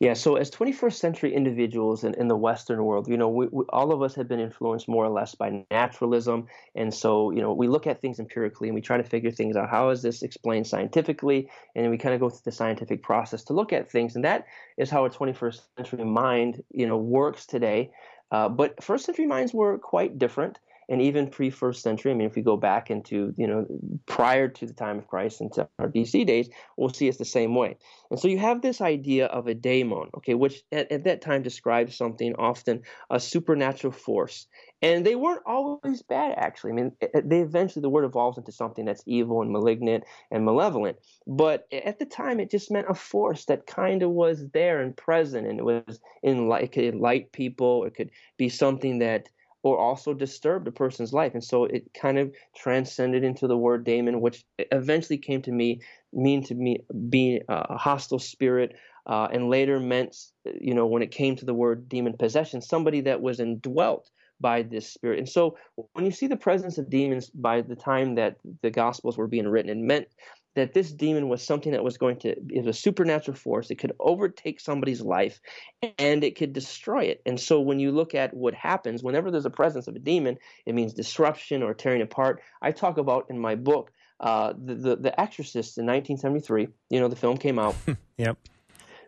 Yeah, 0.00 0.14
so 0.14 0.36
as 0.36 0.50
21st 0.50 0.94
century 0.94 1.34
individuals 1.34 2.04
in, 2.04 2.14
in 2.14 2.28
the 2.28 2.36
Western 2.36 2.84
world, 2.84 3.08
you 3.08 3.16
know, 3.16 3.28
we, 3.28 3.46
we, 3.50 3.64
all 3.70 3.92
of 3.92 4.02
us 4.02 4.14
have 4.14 4.28
been 4.28 4.40
influenced 4.40 4.88
more 4.88 5.04
or 5.04 5.08
less 5.08 5.34
by 5.34 5.64
naturalism. 5.70 6.46
And 6.74 6.92
so, 6.92 7.30
you 7.30 7.40
know, 7.40 7.52
we 7.52 7.68
look 7.68 7.86
at 7.86 8.00
things 8.00 8.18
empirically 8.18 8.68
and 8.68 8.74
we 8.74 8.80
try 8.80 8.96
to 8.96 9.04
figure 9.04 9.30
things 9.30 9.56
out. 9.56 9.70
How 9.70 9.90
is 9.90 10.02
this 10.02 10.22
explained 10.22 10.66
scientifically? 10.66 11.48
And 11.74 11.90
we 11.90 11.98
kind 11.98 12.14
of 12.14 12.20
go 12.20 12.28
through 12.28 12.42
the 12.44 12.52
scientific 12.52 13.02
process 13.02 13.44
to 13.44 13.52
look 13.52 13.72
at 13.72 13.90
things. 13.90 14.16
And 14.16 14.24
that 14.24 14.46
is 14.76 14.90
how 14.90 15.04
a 15.04 15.10
21st 15.10 15.60
century 15.76 16.04
mind, 16.04 16.62
you 16.70 16.86
know, 16.86 16.96
works 16.98 17.46
today. 17.46 17.90
Uh, 18.30 18.48
but 18.48 18.82
first 18.82 19.06
century 19.06 19.26
minds 19.26 19.54
were 19.54 19.78
quite 19.78 20.18
different. 20.18 20.58
And 20.88 21.02
even 21.02 21.28
pre 21.28 21.50
first 21.50 21.82
century. 21.82 22.12
I 22.12 22.14
mean, 22.14 22.26
if 22.26 22.36
we 22.36 22.42
go 22.42 22.56
back 22.56 22.90
into 22.90 23.32
you 23.36 23.46
know 23.46 23.66
prior 24.06 24.48
to 24.48 24.66
the 24.66 24.72
time 24.72 24.98
of 24.98 25.08
Christ 25.08 25.40
into 25.40 25.68
our 25.78 25.88
BC 25.88 26.26
days, 26.26 26.48
we'll 26.76 26.90
see 26.90 27.08
it's 27.08 27.18
the 27.18 27.24
same 27.24 27.54
way. 27.54 27.76
And 28.10 28.20
so 28.20 28.28
you 28.28 28.38
have 28.38 28.62
this 28.62 28.80
idea 28.80 29.26
of 29.26 29.46
a 29.46 29.54
daemon, 29.54 30.10
okay, 30.18 30.34
which 30.34 30.62
at, 30.70 30.90
at 30.92 31.04
that 31.04 31.20
time 31.20 31.42
describes 31.42 31.96
something 31.96 32.34
often 32.36 32.82
a 33.10 33.18
supernatural 33.18 33.92
force. 33.92 34.46
And 34.82 35.06
they 35.06 35.14
weren't 35.14 35.42
always 35.46 36.02
bad, 36.02 36.34
actually. 36.36 36.72
I 36.72 36.74
mean, 36.74 36.92
they 37.24 37.40
eventually 37.40 37.80
the 37.80 37.88
word 37.88 38.04
evolves 38.04 38.36
into 38.36 38.52
something 38.52 38.84
that's 38.84 39.02
evil 39.06 39.40
and 39.40 39.50
malignant 39.50 40.04
and 40.30 40.44
malevolent. 40.44 40.98
But 41.26 41.66
at 41.72 41.98
the 41.98 42.04
time, 42.04 42.40
it 42.40 42.50
just 42.50 42.70
meant 42.70 42.86
a 42.88 42.94
force 42.94 43.46
that 43.46 43.66
kind 43.66 44.02
of 44.02 44.10
was 44.10 44.44
there 44.52 44.80
and 44.80 44.96
present, 44.96 45.46
and 45.46 45.58
it 45.58 45.64
was 45.64 45.98
in 46.22 46.48
light. 46.48 46.64
It 46.64 46.72
could 46.72 46.94
light 46.94 47.32
people. 47.32 47.84
It 47.84 47.94
could 47.94 48.10
be 48.36 48.50
something 48.50 48.98
that 48.98 49.28
or 49.66 49.78
also 49.78 50.14
disturbed 50.14 50.68
a 50.68 50.70
person's 50.70 51.12
life. 51.12 51.34
And 51.34 51.42
so 51.42 51.64
it 51.64 51.90
kind 51.92 52.18
of 52.18 52.32
transcended 52.54 53.24
into 53.24 53.48
the 53.48 53.56
word 53.56 53.82
daemon, 53.82 54.20
which 54.20 54.44
eventually 54.58 55.18
came 55.18 55.42
to 55.42 55.50
me 55.50 55.80
mean 56.12 56.44
to 56.44 56.54
me 56.54 56.78
be 57.08 57.40
a 57.48 57.76
hostile 57.76 58.20
spirit, 58.20 58.76
uh, 59.06 59.26
and 59.32 59.50
later 59.50 59.80
meant, 59.80 60.16
you 60.60 60.72
know, 60.72 60.86
when 60.86 61.02
it 61.02 61.10
came 61.10 61.34
to 61.34 61.44
the 61.44 61.52
word 61.52 61.88
demon 61.88 62.14
possession, 62.16 62.60
somebody 62.60 63.00
that 63.00 63.20
was 63.20 63.40
indwelt 63.40 64.08
by 64.40 64.62
this 64.62 64.88
spirit. 64.88 65.18
And 65.18 65.28
so 65.28 65.58
when 65.94 66.04
you 66.04 66.12
see 66.12 66.28
the 66.28 66.36
presence 66.36 66.78
of 66.78 66.88
demons 66.88 67.28
by 67.30 67.62
the 67.62 67.74
time 67.74 68.14
that 68.14 68.36
the 68.62 68.70
gospels 68.70 69.18
were 69.18 69.26
being 69.26 69.48
written, 69.48 69.70
it 69.70 69.78
meant 69.78 70.06
that 70.56 70.72
this 70.72 70.90
demon 70.90 71.28
was 71.28 71.42
something 71.42 71.72
that 71.72 71.84
was 71.84 71.98
going 71.98 72.16
to 72.16 72.30
it 72.30 72.64
was 72.64 72.66
a 72.66 72.72
supernatural 72.72 73.36
force 73.36 73.70
it 73.70 73.76
could 73.76 73.92
overtake 74.00 74.58
somebody's 74.58 75.02
life 75.02 75.40
and 75.98 76.24
it 76.24 76.36
could 76.36 76.52
destroy 76.52 77.04
it. 77.04 77.22
And 77.24 77.38
so 77.38 77.60
when 77.60 77.78
you 77.78 77.92
look 77.92 78.14
at 78.14 78.34
what 78.34 78.54
happens 78.54 79.02
whenever 79.02 79.30
there's 79.30 79.46
a 79.46 79.50
presence 79.50 79.86
of 79.86 79.94
a 79.94 80.00
demon 80.00 80.38
it 80.64 80.74
means 80.74 80.94
disruption 80.94 81.62
or 81.62 81.74
tearing 81.74 82.02
apart. 82.02 82.42
I 82.60 82.72
talk 82.72 82.98
about 82.98 83.26
in 83.30 83.38
my 83.38 83.54
book 83.54 83.92
uh, 84.18 84.54
the, 84.56 84.74
the, 84.74 84.96
the 84.96 85.20
exorcist 85.20 85.78
in 85.78 85.84
1973 85.84 86.68
you 86.90 87.00
know 87.00 87.08
the 87.08 87.16
film 87.16 87.36
came 87.36 87.58
out. 87.58 87.76
Yep. 88.18 88.38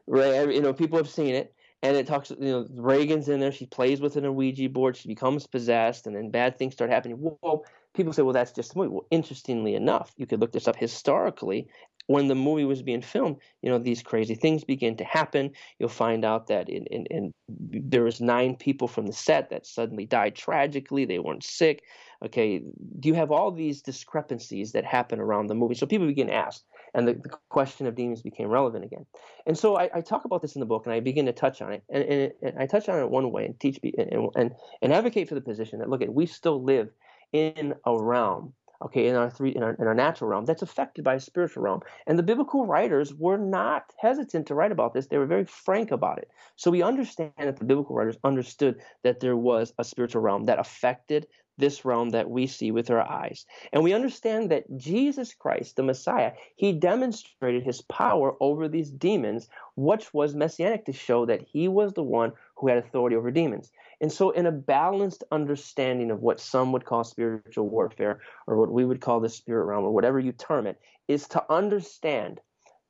Right 0.07 0.55
you 0.55 0.61
know 0.61 0.75
people 0.75 0.99
have 0.99 1.09
seen 1.09 1.35
it. 1.35 1.55
And 1.83 1.97
it 1.97 2.07
talks 2.07 2.31
you 2.31 2.37
know 2.39 2.67
regan's 2.75 3.31
in 3.31 3.41
there. 3.41 3.53
She 3.53 3.65
plays 3.65 4.03
with 4.03 4.17
an 4.17 4.35
ouija 4.35 4.69
board. 4.69 4.99
She 4.99 5.09
becomes 5.09 5.47
possessed 5.47 6.07
and 6.07 6.15
then 6.15 6.31
bad 6.31 6.59
things 6.59 6.75
start 6.75 6.91
happening. 6.91 7.17
Whoa 7.17 7.65
people 7.95 8.13
say, 8.13 8.23
well, 8.23 8.33
that's 8.33 8.53
just 8.53 8.75
a 8.75 8.79
movie. 8.79 8.91
Well, 8.91 9.07
interestingly 9.11 9.75
enough, 9.75 10.13
you 10.17 10.27
could 10.27 10.41
look 10.41 10.53
this 10.53 10.69
up 10.69 10.77
historically. 10.77 11.69
When 12.07 12.29
the 12.29 12.35
movie 12.35 12.65
was 12.65 12.81
being 12.81 13.03
filmed, 13.03 13.37
you 13.61 13.71
know, 13.71 13.79
these 13.79 14.03
crazy 14.03 14.35
things 14.35 14.65
begin 14.65 14.97
to 14.97 15.05
happen. 15.05 15.51
You'll 15.79 15.91
find 15.91 16.25
out 16.25 16.47
that 16.47 16.71
in, 16.71 16.87
in, 16.87 17.05
in 17.07 17.35
there 17.49 18.05
was 18.05 18.19
nine 18.19 18.57
people 18.57 18.89
from 18.89 19.07
the 19.07 19.13
set 19.13 19.51
that 19.51 19.67
suddenly 19.67 20.07
died 20.07 20.35
tragically. 20.35 21.05
They 21.05 21.19
weren't 21.19 21.45
sick. 21.45 21.83
Okay, 22.25 22.63
do 22.99 23.09
you 23.09 23.15
have 23.15 23.31
all 23.31 23.53
these 23.53 23.83
discrepancies 23.83 24.73
that 24.73 24.85
happen 24.85 25.21
around 25.21 25.47
the 25.49 25.55
movie? 25.55 25.75
So 25.75 25.87
people 25.87 26.07
begin 26.07 26.29
to 26.29 26.35
ask, 26.35 26.65
and 26.95 27.07
the, 27.07 27.13
the 27.13 27.31
question 27.49 27.87
of 27.87 27.95
demons 27.95 28.23
became 28.23 28.49
relevant 28.49 28.85
again. 28.85 29.07
And 29.47 29.57
so 29.57 29.77
I, 29.77 29.89
I, 29.95 30.01
talk 30.01 30.25
about 30.25 30.43
this 30.43 30.57
in 30.57 30.61
the 30.61 30.67
book, 30.67 30.87
and 30.87 30.93
I 30.93 30.99
begin 30.99 31.27
to 31.27 31.33
touch 31.33 31.63
on 31.63 31.73
it, 31.73 31.85
and, 31.91 32.03
and, 32.05 32.33
and 32.43 32.59
I 32.59 32.67
touch 32.67 32.89
on 32.89 32.99
it 32.99 33.09
one 33.09 33.31
way 33.31 33.45
and 33.45 33.61
teach 33.61 33.79
and, 33.85 34.31
and, 34.35 34.53
and 34.83 34.93
advocate 34.93 35.29
for 35.29 35.37
the 35.37 35.41
position 35.41 35.79
that 35.79 35.89
look 35.89 36.03
at 36.03 36.13
we 36.13 36.27
still 36.27 36.61
live 36.61 36.91
in 37.33 37.75
a 37.85 37.97
realm 38.01 38.53
okay 38.83 39.09
in 39.09 39.17
our 39.17 39.31
three 39.31 39.51
in 39.51 39.63
our, 39.63 39.75
in 39.75 39.87
our 39.87 39.95
natural 39.95 40.31
realm 40.31 40.45
that's 40.45 40.63
affected 40.63 41.05
by 41.05 41.15
a 41.15 41.21
spiritual 41.21 41.63
realm 41.63 41.81
and 42.07 42.19
the 42.19 42.23
biblical 42.23 42.67
writers 42.67 43.13
were 43.15 43.39
not 43.39 43.93
hesitant 43.99 44.47
to 44.47 44.55
write 44.55 44.73
about 44.73 44.95
this 44.95 45.07
they 45.07 45.19
were 45.19 45.27
very 45.27 45.45
frank 45.45 45.91
about 45.91 46.19
it 46.19 46.31
so 46.57 46.71
we 46.71 46.83
understand 46.83 47.33
that 47.39 47.57
the 47.57 47.65
biblical 47.65 47.97
writers 47.97 48.17
understood 48.25 48.81
that 49.03 49.21
there 49.21 49.37
was 49.37 49.73
a 49.79 49.85
spiritual 49.85 50.23
realm 50.23 50.45
that 50.47 50.59
affected 50.59 51.27
this 51.59 51.85
realm 51.85 52.11
that 52.11 52.31
we 52.31 52.47
see 52.47 52.71
with 52.71 52.89
our 52.91 53.03
eyes. 53.03 53.45
And 53.73 53.83
we 53.83 53.93
understand 53.93 54.51
that 54.51 54.65
Jesus 54.77 55.35
Christ, 55.35 55.77
the 55.77 55.83
Messiah, 55.83 56.33
he 56.57 56.73
demonstrated 56.73 57.65
his 57.65 57.83
power 57.83 58.35
over 58.41 58.69
these 58.69 58.91
demons, 58.91 59.49
which 59.77 60.15
was 60.15 60.35
messianic 60.35 60.87
to 60.87 60.93
show 60.93 61.27
that 61.27 61.43
he 61.43 61.69
was 61.69 61.93
the 61.93 62.03
one 62.03 62.33
who 62.57 62.69
had 62.69 62.79
authority 62.79 63.17
over 63.17 63.31
demons. 63.31 63.71
And 64.01 64.13
so, 64.13 64.31
in 64.31 64.47
a 64.47 64.53
balanced 64.53 65.25
understanding 65.33 66.11
of 66.11 66.21
what 66.21 66.41
some 66.41 66.73
would 66.73 66.85
call 66.85 67.05
spiritual 67.05 67.69
warfare, 67.69 68.21
or 68.47 68.57
what 68.57 68.71
we 68.71 68.85
would 68.85 69.01
call 69.01 69.21
the 69.21 69.29
spirit 69.29 69.65
realm, 69.65 69.85
or 69.85 69.91
whatever 69.91 70.21
you 70.21 70.33
term 70.33 70.67
it, 70.67 70.81
is 71.09 71.27
to 71.29 71.53
understand 71.53 72.41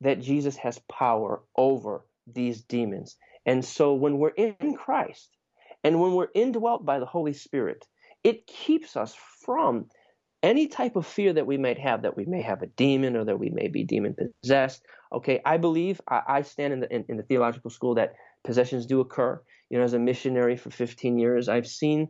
that 0.01 0.21
Jesus 0.21 0.55
has 0.57 0.79
power 0.91 1.41
over 1.57 2.05
these 2.27 2.61
demons. 2.61 3.17
And 3.45 3.65
so, 3.65 3.93
when 3.93 4.19
we're 4.19 4.29
in 4.29 4.75
Christ, 4.75 5.35
and 5.83 5.99
when 5.99 6.13
we're 6.13 6.29
indwelt 6.35 6.85
by 6.85 6.99
the 6.99 7.05
Holy 7.05 7.33
Spirit, 7.33 7.87
it 8.23 8.45
keeps 8.47 8.95
us 8.95 9.15
from 9.43 9.85
any 10.43 10.67
type 10.67 10.95
of 10.95 11.05
fear 11.05 11.33
that 11.33 11.47
we 11.47 11.57
might 11.57 11.77
have 11.77 12.01
that 12.03 12.15
we 12.15 12.25
may 12.25 12.41
have 12.41 12.61
a 12.61 12.67
demon 12.67 13.15
or 13.15 13.25
that 13.25 13.39
we 13.39 13.49
may 13.49 13.67
be 13.67 13.83
demon 13.83 14.15
possessed. 14.41 14.83
Okay, 15.11 15.41
I 15.45 15.57
believe 15.57 15.99
I, 16.07 16.21
I 16.27 16.41
stand 16.43 16.73
in 16.73 16.79
the 16.79 16.93
in, 16.93 17.05
in, 17.09 17.17
the 17.17 17.23
theological 17.23 17.69
school 17.69 17.95
that 17.95 18.13
possessions 18.43 18.85
do 18.85 18.99
occur. 18.99 19.41
You 19.69 19.77
know, 19.77 19.83
as 19.83 19.93
a 19.93 19.99
missionary 19.99 20.57
for 20.57 20.69
15 20.69 21.19
years, 21.19 21.47
I've 21.47 21.67
seen 21.67 22.09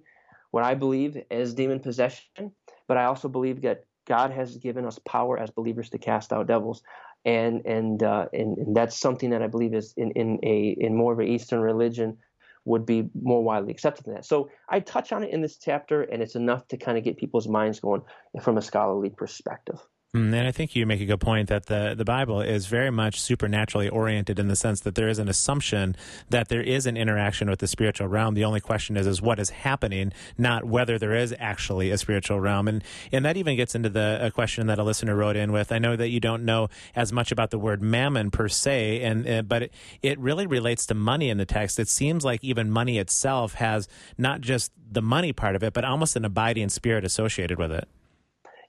what 0.52 0.64
I 0.64 0.76
believe 0.76 1.18
as 1.30 1.54
demon 1.54 1.80
possession, 1.80 2.52
but 2.88 2.98
I 2.98 3.06
also 3.06 3.28
believe 3.28 3.62
that 3.62 3.86
God 4.08 4.32
has 4.32 4.58
given 4.58 4.86
us 4.86 5.00
power 5.00 5.40
as 5.40 5.52
believers 5.52 5.90
to 5.92 5.98
cast 5.98 6.34
out 6.34 6.48
devils, 6.48 6.82
and 7.26 7.66
and 7.66 8.02
uh, 8.02 8.26
and, 8.34 8.58
and 8.58 8.76
that's 8.76 8.98
something 8.98 9.30
that 9.30 9.44
I 9.44 9.48
believe 9.48 9.74
is 9.74 9.94
in 9.98 10.12
in 10.12 10.40
a 10.44 10.76
in 10.80 10.96
more 10.96 11.14
of 11.14 11.20
an 11.20 11.28
Eastern 11.28 11.60
religion 11.60 12.18
would 12.66 12.86
be 12.86 13.10
more 13.20 13.44
widely 13.44 13.72
accepted 13.72 14.06
than 14.06 14.16
that. 14.16 14.26
So 14.26 14.50
I 14.68 14.80
touch 14.80 15.12
on 15.12 15.24
it 15.24 15.32
in 15.32 15.42
this 15.42 15.58
chapter, 15.58 16.02
and 16.02 16.22
it's 16.22 16.36
enough 16.36 16.68
to 16.70 16.78
kind 16.78 16.98
of 16.98 17.04
get 17.04 17.18
people's 17.18 17.48
minds 17.48 17.80
going 17.80 18.02
from 18.42 18.58
a 18.58 18.62
scholarly 18.62 19.10
perspective. 19.10 19.80
Mm, 20.16 20.34
and 20.34 20.48
I 20.48 20.52
think 20.52 20.76
you 20.76 20.88
make 20.88 21.02
a 21.02 21.06
good 21.06 21.20
point 21.20 21.50
that 21.50 21.68
the, 21.68 21.94
the 21.96 22.04
Bible 22.04 22.42
is 22.42 22.66
very 22.66 22.90
much 22.90 23.22
supernaturally 23.22 23.88
oriented 23.88 24.40
in 24.40 24.48
the 24.48 24.56
sense 24.56 24.80
that 24.80 24.96
there 24.96 25.08
is 25.08 25.20
an 25.20 25.30
assumption 25.30 25.96
that 26.32 26.48
there 26.48 26.64
is 26.64 26.88
an 26.88 26.98
interaction 26.98 27.48
with 27.48 27.60
the 27.60 27.68
spiritual 27.68 28.08
realm. 28.08 28.34
The 28.34 28.44
only 28.44 28.60
question 28.60 28.98
is, 28.98 29.06
is 29.06 29.22
what 29.22 29.38
is 29.38 29.52
happening, 29.52 30.12
not 30.36 30.64
whether 30.64 30.98
there 30.98 31.14
is 31.14 31.36
actually 31.38 31.92
a 31.92 31.98
spiritual 32.00 32.40
realm. 32.40 32.68
And, 32.68 32.84
and 33.12 33.24
that 33.24 33.38
even 33.38 33.56
gets 33.56 33.76
into 33.76 33.90
the 33.90 34.18
a 34.20 34.32
question 34.32 34.66
that 34.66 34.80
a 34.80 34.84
listener 34.84 35.16
wrote 35.16 35.36
in 35.36 35.52
with. 35.52 35.72
I 35.72 35.78
know 35.78 35.96
that 35.96 36.10
you 36.10 36.20
don't 36.20 36.44
know 36.44 36.70
as 36.96 37.14
much 37.14 37.32
about 37.32 37.52
the 37.52 37.60
word 37.60 37.80
mammon 37.80 38.32
per 38.32 38.48
se, 38.48 39.02
and, 39.02 39.30
uh, 39.30 39.42
but 39.44 39.62
it, 39.62 39.74
it 40.02 40.18
really 40.18 40.48
relates 40.48 40.88
to 40.88 40.96
money 40.96 41.30
in 41.30 41.38
the 41.38 41.46
text. 41.46 41.78
It 41.78 41.88
seems 41.88 42.26
like 42.26 42.44
even 42.44 42.72
money 42.72 42.98
itself 42.98 43.54
has 43.56 43.88
not 44.18 44.42
just 44.42 44.72
the 44.92 45.04
money 45.04 45.34
part 45.34 45.56
of 45.56 45.62
it, 45.62 45.74
but 45.74 45.86
almost 45.86 46.16
an 46.16 46.26
abiding 46.26 46.70
spirit 46.70 47.06
associated 47.06 47.60
with 47.60 47.72
it. 47.72 47.88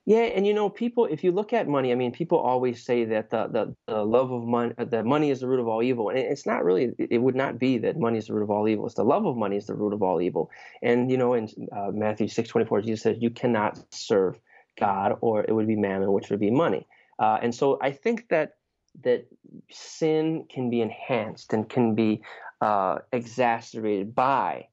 Yeah, 0.05 0.23
and 0.23 0.47
you 0.47 0.53
know, 0.53 0.69
people. 0.69 1.05
If 1.05 1.23
you 1.23 1.31
look 1.31 1.53
at 1.53 1.67
money, 1.67 1.91
I 1.91 1.95
mean, 1.95 2.11
people 2.11 2.39
always 2.39 2.83
say 2.83 3.05
that 3.05 3.29
the 3.29 3.47
the, 3.47 3.75
the 3.87 4.03
love 4.03 4.31
of 4.31 4.43
money, 4.43 4.73
uh, 4.79 4.85
that 4.85 5.05
money 5.05 5.29
is 5.29 5.41
the 5.41 5.47
root 5.47 5.59
of 5.59 5.67
all 5.67 5.83
evil, 5.83 6.09
and 6.09 6.17
it's 6.17 6.45
not 6.45 6.65
really. 6.65 6.91
It 6.97 7.19
would 7.19 7.35
not 7.35 7.59
be 7.59 7.77
that 7.79 7.99
money 7.99 8.17
is 8.17 8.27
the 8.27 8.33
root 8.33 8.43
of 8.43 8.49
all 8.49 8.67
evil. 8.67 8.87
It's 8.87 8.95
the 8.95 9.05
love 9.05 9.25
of 9.27 9.37
money 9.37 9.57
is 9.57 9.67
the 9.67 9.75
root 9.75 9.93
of 9.93 10.01
all 10.01 10.19
evil. 10.21 10.49
And 10.81 11.11
you 11.11 11.17
know, 11.17 11.35
in 11.35 11.49
uh, 11.75 11.91
Matthew 11.93 12.27
six 12.27 12.49
twenty 12.49 12.67
four, 12.67 12.81
Jesus 12.81 13.03
says, 13.03 13.17
"You 13.19 13.29
cannot 13.29 13.79
serve 13.93 14.39
God, 14.79 15.17
or 15.21 15.45
it 15.47 15.53
would 15.53 15.67
be 15.67 15.75
mammon, 15.75 16.11
which 16.11 16.31
would 16.31 16.39
be 16.39 16.51
money." 16.51 16.87
Uh, 17.19 17.37
and 17.41 17.53
so, 17.53 17.77
I 17.81 17.91
think 17.91 18.27
that 18.29 18.55
that 19.03 19.27
sin 19.69 20.45
can 20.49 20.71
be 20.71 20.81
enhanced 20.81 21.53
and 21.53 21.69
can 21.69 21.93
be 21.93 22.23
uh, 22.61 22.97
exacerbated 23.13 24.15
by 24.15 24.67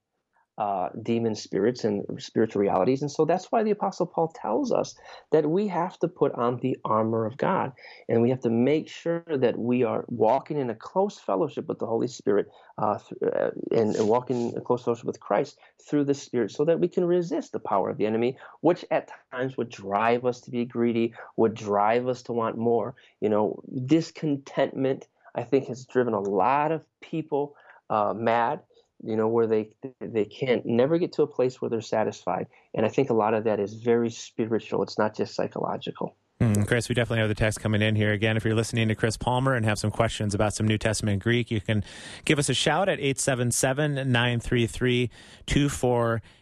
uh, 0.59 0.89
demon 1.03 1.37
spirits 1.37 1.85
and 1.85 2.05
spiritual 2.21 2.61
realities. 2.61 3.01
And 3.01 3.11
so 3.11 3.25
that's 3.25 3.51
why 3.53 3.63
the 3.63 3.71
Apostle 3.71 4.07
Paul 4.07 4.35
tells 4.35 4.73
us 4.73 4.97
that 5.31 5.49
we 5.49 5.69
have 5.69 5.97
to 6.01 6.09
put 6.09 6.33
on 6.33 6.57
the 6.57 6.77
armor 6.85 7.27
of 7.27 7.37
God 7.37 7.73
and 8.09 8.21
we 8.21 8.31
have 8.31 8.41
to 8.41 8.51
make 8.51 8.89
sure 8.89 9.23
that 9.29 9.57
we 9.57 9.85
are 9.85 10.05
walking 10.09 10.59
in 10.59 10.69
a 10.69 10.75
close 10.75 11.17
fellowship 11.17 11.69
with 11.69 11.79
the 11.79 11.87
Holy 11.87 12.09
Spirit 12.09 12.51
uh, 12.77 12.99
uh, 13.25 13.51
and, 13.71 13.95
and 13.95 14.09
walking 14.09 14.53
in 14.53 14.61
close 14.63 14.83
fellowship 14.83 15.05
with 15.07 15.21
Christ 15.21 15.59
through 15.89 16.05
the 16.05 16.15
Spirit 16.15 16.51
so 16.51 16.65
that 16.65 16.81
we 16.81 16.89
can 16.89 17.05
resist 17.05 17.53
the 17.53 17.61
power 17.61 17.89
of 17.89 17.97
the 17.97 18.07
enemy, 18.07 18.37
which 18.61 18.85
at 18.91 19.13
times 19.31 19.57
would 19.57 19.69
drive 19.69 20.25
us 20.25 20.41
to 20.41 20.51
be 20.51 20.65
greedy, 20.65 21.15
would 21.37 21.55
drive 21.55 22.09
us 22.09 22.23
to 22.23 22.33
want 22.33 22.59
more. 22.59 22.97
You 23.21 23.29
know, 23.29 23.63
discontentment, 23.87 25.07
I 25.37 25.45
think, 25.45 25.69
has 25.69 25.87
driven 25.87 26.15
a 26.15 26.21
lot 26.21 26.73
of 26.73 26.85
people 27.01 27.55
uh, 27.91 28.13
mad 28.15 28.61
you 29.03 29.17
know 29.17 29.29
where 29.29 29.47
they 29.47 29.71
they 30.01 30.25
can't 30.25 30.65
never 30.67 30.99
get 30.99 31.13
to 31.13 31.23
a 31.23 31.27
place 31.27 31.61
where 31.61 31.69
they're 31.69 31.81
satisfied. 31.81 32.47
And 32.75 32.85
i 32.85 32.89
think 32.89 33.11
a 33.11 33.15
lot 33.15 33.35
of 33.35 33.45
that 33.45 33.61
is 33.61 33.75
very 33.75 34.11
spiritual. 34.11 34.83
It's 34.83 34.99
not 34.99 35.17
just 35.17 35.35
psychological. 35.35 36.17
Mm, 36.41 36.69
Chris, 36.69 36.89
we 36.89 36.95
definitely 36.95 37.19
have 37.19 37.29
the 37.29 37.35
text 37.35 37.61
coming 37.61 37.83
in 37.83 37.97
here. 37.97 38.13
Again, 38.13 38.37
if 38.37 38.45
you're 38.45 38.55
listening 38.55 38.87
to 38.89 38.95
Chris 38.95 39.17
Palmer 39.17 39.55
and 39.55 39.65
have 39.65 39.79
some 39.79 39.91
questions 39.91 40.35
about 40.35 40.55
some 40.55 40.69
New 40.69 40.79
Testament 40.79 41.21
Greek, 41.21 41.51
you 41.51 41.61
can 41.61 41.83
give 42.25 42.39
us 42.39 42.49
a 42.49 42.55
shout 42.55 42.89
at 42.89 43.01
877 43.01 43.95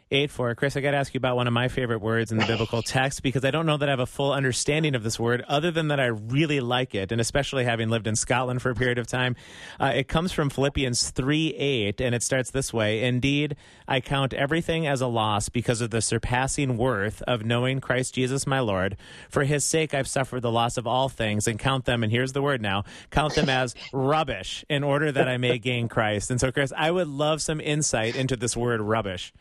933 0.09 0.27
84. 0.27 0.55
Chris, 0.55 0.77
I 0.77 0.81
got 0.81 0.93
to 0.93 0.97
ask 0.99 1.15
you 1.15 1.19
about 1.19 1.35
one 1.35 1.49
of 1.49 1.53
my 1.53 1.67
favorite 1.67 2.01
words 2.01 2.31
in 2.31 2.39
the 2.39 2.47
biblical 2.47 2.81
text 2.81 3.25
because 3.25 3.45
I 3.45 3.51
don't 3.51 3.67
know 3.67 3.77
that 3.77 3.89
I 3.89 3.93
have 3.93 3.99
a 3.99 4.07
full 4.07 4.33
understanding 4.33 4.95
of 4.95 5.03
this 5.03 5.19
word 5.19 5.45
other 5.49 5.73
than 5.73 5.89
that 5.89 5.99
I 5.99 6.07
really 6.07 6.61
like 6.61 6.95
it. 6.95 7.11
And 7.11 7.21
especially 7.21 7.65
having 7.65 7.89
lived 7.89 8.07
in 8.07 8.15
Scotland 8.15 8.63
for 8.63 8.71
a 8.71 8.75
period 8.77 8.99
of 8.99 9.09
time, 9.09 9.35
uh, 9.81 9.93
it 9.97 10.07
comes 10.07 10.31
from 10.31 10.49
Philippians 10.49 11.11
3 11.11 11.55
8, 11.55 12.01
and 12.01 12.15
it 12.15 12.23
starts 12.23 12.53
this 12.53 12.73
way 12.73 13.03
Indeed, 13.03 13.57
I 13.89 14.01
count 14.01 14.33
everything 14.33 14.87
as 14.87 15.01
a 15.01 15.09
loss 15.09 15.49
because 15.49 15.81
of 15.81 15.91
the 15.91 16.01
surpassing 16.01 16.77
worth 16.77 17.21
of 17.23 17.45
knowing 17.45 17.81
Christ 17.81 18.15
Jesus 18.15 18.47
my 18.47 18.61
Lord. 18.61 18.97
For 19.29 19.43
his 19.43 19.65
sake, 19.65 19.93
I've 19.93 20.09
suffered 20.09 20.43
the 20.43 20.53
loss 20.53 20.77
of 20.77 20.87
all 20.87 21.09
things 21.09 21.49
and 21.49 21.59
count 21.59 21.85
them, 21.85 22.05
and 22.05 22.13
here's 22.13 22.33
the 22.33 22.43
word 22.43 22.63
now 22.63 22.85
count 23.11 23.35
them 23.35 23.49
as 23.49 23.75
rubbish 23.93 24.65
in 24.71 24.85
order 24.85 25.11
that 25.11 25.29
I 25.29 25.37
may 25.37 25.59
gain 25.59 25.89
Christ. 25.89 26.31
And 26.31 26.41
so, 26.41 26.53
Chris, 26.53 26.73
I 26.77 26.93
would 26.93 27.09
love 27.09 27.43
some 27.43 27.61
insight 27.61 28.15
into 28.15 28.37
this 28.37 28.57
word 28.57 28.81
rubbish. 28.81 29.33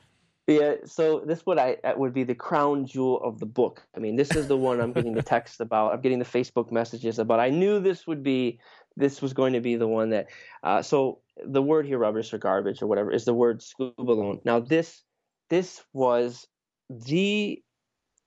Yeah, 0.48 0.76
so 0.86 1.22
this 1.26 1.44
would 1.48 1.58
I 1.58 1.78
would 1.96 2.14
be 2.14 2.24
the 2.24 2.36
crown 2.36 2.86
jewel 2.86 3.20
of 3.24 3.40
the 3.40 3.48
book. 3.48 3.82
I 3.96 4.00
mean, 4.00 4.16
this 4.16 4.36
is 4.36 4.48
the 4.48 4.58
one 4.58 4.80
I'm 4.80 4.94
getting 4.94 5.14
the 5.14 5.24
text 5.36 5.60
about. 5.60 5.94
I'm 5.94 6.02
getting 6.02 6.20
the 6.20 6.26
Facebook 6.26 6.72
messages 6.72 7.18
about. 7.18 7.40
I 7.40 7.50
knew 7.50 7.80
this 7.80 8.06
would 8.06 8.22
be 8.22 8.60
this 8.96 9.24
was 9.24 9.34
going 9.34 9.54
to 9.54 9.60
be 9.60 9.76
the 9.76 9.88
one 9.88 10.12
that. 10.12 10.28
Uh, 10.62 10.84
so 10.84 11.20
the 11.44 11.64
word 11.64 11.88
here, 11.88 11.98
rubbish 11.98 12.32
or 12.32 12.38
garbage 12.38 12.82
or 12.84 12.88
whatever, 12.88 13.12
is 13.12 13.26
the 13.26 13.34
word 13.34 13.62
skubalon. 13.62 14.40
Now 14.46 14.60
this 14.60 15.02
this 15.50 15.84
was 15.94 16.48
the 16.90 17.62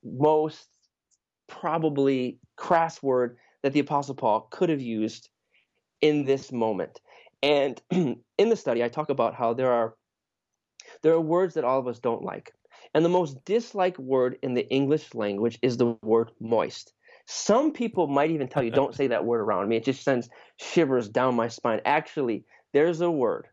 most 0.02 0.66
probably 1.46 2.40
crass 2.56 3.00
word 3.00 3.36
that 3.62 3.72
the 3.72 3.80
Apostle 3.80 4.16
Paul 4.16 4.48
could 4.50 4.70
have 4.70 4.80
used 4.80 5.28
in 6.00 6.24
this 6.24 6.50
moment. 6.50 7.00
And 7.42 7.80
in 7.90 8.22
the 8.36 8.56
study, 8.56 8.82
I 8.82 8.88
talk 8.88 9.08
about 9.08 9.34
how 9.34 9.54
there 9.54 9.72
are 9.72 9.94
there 11.02 11.12
are 11.12 11.20
words 11.20 11.54
that 11.54 11.64
all 11.64 11.78
of 11.78 11.86
us 11.86 11.98
don't 11.98 12.22
like. 12.22 12.52
And 12.94 13.04
the 13.04 13.10
most 13.10 13.44
disliked 13.44 13.98
word 13.98 14.38
in 14.42 14.54
the 14.54 14.68
English 14.68 15.14
language 15.14 15.58
is 15.62 15.76
the 15.76 15.96
word 16.02 16.30
moist. 16.40 16.92
Some 17.26 17.72
people 17.72 18.06
might 18.06 18.30
even 18.30 18.48
tell 18.48 18.62
you, 18.62 18.70
don't 18.70 18.94
say 18.94 19.08
that 19.08 19.24
word 19.24 19.40
around 19.40 19.68
me. 19.68 19.76
It 19.76 19.84
just 19.84 20.02
sends 20.02 20.30
shivers 20.56 21.08
down 21.08 21.34
my 21.34 21.48
spine. 21.48 21.80
Actually, 21.84 22.44
there's 22.72 23.02
a 23.02 23.10
word 23.10 23.48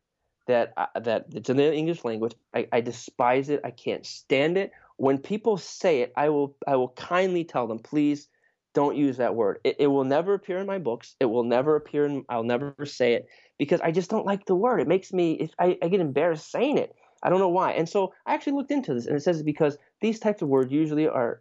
that 0.47 0.73
uh, 0.77 0.99
that 1.01 1.25
it's 1.33 1.49
in 1.49 1.57
the 1.57 1.73
English 1.73 2.05
language. 2.05 2.33
I, 2.53 2.67
I 2.71 2.81
despise 2.81 3.49
it. 3.49 3.61
I 3.63 3.71
can't 3.71 4.05
stand 4.05 4.57
it. 4.57 4.71
When 4.97 5.17
people 5.17 5.57
say 5.57 6.01
it, 6.01 6.13
I 6.15 6.29
will 6.29 6.55
I 6.67 6.77
will 6.77 6.89
kindly 6.89 7.43
tell 7.43 7.67
them, 7.67 7.79
please 7.79 8.29
don't 8.73 8.95
use 8.95 9.17
that 9.17 9.35
word. 9.35 9.59
It, 9.63 9.77
it 9.79 9.87
will 9.87 10.03
never 10.03 10.33
appear 10.33 10.57
in 10.59 10.67
my 10.67 10.77
books. 10.77 11.15
It 11.19 11.25
will 11.25 11.43
never 11.43 11.75
appear 11.75 12.05
in. 12.05 12.23
I'll 12.29 12.43
never 12.43 12.73
say 12.85 13.13
it 13.13 13.27
because 13.57 13.81
I 13.81 13.91
just 13.91 14.09
don't 14.09 14.25
like 14.25 14.45
the 14.45 14.55
word. 14.55 14.79
It 14.79 14.87
makes 14.87 15.11
me. 15.11 15.49
I, 15.59 15.77
I 15.81 15.87
get 15.87 15.99
embarrassed 15.99 16.51
saying 16.51 16.77
it. 16.77 16.95
I 17.23 17.29
don't 17.29 17.39
know 17.39 17.49
why. 17.49 17.71
And 17.71 17.87
so 17.87 18.13
I 18.25 18.33
actually 18.33 18.53
looked 18.53 18.71
into 18.71 18.93
this, 18.93 19.05
and 19.05 19.15
it 19.15 19.21
says 19.23 19.41
because 19.43 19.77
these 20.01 20.19
types 20.19 20.41
of 20.41 20.49
words 20.49 20.71
usually 20.71 21.07
are 21.07 21.39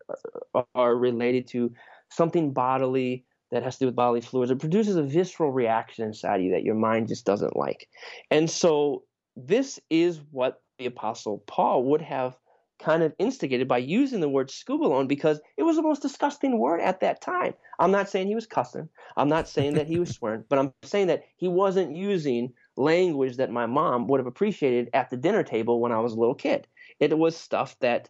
are 0.74 0.96
related 0.96 1.46
to 1.48 1.72
something 2.10 2.52
bodily 2.52 3.24
that 3.50 3.62
has 3.62 3.76
to 3.76 3.80
do 3.80 3.86
with 3.86 3.96
bodily 3.96 4.20
fluids. 4.20 4.50
It 4.50 4.58
produces 4.58 4.96
a 4.96 5.02
visceral 5.02 5.52
reaction 5.52 6.04
inside 6.04 6.42
you 6.42 6.50
that 6.52 6.64
your 6.64 6.74
mind 6.74 7.08
just 7.08 7.24
doesn't 7.24 7.56
like. 7.56 7.88
And 8.30 8.50
so 8.50 9.04
this 9.36 9.78
is 9.90 10.20
what 10.30 10.62
the 10.78 10.86
apostle 10.86 11.44
Paul 11.46 11.84
would 11.84 12.02
have 12.02 12.36
kind 12.80 13.02
of 13.02 13.14
instigated 13.18 13.68
by 13.68 13.78
using 13.78 14.20
the 14.20 14.28
word 14.28 14.48
skubalon 14.48 15.06
because 15.06 15.40
it 15.56 15.62
was 15.62 15.76
the 15.76 15.82
most 15.82 16.02
disgusting 16.02 16.58
word 16.58 16.80
at 16.80 17.00
that 17.00 17.20
time. 17.20 17.54
I'm 17.78 17.92
not 17.92 18.08
saying 18.08 18.26
he 18.26 18.34
was 18.34 18.46
cussing. 18.46 18.88
I'm 19.16 19.28
not 19.28 19.48
saying 19.48 19.74
that 19.74 19.86
he 19.86 19.98
was 19.98 20.10
swearing, 20.10 20.44
but 20.48 20.58
I'm 20.58 20.72
saying 20.82 21.06
that 21.06 21.22
he 21.36 21.48
wasn't 21.48 21.96
using 21.96 22.52
language 22.76 23.36
that 23.36 23.50
my 23.50 23.66
mom 23.66 24.06
would 24.08 24.20
have 24.20 24.26
appreciated 24.26 24.90
at 24.92 25.10
the 25.10 25.16
dinner 25.16 25.42
table 25.42 25.80
when 25.80 25.92
I 25.92 26.00
was 26.00 26.12
a 26.12 26.18
little 26.18 26.34
kid. 26.34 26.66
It 27.00 27.16
was 27.16 27.36
stuff 27.36 27.76
that 27.80 28.08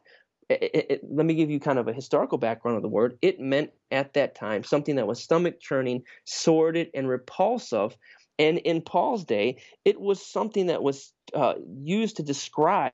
it, 0.48 0.86
it, 0.90 1.00
let 1.08 1.26
me 1.26 1.34
give 1.34 1.50
you 1.50 1.58
kind 1.58 1.78
of 1.78 1.88
a 1.88 1.92
historical 1.92 2.38
background 2.38 2.76
of 2.76 2.82
the 2.82 2.88
word. 2.88 3.18
It 3.22 3.40
meant 3.40 3.70
at 3.90 4.14
that 4.14 4.34
time 4.34 4.62
something 4.62 4.96
that 4.96 5.06
was 5.06 5.22
stomach 5.22 5.60
churning, 5.60 6.02
sordid, 6.24 6.90
and 6.94 7.08
repulsive. 7.08 7.96
And 8.38 8.58
in 8.58 8.82
Paul's 8.82 9.24
day, 9.24 9.62
it 9.84 10.00
was 10.00 10.24
something 10.24 10.66
that 10.66 10.82
was 10.82 11.12
uh, 11.32 11.54
used 11.82 12.16
to 12.16 12.22
describe 12.22 12.92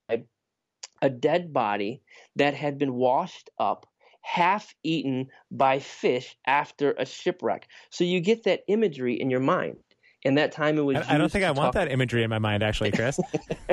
a 1.03 1.11
dead 1.11 1.53
body 1.53 2.03
that 2.37 2.55
had 2.55 2.79
been 2.79 2.95
washed 2.95 3.51
up, 3.59 3.87
half 4.23 4.75
eaten 4.83 5.29
by 5.51 5.79
fish 5.79 6.37
after 6.47 6.93
a 6.93 7.07
shipwreck. 7.07 7.68
So 7.91 8.05
you 8.05 8.21
get 8.21 8.45
that 8.45 8.61
imagery 8.68 9.21
in 9.21 9.31
your 9.31 9.41
mind. 9.41 9.77
In 10.23 10.35
that 10.35 10.53
time, 10.53 10.77
it 10.77 10.83
was. 10.83 10.99
I, 10.99 11.14
I 11.14 11.18
don't 11.18 11.33
think 11.33 11.45
I 11.45 11.51
want 11.51 11.73
that 11.73 11.91
imagery 11.91 12.23
in 12.23 12.29
my 12.29 12.39
mind, 12.39 12.62
actually, 12.62 12.91
Chris. 12.91 13.18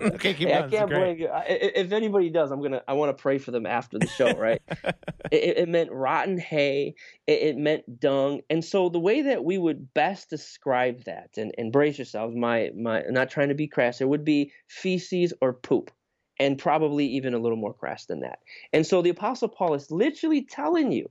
okay, 0.00 0.34
keep 0.34 0.48
I 0.48 0.68
can't 0.68 0.90
blame 0.90 1.18
you. 1.18 1.28
If 1.46 1.92
anybody 1.92 2.28
does, 2.28 2.50
I'm 2.50 2.60
gonna. 2.60 2.82
I 2.88 2.94
want 2.94 3.16
to 3.16 3.22
pray 3.22 3.38
for 3.38 3.52
them 3.52 3.64
after 3.64 3.98
the 3.98 4.08
show, 4.08 4.32
right? 4.32 4.60
it, 5.30 5.58
it, 5.58 5.68
meant 5.68 5.92
rotten 5.92 6.38
hay. 6.38 6.96
It, 7.28 7.42
it, 7.42 7.56
meant 7.56 8.00
dung, 8.00 8.40
and 8.50 8.64
so 8.64 8.88
the 8.88 8.98
way 8.98 9.22
that 9.22 9.44
we 9.44 9.56
would 9.56 9.94
best 9.94 10.28
describe 10.28 11.04
that, 11.04 11.30
and, 11.36 11.52
and 11.56 11.70
brace 11.70 11.98
yourselves, 11.98 12.34
my 12.34 12.70
my, 12.76 13.04
not 13.08 13.30
trying 13.30 13.50
to 13.50 13.54
be 13.54 13.68
crass, 13.68 14.00
it 14.00 14.08
would 14.08 14.24
be 14.24 14.50
feces 14.66 15.32
or 15.40 15.52
poop 15.52 15.92
and 16.40 16.58
probably 16.58 17.06
even 17.06 17.34
a 17.34 17.38
little 17.38 17.56
more 17.56 17.74
crass 17.74 18.06
than 18.06 18.20
that. 18.20 18.40
And 18.72 18.86
so 18.86 19.02
the 19.02 19.10
Apostle 19.10 19.48
Paul 19.48 19.74
is 19.74 19.90
literally 19.90 20.42
telling 20.42 20.90
you 20.90 21.08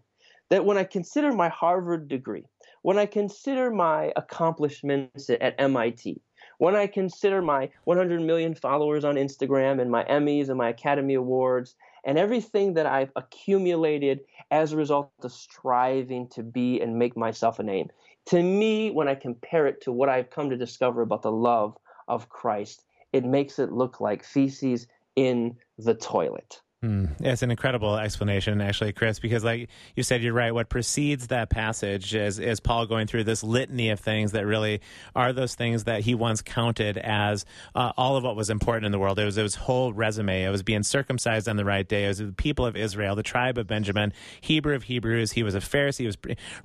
that 0.50 0.66
when 0.66 0.78
I 0.78 0.84
consider 0.84 1.32
my 1.32 1.50
Harvard 1.50 2.08
degree, 2.08 2.46
when 2.84 2.98
I 2.98 3.06
consider 3.06 3.72
my 3.72 4.12
accomplishments 4.16 5.30
at 5.30 5.56
MIT, 5.58 6.22
when 6.58 6.76
I 6.76 6.86
consider 6.86 7.42
my 7.42 7.70
100 7.86 8.22
million 8.22 8.54
followers 8.54 9.04
on 9.04 9.16
Instagram 9.16 9.82
and 9.82 9.90
my 9.90 10.04
Emmys 10.04 10.50
and 10.50 10.58
my 10.58 10.70
Academy 10.70 11.16
Awards 11.16 11.76
and 12.06 12.20
everything 12.20 12.74
that 12.74 12.86
I've 12.86 13.12
accumulated 13.16 14.20
as 14.52 14.74
a 14.74 14.78
result 14.78 15.12
of 15.24 15.32
striving 15.32 16.28
to 16.30 16.44
be 16.44 16.82
and 16.82 17.00
make 17.00 17.16
myself 17.16 17.60
a 17.60 17.64
name, 17.64 17.90
to 18.28 18.44
me, 18.44 18.92
when 18.92 19.08
I 19.08 19.16
compare 19.16 19.66
it 19.68 19.82
to 19.82 19.92
what 19.92 20.10
I've 20.10 20.30
come 20.30 20.50
to 20.50 20.58
discover 20.58 21.02
about 21.02 21.22
the 21.22 21.32
love 21.32 21.78
of 22.08 22.30
Christ, 22.30 22.84
it 23.14 23.24
makes 23.24 23.60
it 23.60 23.72
look 23.72 24.02
like 24.02 24.24
feces 24.24 24.88
in 25.16 25.56
the 25.78 25.94
toilet. 25.94 26.62
Mm, 26.84 27.12
it's 27.22 27.42
an 27.42 27.50
incredible 27.50 27.96
explanation, 27.96 28.60
actually, 28.60 28.92
Chris, 28.92 29.18
because, 29.18 29.42
like 29.42 29.70
you 29.96 30.04
said, 30.04 30.22
you're 30.22 30.34
right. 30.34 30.54
What 30.54 30.68
precedes 30.68 31.28
that 31.28 31.50
passage 31.50 32.14
is, 32.14 32.40
is 32.40 32.60
Paul 32.60 32.88
going 32.88 33.08
through 33.08 33.24
this 33.24 33.42
litany 33.42 33.90
of 33.90 34.02
things 34.02 34.34
that 34.34 34.46
really 34.46 34.82
are 35.16 35.32
those 35.32 35.56
things 35.56 35.86
that 35.86 36.02
he 36.02 36.14
once 36.14 36.42
counted 36.42 36.98
as 36.98 37.46
uh, 37.74 37.94
all 37.96 38.18
of 38.18 38.26
what 38.26 38.36
was 38.36 38.50
important 38.50 38.86
in 38.86 38.92
the 38.92 39.00
world. 39.00 39.18
It 39.18 39.24
was 39.24 39.36
his 39.36 39.56
whole 39.56 39.94
resume. 39.94 40.44
It 40.44 40.50
was 40.50 40.62
being 40.62 40.84
circumcised 40.84 41.48
on 41.48 41.56
the 41.56 41.64
right 41.64 41.88
day. 41.88 42.04
It 42.04 42.10
was 42.10 42.18
the 42.18 42.34
people 42.34 42.66
of 42.66 42.76
Israel, 42.76 43.16
the 43.16 43.24
tribe 43.24 43.58
of 43.58 43.66
Benjamin, 43.66 44.12
Hebrew 44.42 44.76
of 44.76 44.84
Hebrews. 44.84 45.32
He 45.32 45.44
was 45.44 45.56
a 45.56 45.62
Pharisee. 45.62 46.00
He 46.00 46.06
was 46.06 46.18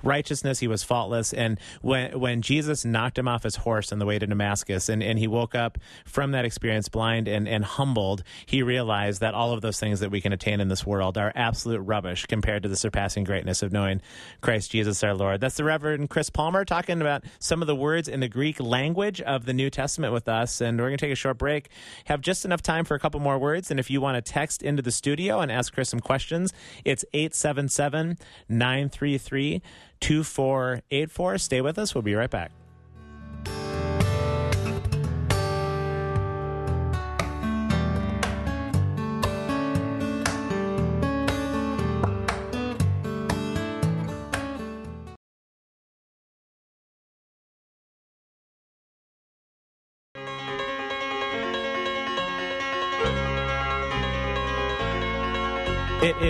righteousness. 0.03 0.59
He 0.59 0.67
was 0.67 0.83
faultless. 0.83 1.33
And 1.33 1.61
when 1.81 2.19
when 2.19 2.43
Jesus 2.43 2.85
knocked 2.85 3.19
him 3.19 3.29
off 3.29 3.45
his 3.45 3.55
horse 3.55 3.93
on 3.93 4.01
the 4.01 4.07
way 4.07 4.19
to 4.19 4.27
Damascus, 4.27 4.89
and, 4.89 5.01
and 5.01 5.17
he 5.21 5.29
woke 5.29 5.55
up 5.55 5.79
from 6.05 6.33
that 6.33 6.45
experience 6.45 6.89
blind 6.89 7.29
and, 7.29 7.47
and 7.47 7.65
humbled, 7.65 8.25
he 8.47 8.65
realized 8.65 9.21
that 9.21 9.33
all 9.33 9.53
of 9.53 9.61
those 9.61 9.79
things 9.79 10.01
that 10.01 10.08
that 10.09 10.13
we 10.13 10.23
can 10.23 10.33
attain 10.33 10.61
in 10.61 10.69
this 10.69 10.87
world 10.87 11.19
are 11.19 11.31
absolute 11.35 11.81
rubbish 11.81 12.25
compared 12.27 12.63
to 12.63 12.69
the 12.69 12.77
surpassing 12.77 13.25
greatness 13.25 13.63
of 13.63 13.73
knowing 13.73 14.01
Christ 14.41 14.71
Jesus 14.71 15.05
our 15.05 15.13
Lord. 15.13 15.41
That's 15.41 15.57
the 15.57 15.65
Reverend 15.65 16.09
Chris 16.09 16.31
Palmer 16.31 16.65
talking 16.65 17.03
about 17.03 17.25
some 17.39 17.61
of 17.61 17.69
the 17.69 17.77
words 17.77 18.09
in 18.09 18.21
the 18.21 18.29
Greek 18.29 18.59
language 18.59 19.21
of 19.21 19.45
the 19.45 19.53
New 19.53 19.69
Testament 19.69 20.15
with 20.15 20.29
us. 20.29 20.63
And 20.63 20.79
we're 20.79 20.89
going 20.89 20.97
to 20.97 21.05
take 21.05 21.13
a 21.13 21.17
short 21.17 21.37
break, 21.37 21.69
have 22.07 22.23
just 22.23 22.47
enough 22.47 22.63
time 22.63 22.87
for 22.87 22.95
a 22.95 22.99
couple 22.99 23.21
more 23.21 23.39
words. 23.39 23.71
And 23.71 23.79
if 23.79 23.91
you 23.91 24.01
want 24.01 24.17
to 24.17 24.33
text 24.33 24.63
into 24.63 24.83
the 24.83 24.93
studio 24.93 25.41
and 25.41 25.53
ask 25.53 25.75
Chris 25.75 25.91
some 25.91 26.01
questions, 26.01 26.53
it's 26.87 27.05
877 27.13 28.19
933 28.49 29.63
2484. 30.01 31.39
Stay 31.39 31.61
with 31.61 31.79
us. 31.79 31.95
We'll 31.95 32.03
be 32.03 32.15
right 32.15 32.31
back. 32.31 32.58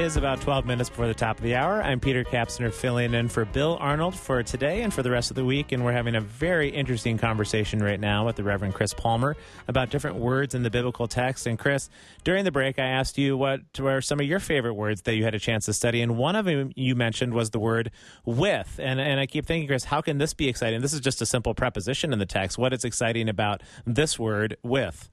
Is 0.09 0.17
about 0.17 0.41
12 0.41 0.65
minutes 0.65 0.89
before 0.89 1.07
the 1.07 1.13
top 1.13 1.37
of 1.37 1.43
the 1.43 1.55
hour. 1.55 1.83
I'm 1.83 2.01
Peter 2.01 2.25
Kapsner 2.25 2.73
filling 2.73 3.13
in 3.13 3.29
for 3.29 3.45
Bill 3.45 3.77
Arnold 3.79 4.15
for 4.15 4.43
today 4.43 4.81
and 4.81 4.95
for 4.95 5.03
the 5.03 5.11
rest 5.11 5.31
of 5.31 5.35
the 5.35 5.45
week. 5.45 5.71
And 5.71 5.85
we're 5.85 5.93
having 5.93 6.15
a 6.15 6.21
very 6.23 6.71
interesting 6.71 7.19
conversation 7.19 7.83
right 7.83 8.01
now 8.01 8.25
with 8.25 8.37
the 8.37 8.43
Reverend 8.43 8.73
Chris 8.73 8.95
Palmer 8.95 9.37
about 9.67 9.91
different 9.91 10.17
words 10.17 10.55
in 10.55 10.63
the 10.63 10.71
biblical 10.71 11.09
text. 11.09 11.47
And 11.47 11.59
Chris, 11.59 11.91
during 12.25 12.47
the 12.47 12.51
break, 12.51 12.79
I 12.79 12.87
asked 12.87 13.19
you 13.19 13.37
what 13.37 13.61
were 13.79 14.01
some 14.01 14.19
of 14.19 14.25
your 14.25 14.41
favorite 14.41 14.75
words 14.75 15.03
that 15.03 15.15
you 15.15 15.25
had 15.25 15.35
a 15.35 15.39
chance 15.39 15.67
to 15.67 15.75
study. 15.75 16.01
And 16.01 16.17
one 16.17 16.37
of 16.37 16.47
them 16.47 16.73
you 16.75 16.95
mentioned 16.95 17.35
was 17.35 17.51
the 17.51 17.61
word 17.61 17.91
with. 18.25 18.81
And, 18.83 18.99
and 18.99 19.21
I 19.21 19.27
keep 19.27 19.45
thinking, 19.45 19.69
Chris, 19.69 19.85
how 19.85 20.01
can 20.01 20.17
this 20.17 20.33
be 20.33 20.49
exciting? 20.49 20.81
This 20.81 20.95
is 20.95 21.01
just 21.01 21.21
a 21.21 21.27
simple 21.27 21.53
preposition 21.53 22.15
in 22.15 22.19
the 22.19 22.25
text. 22.25 22.57
What 22.57 22.73
is 22.73 22.83
exciting 22.83 23.29
about 23.29 23.63
this 23.85 24.19
word 24.19 24.57
with? 24.63 25.11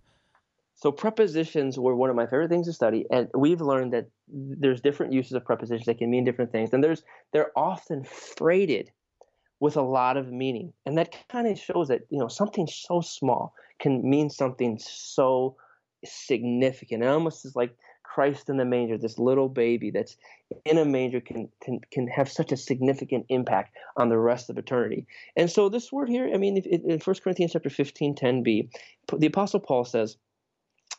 So 0.86 0.92
prepositions 0.92 1.80
were 1.80 1.96
one 1.96 2.12
of 2.12 2.16
my 2.16 2.28
favorite 2.28 2.50
things 2.50 2.68
to 2.68 2.74
study, 2.74 3.08
and 3.10 3.28
we've 3.34 3.60
learned 3.60 3.92
that 3.94 4.06
there's 4.28 4.82
different 4.82 5.14
uses 5.14 5.32
of 5.32 5.44
prepositions 5.44 5.88
that 5.88 5.98
can 5.98 6.12
mean 6.12 6.26
different 6.26 6.52
things, 6.52 6.74
and 6.74 6.84
there's 6.84 7.02
they're 7.34 7.50
often 7.58 8.04
freighted 8.04 8.92
with 9.60 9.78
a 9.78 9.82
lot 9.82 10.16
of 10.16 10.32
meaning, 10.32 10.74
and 10.86 10.96
that 11.00 11.16
kind 11.28 11.48
of 11.48 11.58
shows 11.58 11.88
that 11.88 12.02
you 12.12 12.20
know 12.20 12.28
something 12.28 12.68
so 12.68 13.02
small 13.02 13.56
can 13.80 14.08
mean 14.08 14.30
something 14.30 14.78
so 14.80 15.56
significant. 16.04 17.02
It 17.02 17.08
almost 17.08 17.46
is 17.46 17.56
like 17.56 17.76
Christ 18.04 18.48
in 18.48 18.58
the 18.58 18.64
manger, 18.64 18.96
this 18.96 19.18
little 19.18 19.50
baby 19.50 19.90
that's 19.90 20.18
in 20.66 20.78
a 20.78 20.86
manger 20.86 21.20
can, 21.20 21.50
can, 21.64 21.82
can 21.92 22.08
have 22.08 22.32
such 22.32 22.52
a 22.52 22.58
significant 22.58 23.26
impact 23.30 23.76
on 23.98 24.10
the 24.10 24.20
rest 24.20 24.52
of 24.52 24.58
eternity. 24.60 25.08
And 25.36 25.50
so 25.50 25.68
this 25.68 25.92
word 25.92 26.10
here, 26.10 26.30
I 26.32 26.38
mean, 26.38 26.58
in 26.58 27.00
1 27.00 27.16
Corinthians 27.24 27.54
chapter 27.54 27.72
15, 27.72 28.16
10b, 28.16 28.70
the 29.18 29.26
Apostle 29.26 29.60
Paul 29.60 29.84
says, 29.84 30.18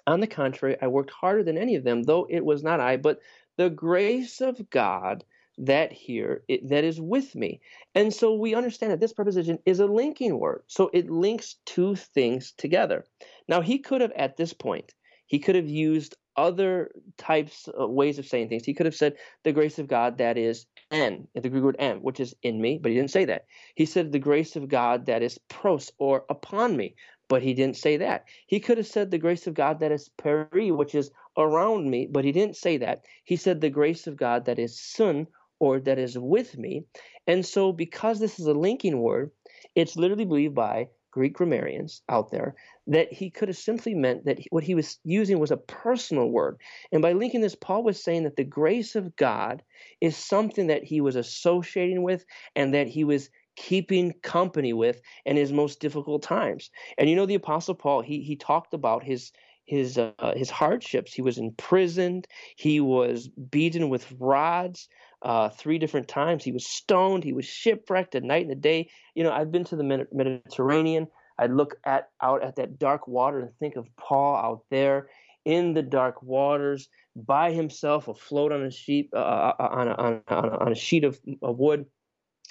on 0.07 0.21
the 0.21 0.27
contrary, 0.27 0.77
I 0.81 0.87
worked 0.87 1.11
harder 1.11 1.43
than 1.43 1.59
any 1.59 1.75
of 1.77 1.85
them, 1.85 2.03
though 2.03 2.27
it 2.29 2.45
was 2.45 2.63
not 2.63 2.81
I, 2.81 2.97
but 2.97 3.21
the 3.57 3.71
grace 3.71 4.41
of 4.41 4.71
God 4.71 5.25
that 5.59 5.93
here 5.93 6.43
it, 6.49 6.69
that 6.69 6.85
is 6.85 7.01
with 7.01 7.35
me. 7.35 7.61
And 7.95 8.13
so 8.13 8.35
we 8.35 8.55
understand 8.55 8.93
that 8.93 9.01
this 9.01 9.15
preposition 9.15 9.59
is 9.65 9.81
a 9.81 9.87
linking 9.87 10.39
word. 10.39 10.63
So 10.67 10.91
it 10.93 11.11
links 11.11 11.57
two 11.65 11.97
things 11.97 12.53
together. 12.53 13.05
Now 13.49 13.63
he 13.63 13.79
could 13.79 14.03
have 14.03 14.13
at 14.13 14.37
this 14.37 14.53
point, 14.53 14.95
he 15.27 15.39
could 15.39 15.55
have 15.55 15.69
used 15.69 16.17
other 16.37 16.91
types 17.17 17.67
of 17.69 17.91
ways 17.91 18.19
of 18.19 18.27
saying 18.27 18.49
things. 18.49 18.65
He 18.65 18.75
could 18.75 18.87
have 18.87 18.95
said 18.95 19.17
the 19.43 19.53
grace 19.53 19.79
of 19.79 19.89
God 19.89 20.19
that 20.19 20.37
is 20.37 20.67
en, 20.91 21.27
the 21.35 21.49
Greek 21.49 21.65
word 21.65 21.77
en, 21.79 22.03
which 22.03 22.21
is 22.21 22.35
in 22.43 22.61
me, 22.61 22.79
but 22.81 22.91
he 22.91 22.97
didn't 22.97 23.11
say 23.11 23.25
that. 23.25 23.47
He 23.75 23.87
said 23.87 24.13
the 24.13 24.19
grace 24.19 24.55
of 24.55 24.69
God 24.69 25.07
that 25.07 25.23
is 25.23 25.39
pros 25.49 25.91
or 25.99 26.25
upon 26.29 26.77
me, 26.77 26.95
but 27.29 27.43
he 27.43 27.55
didn't 27.55 27.77
say 27.77 27.97
that. 27.99 28.25
He 28.47 28.61
could 28.61 28.79
have 28.79 28.87
said 28.87 29.11
the 29.11 29.19
grace 29.19 29.47
of 29.47 29.55
God 29.55 29.81
that 29.81 29.93
is 29.93 30.09
peri, 30.09 30.71
which 30.71 30.95
is 30.95 31.11
around 31.37 31.91
me, 31.91 32.09
but 32.11 32.25
he 32.25 32.33
didn't 32.33 32.57
say 32.57 32.79
that. 32.79 33.05
He 33.25 33.37
said 33.37 33.61
the 33.61 33.71
grace 33.71 34.07
of 34.07 34.17
God 34.17 34.45
that 34.47 34.59
is 34.59 34.81
sun 34.81 35.27
or 35.59 35.81
that 35.81 35.99
is 35.99 36.19
with 36.19 36.57
me. 36.57 36.85
And 37.27 37.45
so 37.45 37.73
because 37.73 38.21
this 38.21 38.39
is 38.39 38.47
a 38.47 38.55
linking 38.55 39.01
word, 39.01 39.31
it's 39.75 39.97
literally 39.97 40.25
believed 40.25 40.55
by 40.55 40.89
Greek 41.11 41.33
grammarians 41.33 42.03
out 42.11 42.31
there 42.31 42.55
that 42.87 43.11
he 43.13 43.31
could 43.31 43.49
have 43.49 43.57
simply 43.57 43.95
meant 43.95 44.27
that 44.27 44.39
what 44.51 44.63
he 44.63 44.75
was 44.75 44.99
using 45.03 45.39
was 45.39 45.51
a 45.51 45.57
personal 45.57 46.31
word. 46.31 46.59
And 46.93 47.01
by 47.01 47.13
linking 47.13 47.41
this, 47.41 47.55
Paul 47.55 47.83
was 47.83 48.03
saying 48.03 48.25
that 48.25 48.37
the 48.37 48.45
grace 48.45 48.95
of 48.95 49.17
God 49.17 49.63
is 50.01 50.17
something 50.17 50.67
that 50.67 50.85
he 50.85 51.01
was 51.01 51.17
associating 51.17 52.03
with 52.03 52.25
and 52.55 52.75
that 52.75 52.87
he 52.87 53.03
was 53.05 53.31
keeping 53.57 54.13
company 54.23 54.73
with 54.73 55.01
in 55.25 55.37
his 55.37 55.53
most 55.53 55.81
difficult 55.81 56.23
times. 56.23 56.71
And 56.99 57.09
you 57.11 57.17
know, 57.17 57.27
the 57.27 57.35
Apostle 57.35 57.75
Paul, 57.75 58.03
he 58.03 58.21
he 58.21 58.37
talked 58.37 58.75
about 58.75 59.03
his 59.03 59.33
his 59.65 59.99
uh, 59.99 60.13
his 60.37 60.51
hardships. 60.51 61.13
He 61.13 61.23
was 61.23 61.39
imprisoned. 61.39 62.27
He 62.57 62.81
was 62.81 63.29
beaten 63.29 63.89
with 63.89 64.07
rods 64.19 64.89
uh, 65.23 65.49
three 65.49 65.79
different 65.79 66.09
times. 66.09 66.45
He 66.45 66.53
was 66.53 66.67
stoned. 66.67 67.25
He 67.25 67.33
was 67.33 67.45
shipwrecked 67.45 68.15
at 68.15 68.23
night 68.23 68.43
and 68.43 68.53
a 68.53 68.57
day. 68.57 68.91
You 69.15 69.25
know, 69.25 69.33
I've 69.33 69.51
been 69.51 69.65
to 69.65 69.77
the 69.77 70.07
Mediterranean. 70.13 71.09
I 71.39 71.47
look 71.47 71.77
at 71.85 72.09
out 72.23 72.43
at 72.43 72.57
that 72.57 72.79
dark 72.79 73.09
water 73.09 73.41
and 73.41 73.51
think 73.59 73.77
of 73.77 73.89
Paul 73.97 74.37
out 74.37 74.63
there 74.71 75.09
in 75.45 75.75
the 75.75 75.83
dark 75.83 76.23
waters 76.23 76.89
by 77.15 77.53
himself, 77.53 78.09
afloat 78.09 78.53
on 78.53 78.63
a 78.63 78.71
sheet 78.71 79.11
uh, 79.15 79.19
uh, 79.19 79.55
on, 79.59 79.89
a, 79.89 79.93
on, 79.93 80.23
a, 80.29 80.59
on, 80.59 80.73
a, 80.73 80.75
sheet 80.75 81.05
of, 81.05 81.19
of 81.43 81.57
wood. 81.57 81.87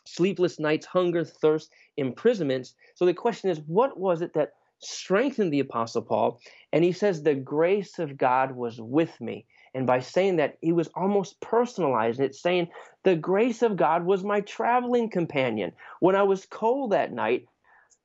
Sleepless 0.06 0.60
nights, 0.60 0.86
hunger, 0.86 1.24
thirst, 1.24 1.72
imprisonments. 1.98 2.76
So 2.96 3.06
the 3.06 3.14
question 3.14 3.50
is, 3.50 3.60
what 3.68 4.00
was 4.00 4.22
it 4.22 4.34
that 4.34 4.54
strengthened 4.80 5.52
the 5.52 5.60
apostle 5.60 6.02
Paul? 6.02 6.40
And 6.74 6.84
he 6.84 6.92
says, 6.92 7.24
the 7.24 7.36
grace 7.36 8.00
of 8.00 8.18
God 8.18 8.52
was 8.52 8.80
with 8.80 9.20
me. 9.20 9.46
And 9.76 9.86
by 9.86 10.00
saying 10.00 10.38
that, 10.38 10.58
he 10.62 10.72
was 10.72 10.90
almost 10.96 11.42
personalizing 11.42 12.22
it, 12.22 12.36
saying, 12.36 12.70
The 13.04 13.18
grace 13.18 13.62
of 13.62 13.76
God 13.76 14.06
was 14.06 14.24
my 14.24 14.40
traveling 14.42 15.10
companion. 15.10 15.74
When 16.00 16.16
I 16.16 16.24
was 16.24 16.46
cold 16.46 16.94
that 16.94 17.12
night, 17.12 17.46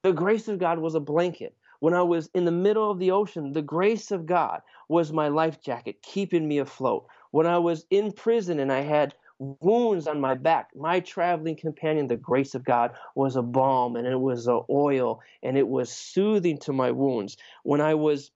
the 0.02 0.12
grace 0.12 0.48
of 0.48 0.58
God 0.58 0.80
was 0.80 0.96
a 0.96 1.00
blanket. 1.00 1.54
When 1.78 1.94
I 1.94 2.02
was 2.02 2.28
in 2.34 2.44
the 2.44 2.50
middle 2.50 2.90
of 2.90 2.98
the 2.98 3.12
ocean, 3.12 3.52
the 3.52 3.62
grace 3.62 4.10
of 4.10 4.26
God 4.26 4.62
was 4.88 5.12
my 5.12 5.28
life 5.28 5.62
jacket, 5.62 6.02
keeping 6.02 6.48
me 6.48 6.58
afloat. 6.58 7.06
When 7.30 7.46
I 7.46 7.58
was 7.58 7.86
in 7.88 8.10
prison 8.10 8.58
and 8.58 8.72
I 8.72 8.80
had 8.80 9.14
wounds 9.40 10.06
on 10.06 10.20
my 10.20 10.34
back, 10.34 10.70
my 10.76 11.00
traveling 11.00 11.56
companion, 11.56 12.06
the 12.06 12.16
grace 12.16 12.54
of 12.54 12.62
God, 12.64 12.92
was 13.14 13.36
a 13.36 13.42
balm 13.42 13.96
and 13.96 14.06
it 14.06 14.20
was 14.20 14.46
a 14.46 14.60
oil 14.68 15.20
and 15.42 15.56
it 15.56 15.66
was 15.66 15.90
soothing 15.90 16.58
to 16.58 16.72
my 16.72 16.90
wounds. 16.90 17.36
When 17.64 17.80
I 17.80 17.94
was 17.94 18.30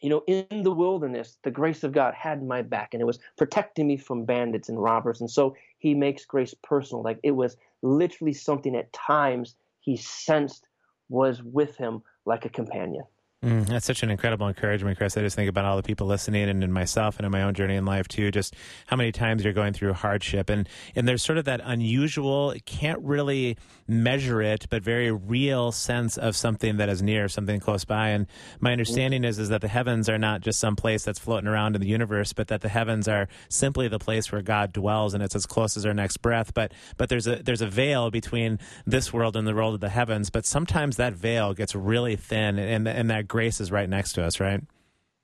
you 0.00 0.10
know, 0.10 0.22
in 0.26 0.64
the 0.64 0.72
wilderness, 0.72 1.38
the 1.44 1.50
grace 1.50 1.82
of 1.82 1.92
God 1.92 2.12
had 2.12 2.42
my 2.42 2.60
back 2.60 2.92
and 2.92 3.00
it 3.00 3.06
was 3.06 3.18
protecting 3.38 3.86
me 3.86 3.96
from 3.96 4.26
bandits 4.26 4.68
and 4.68 4.82
robbers. 4.82 5.20
And 5.20 5.30
so 5.30 5.56
he 5.78 5.94
makes 5.94 6.26
grace 6.26 6.54
personal. 6.62 7.02
Like 7.02 7.20
it 7.22 7.30
was 7.30 7.56
literally 7.80 8.34
something 8.34 8.76
at 8.76 8.92
times 8.92 9.56
he 9.80 9.96
sensed 9.96 10.66
was 11.08 11.42
with 11.42 11.76
him 11.76 12.02
like 12.26 12.44
a 12.44 12.50
companion. 12.50 13.04
Mm, 13.44 13.66
that's 13.66 13.84
such 13.84 14.02
an 14.02 14.10
incredible 14.10 14.48
encouragement, 14.48 14.96
Chris. 14.96 15.18
I 15.18 15.20
just 15.20 15.36
think 15.36 15.50
about 15.50 15.66
all 15.66 15.76
the 15.76 15.82
people 15.82 16.06
listening 16.06 16.48
and 16.48 16.64
in 16.64 16.72
myself 16.72 17.18
and 17.18 17.26
in 17.26 17.32
my 17.32 17.42
own 17.42 17.52
journey 17.52 17.76
in 17.76 17.84
life 17.84 18.08
too, 18.08 18.30
just 18.30 18.56
how 18.86 18.96
many 18.96 19.12
times 19.12 19.44
you're 19.44 19.52
going 19.52 19.74
through 19.74 19.92
hardship. 19.92 20.48
And, 20.48 20.66
and 20.96 21.06
there's 21.06 21.22
sort 21.22 21.36
of 21.36 21.44
that 21.44 21.60
unusual, 21.62 22.54
can't 22.64 23.00
really 23.02 23.58
measure 23.86 24.40
it, 24.40 24.66
but 24.70 24.82
very 24.82 25.10
real 25.12 25.72
sense 25.72 26.16
of 26.16 26.36
something 26.36 26.78
that 26.78 26.88
is 26.88 27.02
near, 27.02 27.28
something 27.28 27.60
close 27.60 27.84
by. 27.84 28.08
And 28.08 28.26
my 28.60 28.72
understanding 28.72 29.24
is, 29.24 29.38
is 29.38 29.50
that 29.50 29.60
the 29.60 29.68
heavens 29.68 30.08
are 30.08 30.16
not 30.16 30.40
just 30.40 30.58
some 30.58 30.74
place 30.74 31.04
that's 31.04 31.18
floating 31.18 31.46
around 31.46 31.74
in 31.74 31.82
the 31.82 31.88
universe, 31.88 32.32
but 32.32 32.48
that 32.48 32.62
the 32.62 32.70
heavens 32.70 33.08
are 33.08 33.28
simply 33.50 33.88
the 33.88 33.98
place 33.98 34.32
where 34.32 34.40
God 34.40 34.72
dwells 34.72 35.12
and 35.12 35.22
it's 35.22 35.36
as 35.36 35.44
close 35.44 35.76
as 35.76 35.84
our 35.84 35.92
next 35.92 36.16
breath. 36.18 36.54
But, 36.54 36.72
but 36.96 37.10
there's 37.10 37.26
a, 37.26 37.36
there's 37.36 37.60
a 37.60 37.68
veil 37.68 38.10
between 38.10 38.58
this 38.86 39.12
world 39.12 39.36
and 39.36 39.46
the 39.46 39.54
world 39.54 39.74
of 39.74 39.80
the 39.80 39.90
heavens. 39.90 40.30
But 40.30 40.46
sometimes 40.46 40.96
that 40.96 41.12
veil 41.12 41.52
gets 41.52 41.74
really 41.74 42.16
thin 42.16 42.58
and, 42.58 42.88
and 42.88 43.10
that 43.10 43.28
grace 43.34 43.60
is 43.60 43.72
right 43.72 43.88
next 43.88 44.12
to 44.12 44.22
us, 44.22 44.38
right? 44.38 44.60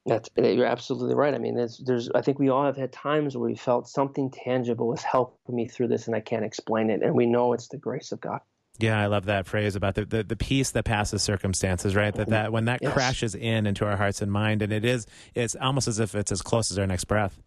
That's 0.05 0.29
eh, 0.37 0.51
you're 0.51 0.67
absolutely 0.67 1.15
right. 1.15 1.33
I 1.33 1.39
mean, 1.39 1.55
there's, 1.55 1.79
there's 1.79 2.11
I 2.13 2.23
think 2.23 2.41
we 2.41 2.49
all 2.49 2.65
have 2.65 2.77
had 2.77 2.93
times 2.93 3.37
where 3.37 3.49
we 3.49 3.55
felt 3.55 3.87
something 3.87 4.33
tangible 4.33 4.89
was 4.89 5.05
helping 5.05 5.55
me 5.55 5.69
through 5.69 5.87
this, 5.89 6.09
and 6.09 6.17
I 6.17 6.21
can't 6.21 6.45
explain 6.45 6.91
it, 6.91 7.05
and 7.05 7.15
we 7.15 7.27
know 7.27 7.53
it's 7.53 7.69
the 7.69 7.77
grace 7.77 8.11
of 8.11 8.21
God. 8.21 8.41
Yeah, 8.81 9.01
I 9.01 9.07
love 9.07 9.27
that 9.27 9.47
phrase 9.47 9.77
about 9.77 9.95
the, 9.95 10.07
the, 10.07 10.25
the 10.25 10.35
peace 10.35 10.73
that 10.73 10.85
passes 10.85 11.23
circumstances, 11.23 11.95
right? 11.95 12.13
That 12.13 12.31
that 12.31 12.51
when 12.51 12.65
that 12.65 12.81
yes. 12.83 12.93
crashes 12.93 13.37
in 13.37 13.65
into 13.65 13.87
our 13.87 13.97
hearts 13.97 14.21
and 14.23 14.33
mind, 14.33 14.63
and 14.63 14.73
it 14.73 14.85
is 14.85 15.07
it's 15.37 15.55
almost 15.55 15.87
as 15.87 16.01
if 16.01 16.17
it's 16.17 16.33
as 16.33 16.43
close 16.43 16.73
as 16.73 16.81
our 16.81 16.89
next 16.89 17.05
breath. 17.05 17.41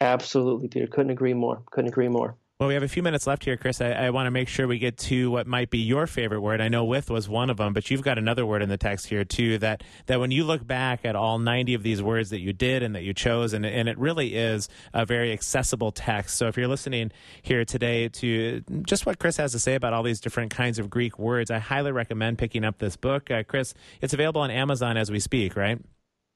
Absolutely, 0.00 0.68
Peter. 0.68 0.86
Couldn't 0.86 1.10
agree 1.10 1.34
more. 1.34 1.62
Couldn't 1.70 1.88
agree 1.88 2.08
more. 2.08 2.38
Well, 2.62 2.68
we 2.68 2.74
have 2.74 2.84
a 2.84 2.88
few 2.88 3.02
minutes 3.02 3.26
left 3.26 3.44
here, 3.44 3.56
Chris. 3.56 3.80
I, 3.80 3.90
I 3.90 4.10
want 4.10 4.28
to 4.28 4.30
make 4.30 4.46
sure 4.46 4.68
we 4.68 4.78
get 4.78 4.96
to 4.98 5.32
what 5.32 5.48
might 5.48 5.68
be 5.68 5.78
your 5.78 6.06
favorite 6.06 6.42
word. 6.42 6.60
I 6.60 6.68
know 6.68 6.84
"with" 6.84 7.10
was 7.10 7.28
one 7.28 7.50
of 7.50 7.56
them, 7.56 7.72
but 7.72 7.90
you've 7.90 8.02
got 8.02 8.18
another 8.18 8.46
word 8.46 8.62
in 8.62 8.68
the 8.68 8.76
text 8.76 9.06
here 9.06 9.24
too. 9.24 9.58
That 9.58 9.82
that 10.06 10.20
when 10.20 10.30
you 10.30 10.44
look 10.44 10.64
back 10.64 11.04
at 11.04 11.16
all 11.16 11.40
ninety 11.40 11.74
of 11.74 11.82
these 11.82 12.00
words 12.00 12.30
that 12.30 12.38
you 12.38 12.52
did 12.52 12.84
and 12.84 12.94
that 12.94 13.02
you 13.02 13.14
chose, 13.14 13.52
and 13.52 13.66
and 13.66 13.88
it 13.88 13.98
really 13.98 14.36
is 14.36 14.68
a 14.94 15.04
very 15.04 15.32
accessible 15.32 15.90
text. 15.90 16.36
So 16.36 16.46
if 16.46 16.56
you're 16.56 16.68
listening 16.68 17.10
here 17.42 17.64
today 17.64 18.08
to 18.10 18.62
just 18.86 19.06
what 19.06 19.18
Chris 19.18 19.38
has 19.38 19.50
to 19.50 19.58
say 19.58 19.74
about 19.74 19.92
all 19.92 20.04
these 20.04 20.20
different 20.20 20.52
kinds 20.52 20.78
of 20.78 20.88
Greek 20.88 21.18
words, 21.18 21.50
I 21.50 21.58
highly 21.58 21.90
recommend 21.90 22.38
picking 22.38 22.64
up 22.64 22.78
this 22.78 22.96
book, 22.96 23.28
uh, 23.28 23.42
Chris. 23.42 23.74
It's 24.00 24.14
available 24.14 24.40
on 24.40 24.52
Amazon 24.52 24.96
as 24.96 25.10
we 25.10 25.18
speak, 25.18 25.56
right? 25.56 25.80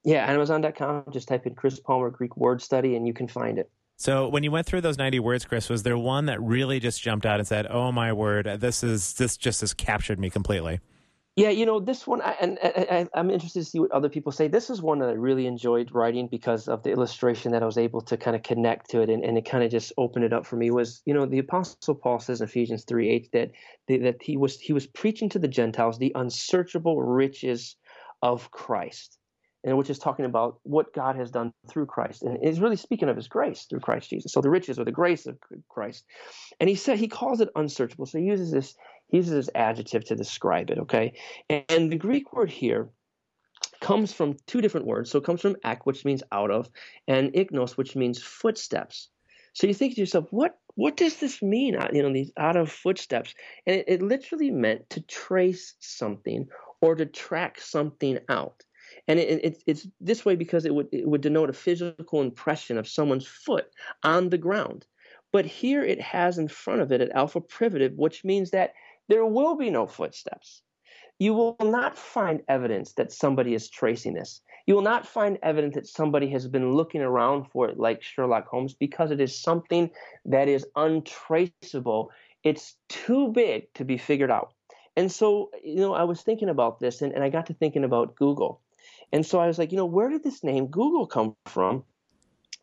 Yeah, 0.03 0.29
Amazon.com. 0.29 1.05
Just 1.09 1.29
type 1.29 1.45
in 1.45 1.55
Chris 1.55 1.79
Palmer 1.79 2.09
Greek 2.09 2.35
Word 2.35 2.61
Study, 2.61 2.97
and 2.97 3.07
you 3.07 3.13
can 3.13 3.29
find 3.29 3.57
it. 3.57 3.71
So 3.97 4.29
when 4.29 4.43
you 4.43 4.51
went 4.51 4.67
through 4.67 4.81
those 4.81 4.99
90 4.99 5.19
words, 5.19 5.43
Chris, 5.43 5.69
was 5.69 5.81
there 5.81 5.97
one 5.97 6.27
that 6.27 6.39
really 6.39 6.79
just 6.79 7.01
jumped 7.01 7.25
out 7.25 7.39
and 7.39 7.47
said, 7.47 7.65
"Oh 7.67 7.91
my 7.91 8.13
word, 8.13 8.45
this 8.59 8.83
is 8.83 9.13
this 9.13 9.35
just 9.35 9.61
has 9.61 9.73
captured 9.73 10.19
me 10.19 10.29
completely"? 10.29 10.79
Yeah, 11.35 11.49
you 11.49 11.65
know 11.67 11.79
this 11.79 12.07
one, 12.07 12.21
I, 12.21 12.31
and 12.41 12.57
I, 12.63 13.07
am 13.13 13.29
interested 13.29 13.59
to 13.59 13.65
see 13.65 13.79
what 13.79 13.91
other 13.91 14.09
people 14.09 14.31
say. 14.31 14.47
This 14.47 14.71
is 14.71 14.81
one 14.81 14.99
that 14.99 15.09
I 15.09 15.13
really 15.13 15.45
enjoyed 15.45 15.91
writing 15.93 16.27
because 16.27 16.67
of 16.67 16.81
the 16.81 16.91
illustration 16.91 17.51
that 17.51 17.61
I 17.61 17.65
was 17.67 17.77
able 17.77 18.01
to 18.01 18.17
kind 18.17 18.35
of 18.35 18.41
connect 18.41 18.89
to 18.91 19.01
it, 19.01 19.09
and, 19.09 19.23
and 19.23 19.37
it 19.37 19.45
kind 19.45 19.63
of 19.63 19.69
just 19.69 19.93
opened 19.97 20.25
it 20.25 20.33
up 20.33 20.45
for 20.45 20.57
me. 20.57 20.69
Was 20.69 21.01
you 21.05 21.13
know 21.15 21.25
the 21.25 21.39
Apostle 21.39 21.95
Paul 21.95 22.19
says 22.19 22.41
in 22.41 22.47
Ephesians 22.47 22.85
three 22.85 23.09
eight 23.09 23.31
that 23.33 23.51
that 23.87 24.21
he 24.21 24.37
was 24.37 24.59
he 24.59 24.73
was 24.73 24.85
preaching 24.85 25.29
to 25.29 25.39
the 25.39 25.47
Gentiles 25.47 25.97
the 25.97 26.11
unsearchable 26.15 27.01
riches 27.01 27.75
of 28.21 28.51
Christ 28.51 29.16
and 29.63 29.77
which 29.77 29.89
is 29.89 29.99
talking 29.99 30.25
about 30.25 30.59
what 30.63 30.93
God 30.93 31.15
has 31.15 31.31
done 31.31 31.51
through 31.69 31.87
Christ. 31.87 32.23
And 32.23 32.37
is 32.43 32.59
really 32.59 32.75
speaking 32.75 33.09
of 33.09 33.15
his 33.15 33.27
grace 33.27 33.65
through 33.69 33.79
Christ 33.79 34.09
Jesus. 34.09 34.31
So 34.31 34.41
the 34.41 34.49
riches 34.49 34.79
or 34.79 34.85
the 34.85 34.91
grace 34.91 35.25
of 35.25 35.37
Christ. 35.67 36.05
And 36.59 36.69
he 36.69 36.75
said 36.75 36.99
he 36.99 37.07
calls 37.07 37.41
it 37.41 37.49
unsearchable. 37.55 38.05
So 38.05 38.19
he 38.19 38.25
uses 38.25 38.51
this, 38.51 38.75
he 39.07 39.17
uses 39.17 39.33
this 39.33 39.49
adjective 39.55 40.05
to 40.05 40.15
describe 40.15 40.69
it, 40.69 40.79
okay? 40.79 41.13
And, 41.49 41.91
the 41.91 41.97
Greek 41.97 42.33
word 42.33 42.51
here 42.51 42.89
comes 43.79 44.13
from 44.13 44.37
two 44.45 44.61
different 44.61 44.85
words. 44.85 45.09
So 45.09 45.19
it 45.19 45.23
comes 45.23 45.41
from 45.41 45.55
ek, 45.63 45.85
which 45.85 46.05
means 46.05 46.23
out 46.31 46.51
of, 46.51 46.69
and 47.07 47.33
ichnos, 47.33 47.77
which 47.77 47.95
means 47.95 48.21
footsteps. 48.21 49.09
So 49.53 49.65
you 49.67 49.73
think 49.73 49.95
to 49.95 50.01
yourself, 50.01 50.27
what 50.31 50.59
what 50.75 50.95
does 50.95 51.15
this 51.15 51.41
mean? 51.41 51.75
Uh, 51.75 51.87
you 51.91 52.03
know, 52.03 52.13
these 52.13 52.31
out 52.37 52.55
of 52.55 52.71
footsteps, 52.71 53.33
and 53.65 53.77
it, 53.77 53.85
it 53.87 54.01
literally 54.03 54.51
meant 54.51 54.87
to 54.91 55.01
trace 55.01 55.73
something 55.79 56.47
or 56.81 56.93
to 56.93 57.07
track 57.07 57.59
something 57.59 58.19
out. 58.29 58.63
And 59.07 59.19
it, 59.19 59.45
it, 59.45 59.63
it's 59.65 59.87
this 60.01 60.25
way 60.25 60.35
because 60.35 60.65
it 60.65 60.73
would, 60.73 60.87
it 60.91 61.07
would 61.07 61.21
denote 61.21 61.49
a 61.49 61.53
physical 61.53 62.21
impression 62.21 62.77
of 62.77 62.87
someone's 62.87 63.27
foot 63.27 63.67
on 64.03 64.29
the 64.29 64.37
ground. 64.37 64.85
But 65.31 65.45
here 65.45 65.83
it 65.83 66.01
has 66.01 66.37
in 66.37 66.47
front 66.47 66.81
of 66.81 66.91
it 66.91 67.01
an 67.01 67.11
alpha 67.13 67.41
privative, 67.41 67.93
which 67.95 68.23
means 68.23 68.51
that 68.51 68.73
there 69.07 69.25
will 69.25 69.55
be 69.55 69.69
no 69.69 69.87
footsteps. 69.87 70.61
You 71.19 71.33
will 71.33 71.57
not 71.61 71.97
find 71.97 72.41
evidence 72.47 72.93
that 72.93 73.11
somebody 73.11 73.53
is 73.53 73.69
tracing 73.69 74.13
this. 74.13 74.41
You 74.67 74.75
will 74.75 74.83
not 74.83 75.07
find 75.07 75.39
evidence 75.41 75.75
that 75.75 75.87
somebody 75.87 76.29
has 76.29 76.47
been 76.47 76.73
looking 76.73 77.01
around 77.01 77.45
for 77.45 77.69
it 77.69 77.79
like 77.79 78.03
Sherlock 78.03 78.47
Holmes 78.47 78.73
because 78.73 79.11
it 79.11 79.21
is 79.21 79.35
something 79.35 79.89
that 80.25 80.47
is 80.47 80.65
untraceable. 80.75 82.11
It's 82.43 82.75
too 82.89 83.29
big 83.29 83.73
to 83.75 83.85
be 83.85 83.97
figured 83.97 84.29
out. 84.29 84.53
And 84.95 85.11
so, 85.11 85.51
you 85.63 85.77
know, 85.77 85.93
I 85.93 86.03
was 86.03 86.21
thinking 86.21 86.49
about 86.49 86.79
this 86.79 87.01
and, 87.01 87.13
and 87.13 87.23
I 87.23 87.29
got 87.29 87.45
to 87.47 87.53
thinking 87.53 87.83
about 87.83 88.15
Google. 88.15 88.61
And 89.11 89.25
so 89.25 89.39
I 89.39 89.47
was 89.47 89.57
like, 89.57 89.71
you 89.71 89.77
know, 89.77 89.85
where 89.85 90.09
did 90.09 90.23
this 90.23 90.43
name 90.43 90.67
Google 90.67 91.07
come 91.07 91.35
from? 91.45 91.83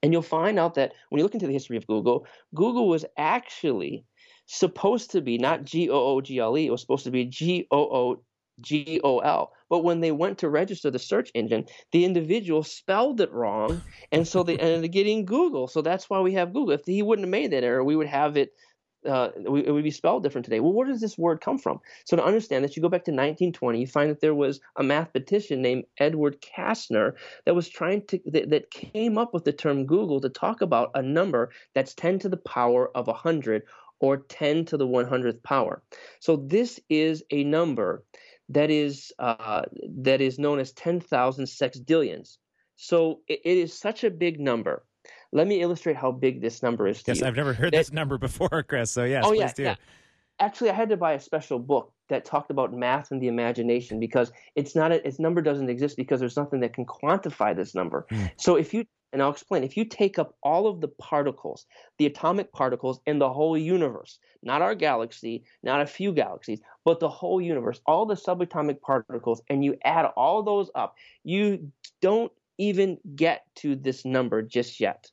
And 0.02 0.12
you'll 0.12 0.22
find 0.22 0.58
out 0.58 0.74
that 0.74 0.92
when 1.08 1.18
you 1.18 1.24
look 1.24 1.34
into 1.34 1.46
the 1.46 1.52
history 1.52 1.76
of 1.76 1.86
Google, 1.86 2.26
Google 2.54 2.88
was 2.88 3.06
actually 3.16 4.04
supposed 4.46 5.10
to 5.12 5.22
be 5.22 5.38
not 5.38 5.64
G 5.64 5.88
O 5.88 5.94
O 5.94 6.20
G 6.20 6.38
L 6.38 6.58
E, 6.58 6.66
it 6.66 6.70
was 6.70 6.82
supposed 6.82 7.04
to 7.04 7.10
be 7.10 7.24
G 7.24 7.66
O 7.70 7.78
O 7.78 8.22
G 8.60 9.00
O 9.02 9.20
L. 9.20 9.52
But 9.70 9.82
when 9.82 10.00
they 10.00 10.12
went 10.12 10.38
to 10.38 10.50
register 10.50 10.90
the 10.90 10.98
search 10.98 11.30
engine, 11.34 11.64
the 11.92 12.04
individual 12.04 12.62
spelled 12.62 13.20
it 13.22 13.32
wrong, 13.32 13.82
and 14.12 14.28
so 14.28 14.42
they 14.42 14.58
ended 14.58 14.84
up 14.84 14.90
getting 14.92 15.24
Google. 15.24 15.66
So 15.68 15.80
that's 15.80 16.10
why 16.10 16.20
we 16.20 16.34
have 16.34 16.52
Google. 16.52 16.74
If 16.74 16.84
he 16.84 17.02
wouldn't 17.02 17.26
have 17.26 17.30
made 17.30 17.52
that 17.52 17.64
error, 17.64 17.82
we 17.82 17.96
would 17.96 18.06
have 18.06 18.36
it 18.36 18.50
uh, 19.06 19.30
it 19.36 19.70
would 19.70 19.84
be 19.84 19.90
spelled 19.90 20.22
different 20.22 20.44
today. 20.44 20.60
Well, 20.60 20.72
where 20.72 20.86
does 20.86 21.00
this 21.00 21.18
word 21.18 21.40
come 21.40 21.58
from? 21.58 21.80
So 22.04 22.16
to 22.16 22.24
understand 22.24 22.64
this, 22.64 22.76
you 22.76 22.82
go 22.82 22.88
back 22.88 23.04
to 23.04 23.10
1920. 23.10 23.80
You 23.80 23.86
find 23.86 24.10
that 24.10 24.20
there 24.20 24.34
was 24.34 24.60
a 24.76 24.82
mathematician 24.82 25.62
named 25.62 25.84
Edward 25.98 26.40
Kasner 26.40 27.14
that 27.44 27.54
was 27.54 27.68
trying 27.68 28.06
to 28.06 28.20
that, 28.26 28.50
that 28.50 28.70
came 28.70 29.18
up 29.18 29.34
with 29.34 29.44
the 29.44 29.52
term 29.52 29.86
googol 29.86 30.22
to 30.22 30.28
talk 30.28 30.60
about 30.60 30.90
a 30.94 31.02
number 31.02 31.50
that's 31.74 31.94
10 31.94 32.18
to 32.20 32.28
the 32.28 32.36
power 32.36 32.90
of 32.96 33.06
100 33.06 33.62
or 34.00 34.18
10 34.18 34.64
to 34.66 34.76
the 34.76 34.86
100th 34.86 35.42
power. 35.42 35.82
So 36.20 36.36
this 36.36 36.80
is 36.88 37.22
a 37.30 37.44
number 37.44 38.04
that 38.50 38.70
is 38.70 39.12
uh, 39.18 39.62
that 39.98 40.20
is 40.20 40.38
known 40.38 40.58
as 40.58 40.72
10,000 40.72 41.44
sextillions. 41.44 42.38
So 42.76 43.20
it, 43.28 43.40
it 43.44 43.56
is 43.56 43.72
such 43.72 44.04
a 44.04 44.10
big 44.10 44.40
number 44.40 44.84
let 45.34 45.46
me 45.46 45.60
illustrate 45.60 45.96
how 45.96 46.12
big 46.12 46.40
this 46.40 46.62
number 46.62 46.86
is. 46.86 47.02
yes, 47.06 47.20
you. 47.20 47.26
I've 47.26 47.36
never 47.36 47.52
heard 47.52 47.72
that, 47.72 47.78
this 47.78 47.92
number 47.92 48.16
before, 48.16 48.62
Chris. 48.68 48.90
So 48.90 49.04
yes, 49.04 49.24
oh, 49.26 49.30
please 49.30 49.40
yeah, 49.40 49.52
do. 49.52 49.62
Yeah. 49.64 49.74
Actually, 50.40 50.70
I 50.70 50.74
had 50.74 50.88
to 50.88 50.96
buy 50.96 51.12
a 51.12 51.20
special 51.20 51.58
book 51.58 51.92
that 52.08 52.24
talked 52.24 52.50
about 52.50 52.72
math 52.72 53.10
and 53.10 53.20
the 53.20 53.28
imagination 53.28 54.00
because 54.00 54.32
it's 54.56 54.74
not 54.74 54.92
a, 54.92 55.06
its 55.06 55.18
number 55.18 55.42
doesn't 55.42 55.68
exist 55.68 55.96
because 55.96 56.20
there's 56.20 56.36
nothing 56.36 56.60
that 56.60 56.72
can 56.72 56.86
quantify 56.86 57.54
this 57.54 57.74
number. 57.74 58.06
Mm. 58.10 58.30
So 58.36 58.56
if 58.56 58.72
you 58.72 58.84
and 59.14 59.22
I'll 59.22 59.30
explain. 59.30 59.62
If 59.62 59.76
you 59.76 59.84
take 59.84 60.18
up 60.18 60.34
all 60.42 60.66
of 60.66 60.80
the 60.80 60.88
particles, 60.88 61.66
the 61.98 62.06
atomic 62.06 62.52
particles 62.52 62.98
in 63.06 63.20
the 63.20 63.32
whole 63.32 63.56
universe, 63.56 64.18
not 64.42 64.60
our 64.60 64.74
galaxy, 64.74 65.44
not 65.62 65.80
a 65.80 65.86
few 65.86 66.12
galaxies, 66.12 66.60
but 66.84 66.98
the 66.98 67.08
whole 67.08 67.40
universe, 67.40 67.80
all 67.86 68.06
the 68.06 68.16
subatomic 68.16 68.80
particles, 68.80 69.40
and 69.48 69.64
you 69.64 69.76
add 69.84 70.06
all 70.16 70.42
those 70.42 70.68
up, 70.74 70.96
you 71.22 71.70
don't 72.02 72.32
even 72.58 72.98
get 73.14 73.46
to 73.56 73.76
this 73.76 74.04
number 74.04 74.42
just 74.42 74.80
yet. 74.80 75.12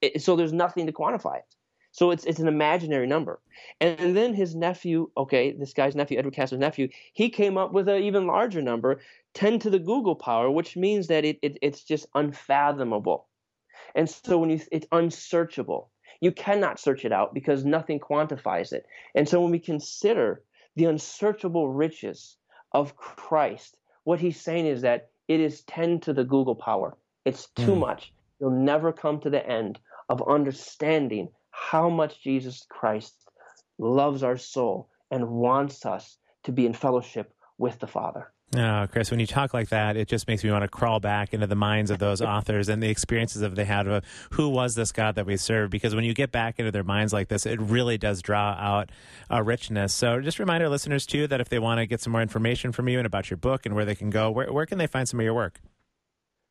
It, 0.00 0.22
so 0.22 0.36
there's 0.36 0.52
nothing 0.52 0.86
to 0.86 0.92
quantify 0.92 1.38
it. 1.38 1.54
So 1.92 2.10
it's 2.12 2.24
it's 2.24 2.38
an 2.38 2.48
imaginary 2.48 3.06
number. 3.06 3.40
And 3.80 4.16
then 4.16 4.32
his 4.32 4.54
nephew, 4.54 5.10
okay, 5.16 5.52
this 5.52 5.72
guy's 5.72 5.96
nephew, 5.96 6.18
Edward 6.18 6.34
Kasner's 6.34 6.58
nephew, 6.58 6.88
he 7.12 7.30
came 7.30 7.56
up 7.56 7.72
with 7.72 7.88
an 7.88 8.02
even 8.02 8.26
larger 8.26 8.62
number, 8.62 9.00
10 9.34 9.58
to 9.60 9.70
the 9.70 9.80
googol 9.80 10.18
power, 10.18 10.50
which 10.50 10.76
means 10.76 11.08
that 11.08 11.24
it, 11.24 11.38
it 11.42 11.58
it's 11.62 11.82
just 11.82 12.06
unfathomable. 12.14 13.26
And 13.94 14.08
so 14.08 14.38
when 14.38 14.50
you 14.50 14.60
it's 14.70 14.86
unsearchable. 14.92 15.90
You 16.20 16.32
cannot 16.32 16.78
search 16.78 17.06
it 17.06 17.12
out 17.12 17.32
because 17.32 17.64
nothing 17.64 17.98
quantifies 17.98 18.72
it. 18.72 18.84
And 19.14 19.26
so 19.26 19.40
when 19.40 19.50
we 19.50 19.58
consider 19.58 20.42
the 20.76 20.84
unsearchable 20.84 21.70
riches 21.70 22.36
of 22.72 22.94
Christ, 22.94 23.76
what 24.04 24.20
he's 24.20 24.40
saying 24.40 24.66
is 24.66 24.82
that 24.82 25.08
it 25.28 25.40
is 25.40 25.62
10 25.62 26.00
to 26.00 26.12
the 26.12 26.24
googol 26.24 26.58
power. 26.58 26.96
It's 27.24 27.46
too 27.56 27.72
mm. 27.72 27.78
much. 27.78 28.12
You'll 28.38 28.50
never 28.50 28.92
come 28.92 29.20
to 29.20 29.30
the 29.30 29.46
end 29.46 29.78
of 30.10 30.28
understanding 30.28 31.28
how 31.50 31.88
much 31.88 32.20
Jesus 32.20 32.66
Christ 32.68 33.14
loves 33.78 34.22
our 34.22 34.36
soul 34.36 34.90
and 35.10 35.28
wants 35.28 35.86
us 35.86 36.18
to 36.44 36.52
be 36.52 36.66
in 36.66 36.74
fellowship 36.74 37.32
with 37.58 37.78
the 37.78 37.86
Father. 37.86 38.32
Oh, 38.56 38.88
Chris, 38.90 39.12
when 39.12 39.20
you 39.20 39.28
talk 39.28 39.54
like 39.54 39.68
that, 39.68 39.96
it 39.96 40.08
just 40.08 40.26
makes 40.26 40.42
me 40.42 40.50
want 40.50 40.62
to 40.62 40.68
crawl 40.68 40.98
back 40.98 41.32
into 41.32 41.46
the 41.46 41.54
minds 41.54 41.92
of 41.92 42.00
those 42.00 42.20
authors 42.20 42.68
and 42.68 42.82
the 42.82 42.88
experiences 42.88 43.42
that 43.42 43.54
they 43.54 43.64
had 43.64 43.86
of 43.86 44.04
who 44.30 44.48
was 44.48 44.74
this 44.74 44.90
God 44.90 45.14
that 45.14 45.26
we 45.26 45.36
serve. 45.36 45.70
Because 45.70 45.94
when 45.94 46.02
you 46.02 46.12
get 46.12 46.32
back 46.32 46.58
into 46.58 46.72
their 46.72 46.82
minds 46.82 47.12
like 47.12 47.28
this, 47.28 47.46
it 47.46 47.60
really 47.60 47.96
does 47.96 48.20
draw 48.20 48.56
out 48.58 48.90
a 49.28 49.44
richness. 49.44 49.94
So 49.94 50.20
just 50.20 50.40
remind 50.40 50.64
our 50.64 50.68
listeners, 50.68 51.06
too, 51.06 51.28
that 51.28 51.40
if 51.40 51.48
they 51.48 51.60
want 51.60 51.78
to 51.78 51.86
get 51.86 52.00
some 52.00 52.10
more 52.10 52.22
information 52.22 52.72
from 52.72 52.88
you 52.88 52.98
and 52.98 53.06
about 53.06 53.30
your 53.30 53.36
book 53.36 53.66
and 53.66 53.76
where 53.76 53.84
they 53.84 53.94
can 53.94 54.10
go, 54.10 54.32
where, 54.32 54.52
where 54.52 54.66
can 54.66 54.78
they 54.78 54.88
find 54.88 55.08
some 55.08 55.20
of 55.20 55.24
your 55.24 55.34
work? 55.34 55.60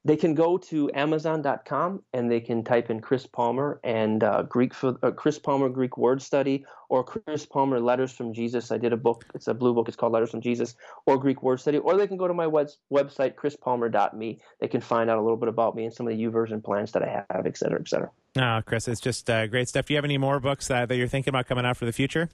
They 0.06 0.16
can 0.16 0.34
go 0.34 0.58
to 0.58 0.89
Amazon.com 0.93 2.04
and 2.14 2.32
they 2.32 2.39
can 2.39 2.64
type 2.64 2.89
in 2.89 3.02
Chris 3.02 3.26
Palmer 3.26 3.80
and 3.84 4.24
uh, 4.24 4.43
Greek 4.43 4.74
for 4.74 4.97
uh, 5.04 5.12
Chris 5.12 5.38
Palmer 5.38 5.68
Greek 5.68 5.97
word 5.97 6.22
study 6.22 6.66
or 6.88 7.04
Chris 7.04 7.45
Palmer 7.45 7.80
Letters 7.80 8.12
from 8.12 8.34
Jesus. 8.34 8.72
I 8.72 8.78
did 8.78 8.93
a 8.93 8.97
book. 8.97 9.26
It's 9.36 9.47
a 9.47 9.54
blue 9.54 9.74
book. 9.74 9.88
It's 9.88 9.97
called 9.97 10.14
Letters 10.14 10.32
from 10.32 10.41
Jesus 10.41 10.76
or 11.06 11.18
Greek 11.18 11.43
word 11.43 11.60
study. 11.60 11.80
Or 11.80 11.97
they 11.97 12.08
can 12.08 12.18
go 12.18 12.28
to 12.28 12.34
my 12.34 12.47
web- 12.47 12.70
website 12.91 13.36
chrispalmer.me. 13.36 14.39
They 14.62 14.68
can 14.68 14.82
find 14.82 15.10
out 15.10 15.18
a 15.18 15.22
little 15.22 15.38
bit 15.38 15.50
about 15.50 15.76
me 15.76 15.86
and 15.86 15.93
some 15.93 16.08
of 16.08 16.16
the 16.16 16.24
YouVersion 16.24 16.64
plans 16.64 16.93
that 16.93 17.04
I 17.04 17.26
have, 17.30 17.45
et 17.45 17.58
cetera, 17.58 17.80
et 17.80 17.89
cetera. 17.89 18.10
Oh, 18.38 18.62
Chris, 18.66 18.88
it's 18.88 19.02
just 19.02 19.30
uh, 19.30 19.47
great 19.47 19.68
stuff. 19.68 19.88
Do 19.88 19.93
you 19.93 19.97
have 19.97 20.06
any 20.06 20.18
more 20.18 20.39
books 20.39 20.70
that 20.70 20.89
you're 20.95 21.08
thinking 21.08 21.32
about 21.32 21.47
coming 21.47 21.66
out 21.66 21.76
for 21.76 21.86
the 21.86 21.93
future? 21.93 22.30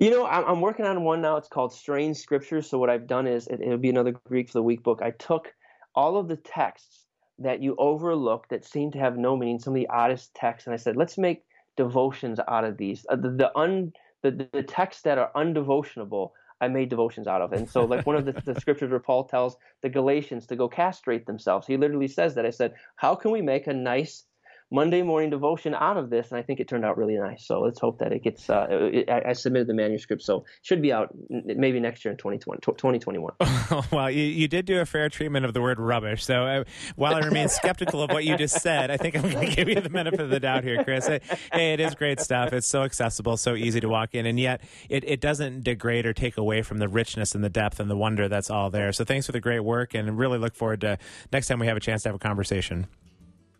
You 0.00 0.10
know, 0.10 0.26
I'm 0.26 0.62
working 0.62 0.86
on 0.86 1.04
one 1.04 1.20
now. 1.20 1.36
It's 1.36 1.48
called 1.48 1.74
Strange 1.74 2.16
Scriptures. 2.16 2.68
So 2.68 2.78
what 2.78 2.88
I've 2.88 3.06
done 3.06 3.26
is 3.26 3.46
it, 3.48 3.60
it'll 3.60 3.76
be 3.76 3.90
another 3.90 4.12
Greek 4.24 4.48
for 4.48 4.54
the 4.54 4.62
Week 4.62 4.82
book. 4.82 5.00
I 5.02 5.10
took 5.10 5.52
all 5.94 6.16
of 6.16 6.28
the 6.28 6.36
texts 6.36 7.06
that 7.38 7.62
you 7.62 7.74
overlook 7.78 8.48
that 8.48 8.64
seem 8.64 8.90
to 8.92 8.98
have 8.98 9.16
no 9.16 9.36
meaning, 9.36 9.58
some 9.58 9.74
of 9.74 9.80
the 9.80 9.88
oddest 9.88 10.34
texts, 10.34 10.66
and 10.66 10.74
I 10.74 10.76
said, 10.76 10.96
let's 10.96 11.18
make 11.18 11.42
devotions 11.76 12.38
out 12.48 12.64
of 12.64 12.76
these. 12.76 13.06
Uh, 13.08 13.16
the 13.16 13.30
the, 13.30 13.58
un, 13.58 13.92
the 14.22 14.48
the 14.52 14.62
texts 14.62 15.02
that 15.02 15.18
are 15.18 15.30
undevotionable, 15.34 16.30
I 16.60 16.68
made 16.68 16.90
devotions 16.90 17.26
out 17.26 17.40
of. 17.40 17.52
And 17.52 17.68
so, 17.68 17.84
like 17.84 18.06
one 18.06 18.16
of 18.16 18.26
the, 18.26 18.32
the 18.44 18.60
scriptures 18.60 18.90
where 18.90 19.00
Paul 19.00 19.24
tells 19.24 19.56
the 19.82 19.88
Galatians 19.88 20.46
to 20.46 20.56
go 20.56 20.68
castrate 20.68 21.26
themselves, 21.26 21.66
he 21.66 21.76
literally 21.76 22.08
says 22.08 22.34
that. 22.34 22.44
I 22.44 22.50
said, 22.50 22.74
how 22.96 23.14
can 23.14 23.30
we 23.30 23.40
make 23.40 23.66
a 23.66 23.72
nice 23.72 24.24
Monday 24.72 25.02
morning 25.02 25.30
devotion 25.30 25.74
out 25.74 25.96
of 25.96 26.10
this, 26.10 26.30
and 26.30 26.38
I 26.38 26.42
think 26.42 26.60
it 26.60 26.68
turned 26.68 26.84
out 26.84 26.96
really 26.96 27.16
nice. 27.16 27.44
So 27.44 27.60
let's 27.60 27.80
hope 27.80 27.98
that 27.98 28.12
it 28.12 28.22
gets. 28.22 28.48
Uh, 28.48 28.66
it, 28.70 29.10
I, 29.10 29.30
I, 29.30 29.32
submitted 29.32 29.66
the 29.66 29.74
manuscript, 29.74 30.22
so 30.22 30.38
it 30.38 30.44
should 30.62 30.80
be 30.80 30.92
out 30.92 31.08
maybe 31.28 31.80
next 31.80 32.04
year 32.04 32.12
in 32.12 32.18
2020, 32.18 32.60
2021. 32.60 33.32
well, 33.92 34.10
you, 34.10 34.22
you 34.22 34.46
did 34.46 34.66
do 34.66 34.80
a 34.80 34.86
fair 34.86 35.08
treatment 35.08 35.44
of 35.44 35.54
the 35.54 35.60
word 35.60 35.80
rubbish. 35.80 36.24
So 36.24 36.44
uh, 36.44 36.64
while 36.94 37.14
I 37.14 37.20
remain 37.20 37.48
skeptical 37.48 38.02
of 38.02 38.10
what 38.12 38.24
you 38.24 38.36
just 38.36 38.60
said, 38.60 38.92
I 38.92 38.96
think 38.96 39.16
I'm 39.16 39.28
going 39.28 39.48
to 39.48 39.56
give 39.56 39.68
you 39.68 39.80
the 39.80 39.90
benefit 39.90 40.20
of 40.20 40.30
the 40.30 40.40
doubt 40.40 40.62
here, 40.62 40.84
Chris. 40.84 41.08
Hey, 41.08 41.72
it 41.72 41.80
is 41.80 41.96
great 41.96 42.20
stuff. 42.20 42.52
It's 42.52 42.68
so 42.68 42.82
accessible, 42.82 43.36
so 43.36 43.56
easy 43.56 43.80
to 43.80 43.88
walk 43.88 44.14
in, 44.14 44.24
and 44.24 44.38
yet 44.38 44.60
it, 44.88 45.02
it 45.04 45.20
doesn't 45.20 45.64
degrade 45.64 46.06
or 46.06 46.12
take 46.12 46.36
away 46.36 46.62
from 46.62 46.78
the 46.78 46.88
richness 46.88 47.34
and 47.34 47.42
the 47.42 47.50
depth 47.50 47.80
and 47.80 47.90
the 47.90 47.96
wonder 47.96 48.28
that's 48.28 48.50
all 48.50 48.70
there. 48.70 48.92
So 48.92 49.04
thanks 49.04 49.26
for 49.26 49.32
the 49.32 49.40
great 49.40 49.60
work, 49.60 49.94
and 49.94 50.16
really 50.16 50.38
look 50.38 50.54
forward 50.54 50.80
to 50.82 50.98
next 51.32 51.48
time 51.48 51.58
we 51.58 51.66
have 51.66 51.76
a 51.76 51.80
chance 51.80 52.04
to 52.04 52.10
have 52.10 52.16
a 52.16 52.20
conversation. 52.20 52.86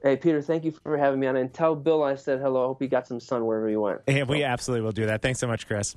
Hey, 0.03 0.17
Peter, 0.17 0.41
thank 0.41 0.65
you 0.65 0.73
for 0.73 0.97
having 0.97 1.21
me 1.21 1.27
on. 1.27 1.37
And 1.37 1.53
tell 1.53 1.75
Bill 1.75 2.03
I 2.03 2.15
said 2.15 2.41
hello. 2.41 2.65
I 2.65 2.67
hope 2.69 2.81
he 2.81 2.89
got 2.89 3.07
some 3.07 3.21
sun 3.21 3.45
wherever 3.45 3.69
he 3.69 3.77
went. 3.77 4.01
Yeah, 4.09 4.25
we 4.25 4.45
absolutely 4.45 4.85
will 4.85 4.93
do 4.93 5.07
that. 5.07 5.21
Thanks 5.23 5.39
so 5.41 5.47
much, 5.47 5.67
Chris. 5.67 5.97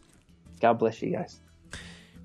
God 0.60 0.74
bless 0.74 1.02
you 1.02 1.12
guys. 1.12 1.40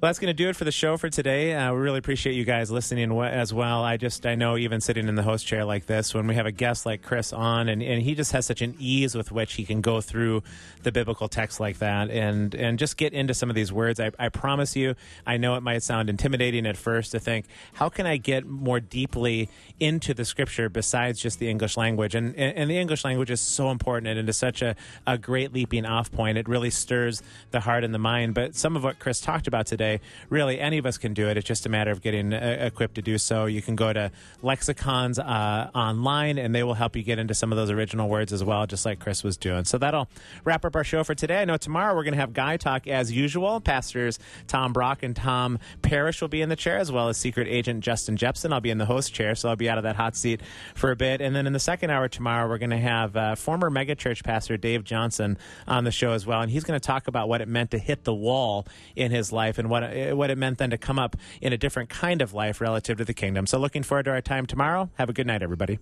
Well, 0.01 0.11
that's 0.11 0.21
going 0.21 0.29
to 0.29 0.33
do 0.33 0.49
it 0.49 0.55
for 0.55 0.63
the 0.63 0.71
show 0.71 0.97
for 0.97 1.11
today. 1.11 1.53
Uh, 1.53 1.73
we 1.73 1.81
really 1.81 1.99
appreciate 1.99 2.35
you 2.35 2.45
guys 2.45 2.71
listening 2.71 3.11
as 3.21 3.53
well. 3.53 3.83
I 3.83 3.97
just, 3.97 4.25
I 4.27 4.37
know 4.37 4.57
even 4.57 4.81
sitting 4.81 5.09
in 5.09 5.17
the 5.17 5.25
host 5.25 5.45
chair 5.45 5.65
like 5.65 5.87
this, 5.87 6.15
when 6.15 6.29
we 6.29 6.37
have 6.37 6.47
a 6.47 6.53
guest 6.53 6.87
like 6.87 7.03
Chris 7.03 7.33
on, 7.33 7.69
and, 7.69 7.83
and 7.83 8.01
he 8.01 8.15
just 8.15 8.31
has 8.31 8.47
such 8.47 8.63
an 8.63 8.77
ease 8.79 9.17
with 9.17 9.33
which 9.33 9.55
he 9.55 9.65
can 9.65 9.81
go 9.81 10.01
through 10.01 10.45
the 10.85 10.93
biblical 10.93 11.27
text 11.27 11.59
like 11.59 11.79
that 11.79 12.11
and, 12.11 12.55
and 12.55 12.79
just 12.79 12.97
get 12.97 13.13
into 13.13 13.35
some 13.35 13.51
of 13.51 13.57
these 13.57 13.73
words. 13.73 13.99
I, 13.99 14.13
I 14.21 14.29
promise 14.29 14.77
you, 14.77 14.95
I 15.27 15.37
know 15.37 15.57
it 15.57 15.65
might 15.65 15.83
sound 15.83 16.09
intimidating 16.09 16.65
at 16.65 16.77
first 16.77 17.11
to 17.11 17.19
think, 17.19 17.47
how 17.73 17.89
can 17.89 18.07
I 18.07 18.19
get 18.19 18.47
more 18.47 18.79
deeply 18.79 19.49
into 19.81 20.15
the 20.15 20.25
scripture 20.25 20.69
besides 20.69 21.19
just 21.19 21.41
the 21.41 21.51
English 21.51 21.77
language? 21.77 22.15
And, 22.15 22.37
and 22.37 22.71
the 22.71 22.79
English 22.79 23.05
language 23.05 23.33
is 23.33 23.41
so 23.41 23.73
important 23.73 24.07
and 24.07 24.21
it 24.21 24.29
is 24.29 24.37
such 24.37 24.63
a, 24.63 24.77
a 25.09 25.19
great 25.19 25.53
leaping 25.53 25.85
off 25.85 26.13
point. 26.13 26.39
It 26.39 26.49
really 26.49 26.71
stirs 26.71 27.21
the 27.51 27.59
heart 27.59 27.83
and 27.83 27.93
the 27.93 27.99
mind. 27.99 28.35
But 28.35 28.55
some 28.55 28.77
of 28.77 28.85
what 28.85 29.01
Chris 29.01 29.21
talked 29.21 29.49
about 29.49 29.67
today, 29.67 29.88
say 29.89 30.01
really 30.29 30.61
any 30.61 30.79
of 30.79 30.87
us 30.87 30.99
can 30.99 31.15
do 31.15 31.29
it. 31.29 31.37
It's 31.37 31.47
just 31.47 31.67
a 31.67 31.69
matter 31.69 31.91
of 31.91 32.01
getting 32.01 32.33
uh, 32.33 32.57
equipped 32.61 32.97
to 32.97 33.03
do 33.03 33.19
so. 33.19 33.47
You 33.47 33.63
can 33.63 33.77
go 33.77 33.93
to 33.93 34.11
lexicons 34.43 35.19
uh, 35.19 35.71
online, 35.75 36.39
and 36.39 36.55
they 36.55 36.63
will 36.63 36.75
help 36.75 36.97
you 36.97 37.03
get 37.03 37.19
into 37.19 37.35
some 37.35 37.53
of 37.53 37.57
those 37.57 37.71
original 37.71 38.09
words 38.09 38.33
as 38.33 38.45
well, 38.45 38.67
just 38.67 38.85
like 38.85 38.99
Chris 39.01 39.25
was 39.25 39.37
doing. 39.37 39.65
So 39.65 39.79
that'll 39.79 40.09
wrap 40.45 40.65
up 40.65 40.77
our 40.77 40.85
show 40.85 41.05
for 41.05 41.15
today. 41.15 41.43
I 41.43 41.45
know 41.45 41.57
tomorrow 41.57 41.95
we're 41.95 42.05
going 42.05 42.15
to 42.15 42.21
have 42.21 42.33
Guy 42.33 42.57
Talk 42.57 42.87
as 42.87 43.13
usual. 43.13 43.61
Pastors 43.61 44.19
Tom 44.47 44.73
Brock 44.73 45.03
and 45.03 45.15
Tom 45.15 45.59
Parrish 45.83 46.21
will 46.21 46.29
be 46.29 46.43
in 46.43 46.49
the 46.49 46.57
chair, 46.57 46.79
as 46.79 46.93
well 46.93 47.09
as 47.09 47.17
Secret 47.17 47.49
Agent 47.49 47.83
Justin 47.83 48.17
Jepson. 48.17 48.53
I'll 48.53 48.61
be 48.61 48.71
in 48.71 48.79
the 48.79 48.87
host 48.87 49.15
chair, 49.15 49.35
so 49.35 49.49
I'll 49.49 49.57
be 49.57 49.69
out 49.69 49.79
of 49.79 49.85
that 49.85 49.97
hot 49.97 50.17
seat 50.17 50.41
for 50.75 50.91
a 50.91 50.97
bit. 50.97 51.21
And 51.21 51.35
then 51.35 51.47
in 51.47 51.53
the 51.53 51.61
second 51.61 51.91
hour 51.91 52.09
tomorrow, 52.09 52.49
we're 52.49 52.59
going 52.59 52.71
to 52.71 52.79
have 52.79 53.17
uh, 53.17 53.35
former 53.35 53.71
megachurch 53.71 54.25
pastor 54.25 54.57
Dave 54.57 54.85
Johnson 54.85 55.39
on 55.67 55.85
the 55.85 55.91
show 55.91 56.13
as 56.13 56.27
well, 56.27 56.41
and 56.41 56.51
he's 56.51 56.65
going 56.65 56.79
to 56.79 56.87
talk 56.87 57.09
about 57.09 57.29
what 57.29 57.41
it 57.41 57.49
meant 57.49 57.71
to 57.71 57.79
hit 57.79 58.05
the 58.05 58.15
wall 58.15 58.67
in 58.97 59.11
his 59.11 59.33
life 59.33 59.59
and 59.59 59.71
what 59.71 59.78
it, 59.83 60.17
what 60.17 60.31
it 60.31 60.39
meant 60.39 60.59
then 60.59 60.71
to 60.71 60.79
come 60.79 60.99
up 60.99 61.17
in 61.41 61.53
a 61.53 61.59
different 61.59 61.89
kind 61.89 62.23
of 62.23 62.33
life 62.33 62.61
relative 62.61 62.99
to 62.99 63.05
the 63.05 63.15
kingdom. 63.15 63.47
So 63.47 63.59
looking 63.59 63.83
forward 63.83 64.05
to 64.05 64.11
our 64.11 64.21
time 64.21 64.47
tomorrow. 64.47 64.91
Have 64.95 65.09
a 65.09 65.13
good 65.13 65.27
night, 65.27 65.43
everybody. 65.43 65.79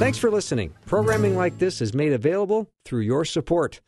Thanks 0.00 0.16
for 0.16 0.30
listening. 0.30 0.72
Programming 0.86 1.36
like 1.36 1.58
this 1.58 1.82
is 1.82 1.92
made 1.92 2.14
available 2.14 2.70
through 2.86 3.02
your 3.02 3.24
support. 3.26 3.80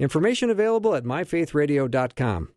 Information 0.00 0.50
available 0.50 0.94
at 0.96 1.04
myfaithradio.com. 1.04 2.52